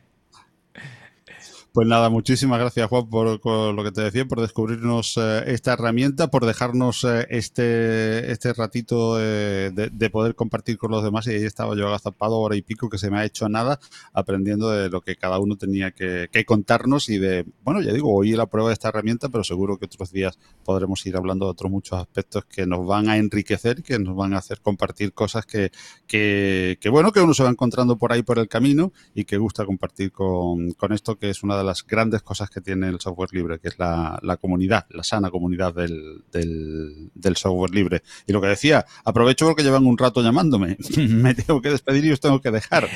[1.72, 6.32] Pues nada, muchísimas gracias Juan por, lo que te decía, por descubrirnos eh, esta herramienta,
[6.32, 11.28] por dejarnos eh, este, este ratito de, poder compartir con los demás.
[11.28, 13.80] Y ahí estaba yo agazapado hora y pico que se me ha hecho nada
[14.14, 18.32] aprendiendo de lo que cada uno tenía que, contarnos y de, bueno, ya digo, hoy
[18.32, 21.70] la prueba de esta herramienta, pero seguro que otros días podremos ir hablando de otros
[21.70, 25.72] muchos aspectos que nos van a enriquecer, que nos van a hacer compartir cosas que,
[26.08, 29.66] que, bueno, que uno se va encontrando por ahí por el camino y que gusta
[29.66, 33.30] compartir con, con esto que es una de las grandes cosas que tiene el software
[33.34, 38.02] libre, que es la, comunidad, la sana comunidad del, del, software libre.
[38.28, 40.78] Y lo que decía, aprovecho porque llevan un rato llamándome.
[40.98, 42.88] Me tengo que despedir y os tengo que dejar.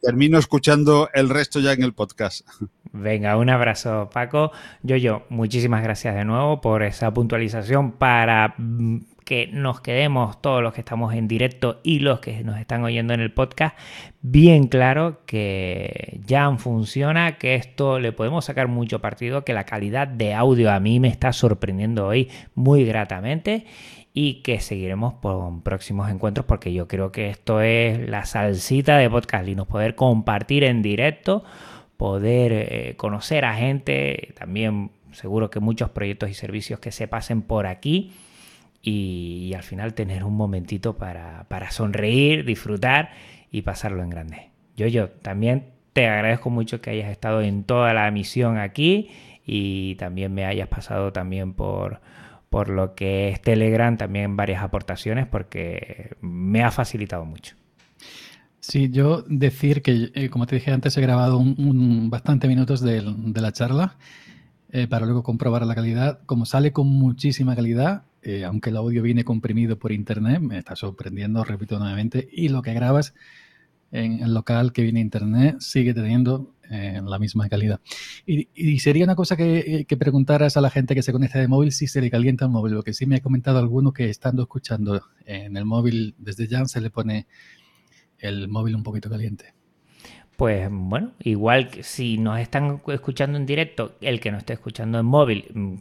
[0.00, 2.46] Termino escuchando el resto ya en el podcast.
[2.92, 4.52] Venga, un abrazo, Paco.
[4.82, 10.62] Yo, yo, muchísimas gracias de nuevo por esa puntualización para mm, que nos quedemos todos
[10.62, 13.76] los que estamos en directo y los que nos están oyendo en el podcast
[14.22, 20.06] bien claro que Jam funciona, que esto le podemos sacar mucho partido, que la calidad
[20.06, 23.66] de audio a mí me está sorprendiendo hoy muy gratamente
[24.14, 29.10] y que seguiremos por próximos encuentros porque yo creo que esto es la salsita de
[29.10, 31.42] podcast nos poder compartir en directo,
[31.96, 37.42] poder eh, conocer a gente, también seguro que muchos proyectos y servicios que se pasen
[37.42, 38.12] por aquí
[38.88, 43.10] y, al final tener un momentito para, sonreír, disfrutar
[43.50, 44.50] y pasarlo en grande.
[44.76, 49.10] Yo, yo también te agradezco mucho que hayas estado en toda la misión aquí
[49.44, 52.00] y también me hayas pasado también por,
[52.48, 57.56] por lo que es Telegram, también varias aportaciones porque me ha facilitado mucho.
[58.60, 63.02] Sí, yo decir que, eh, como te dije antes, he grabado un, bastante minutos de,
[63.02, 63.96] la charla
[64.70, 66.20] eh, para luego comprobar la calidad.
[66.26, 70.74] Como sale con muchísima calidad, eh, aunque el audio viene comprimido por internet, me está
[70.74, 73.14] sorprendiendo, repito nuevamente, y lo que grabas
[73.92, 77.80] en el local que viene internet sigue teniendo eh, la misma calidad.
[78.26, 81.70] Y, sería una cosa que, que, preguntaras a la gente que se conecta de móvil
[81.70, 84.42] si se le calienta el móvil, lo que sí me ha comentado alguno que estando
[84.42, 87.28] escuchando en el móvil desde ya se le pone
[88.18, 89.55] el móvil un poquito caliente
[90.36, 94.98] pues bueno, igual que si nos están escuchando en directo, el que nos esté escuchando
[94.98, 95.76] en móvil, mm,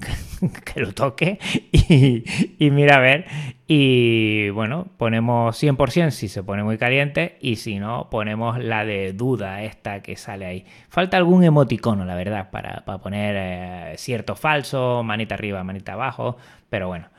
[0.64, 1.38] que lo toque
[1.70, 3.26] y, mira a ver.
[3.68, 9.12] Y bueno, ponemos 100% si se pone muy caliente y si no, ponemos la de
[9.12, 10.66] duda esta que sale ahí.
[10.88, 16.36] Falta algún emoticono, la verdad, para, poner eh, cierto falso, manita arriba, manita abajo,
[16.68, 17.11] pero bueno.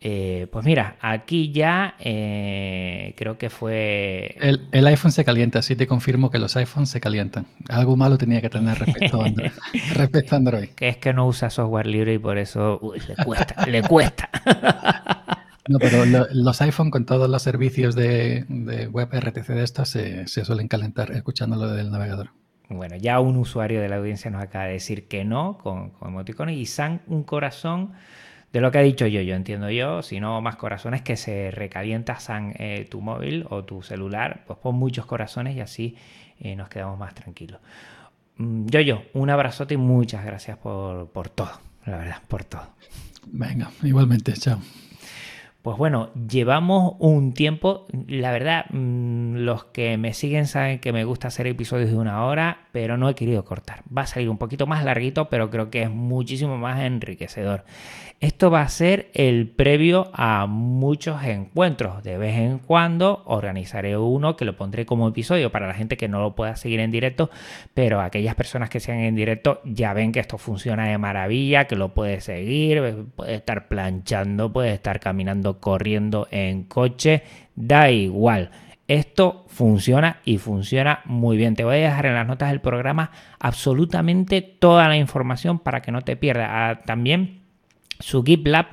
[0.00, 4.36] Eh, pues mira, aquí ya eh, creo que fue...
[4.40, 7.46] El, iPhone se calienta, sí te confirmo que los iPhones se calientan.
[7.68, 9.50] Algo malo tenía que tener respecto a Android.
[9.94, 10.68] respecto Android.
[10.70, 14.30] Que es que no usa software libre y por eso le cuesta, le cuesta.
[15.68, 19.88] No, pero lo- los iPhone con todos los servicios de, de web RTC de estas
[19.88, 22.30] se, se suelen calentar escuchándolo del navegador.
[22.70, 26.08] Bueno, ya un usuario de la audiencia nos acaba de decir que no con, con
[26.08, 27.92] emoticones y San un corazón
[28.52, 31.50] de lo que ha dicho yo, yo entiendo yo, si no más corazones que se
[31.50, 35.96] recalienta San eh, tu móvil o tu celular, pues pon muchos corazones y así
[36.40, 37.60] eh, nos quedamos más tranquilos.
[38.36, 41.50] Mm, Yo, yo, un abrazote y muchas gracias por, por todo,
[41.84, 42.62] la verdad, por todo.
[43.26, 44.58] Venga, igualmente, chao.
[45.60, 51.04] Pues bueno, llevamos un tiempo, la verdad, mm, los que me siguen saben que me
[51.04, 53.82] gusta hacer episodios de una hora, pero no he querido cortar.
[53.94, 57.64] Va a salir un poquito más larguito, pero creo que es muchísimo más enriquecedor.
[58.20, 62.04] Esto va a ser el previo a muchos encuentros.
[62.04, 66.06] De vez en cuando organizaré uno que lo pondré como episodio para la gente que
[66.06, 67.30] no lo pueda seguir en directo,
[67.74, 71.74] pero aquellas personas que sean en directo ya ven que esto funciona de maravilla, que
[71.74, 77.24] lo puedes seguir, puede estar planchando, puede estar caminando, corriendo en coche,
[77.56, 78.52] da igual.
[78.88, 81.54] Esto funciona y funciona muy bien.
[81.54, 85.92] Te voy a dejar en las notas del programa absolutamente toda la información para que
[85.92, 86.48] no te pierdas.
[86.50, 87.42] Ah, también
[88.00, 88.66] su GitLab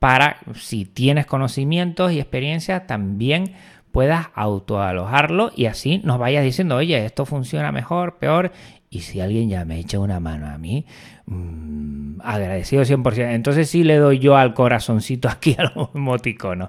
[0.00, 3.54] para si tienes conocimientos y experiencia también
[3.92, 8.50] puedas autoalojarlo y así nos vayas diciendo, oye, esto funciona mejor, peor.
[8.92, 10.84] Y si alguien ya me echa una mano a mí,
[11.24, 13.34] mm, agradecido 100%.
[13.34, 16.68] Entonces sí le doy yo al corazoncito aquí a los emoticonos.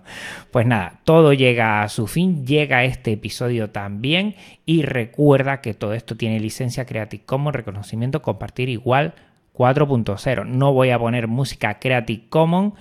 [0.49, 4.35] Pues nada, todo llega a su fin, llega este episodio también
[4.65, 9.15] y recuerda que todo esto tiene licencia Creative Commons, reconocimiento, compartir igual
[9.53, 10.45] 4.0.
[10.45, 12.73] No voy a poner música Creative Commons.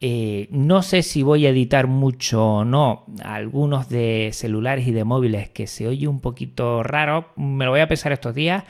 [0.00, 5.02] Eh, no sé si voy a editar mucho o no algunos de celulares y de
[5.02, 7.28] móviles que se oye un poquito raro.
[7.36, 8.64] Me lo voy a pensar estos días.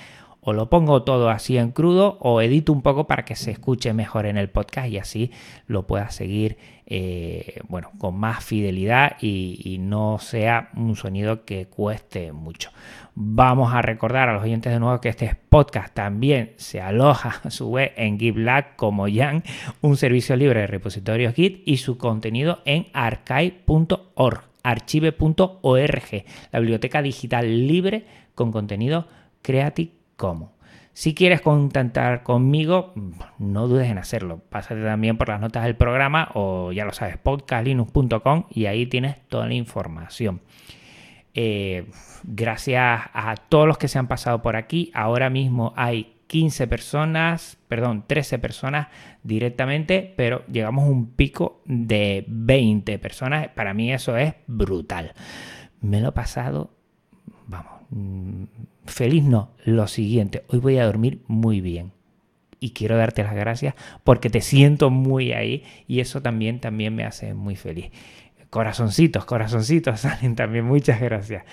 [0.49, 3.93] O lo pongo todo así en crudo o edito un poco para que se escuche
[3.93, 5.31] mejor en el podcast y así
[5.67, 6.57] lo pueda seguir
[6.87, 12.71] eh, bueno, con más fidelidad y, no sea un sonido que cueste mucho.
[13.15, 17.51] Vamos a recordar a los oyentes de nuevo que este podcast también se aloja a
[17.51, 19.43] su web en GitLab como Jan,
[19.83, 27.67] un servicio libre de repositorios Git y su contenido en archive.org, archive.org, la biblioteca digital
[27.67, 29.09] libre con contenido
[29.43, 30.53] Creative Commons.
[30.93, 32.93] Si quieres contactar conmigo,
[33.39, 34.43] no dudes en hacerlo.
[34.51, 39.17] Pásate también por las notas del programa o ya lo sabes, podcastlinux.com y ahí tienes
[39.29, 40.41] toda la información.
[41.35, 41.87] Eh,
[42.25, 44.91] gracias a todos los que se han pasado por aquí.
[44.93, 48.89] Ahora mismo hay 15 personas, perdón, 13 personas
[49.23, 53.49] directamente, pero llegamos a un pico de 20 personas.
[53.51, 55.13] Para mí eso es brutal.
[55.81, 56.73] Me lo he pasado,
[57.47, 57.73] vamos,
[58.89, 61.93] feliz no, lo siguiente, hoy voy a dormir muy bien.
[62.61, 67.05] Y quiero darte las gracias porque te siento muy ahí y eso también, también me
[67.05, 67.93] hace muy feliz.
[68.51, 71.45] Corazoncitos, corazoncitos salen también, muchas gracias.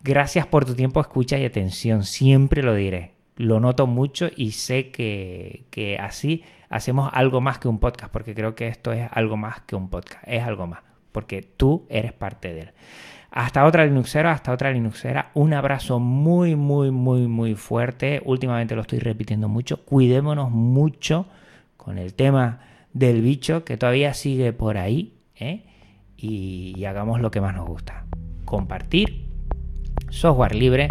[0.00, 3.12] Gracias por tu tiempo, escucha y atención, siempre lo diré.
[3.36, 8.34] Lo noto mucho y sé que, que así hacemos algo más que un podcast, porque
[8.34, 10.80] creo que esto es algo más que un podcast, es algo más,
[11.12, 12.72] porque tú eres parte de él.
[13.30, 15.30] Hasta otra Linuxera, hasta otra Linuxera.
[15.34, 18.22] Un abrazo muy, muy, muy, muy fuerte.
[18.24, 19.84] Últimamente lo estoy repitiendo mucho.
[19.84, 21.26] Cuidémonos mucho
[21.76, 22.60] con el tema
[22.92, 25.14] del bicho que todavía sigue por ahí.
[25.36, 25.64] ¿eh?
[26.16, 28.06] Y, hagamos lo que más nos gusta.
[28.44, 29.26] Compartir,
[30.08, 30.88] software libre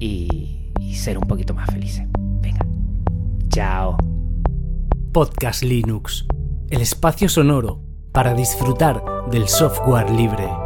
[0.00, 0.56] y
[0.94, 2.06] ser un poquito más felices.
[2.40, 2.66] Venga.
[3.48, 3.96] Chao.
[5.12, 6.26] Podcast Linux,
[6.70, 7.80] el espacio sonoro
[8.12, 10.65] para disfrutar del software libre.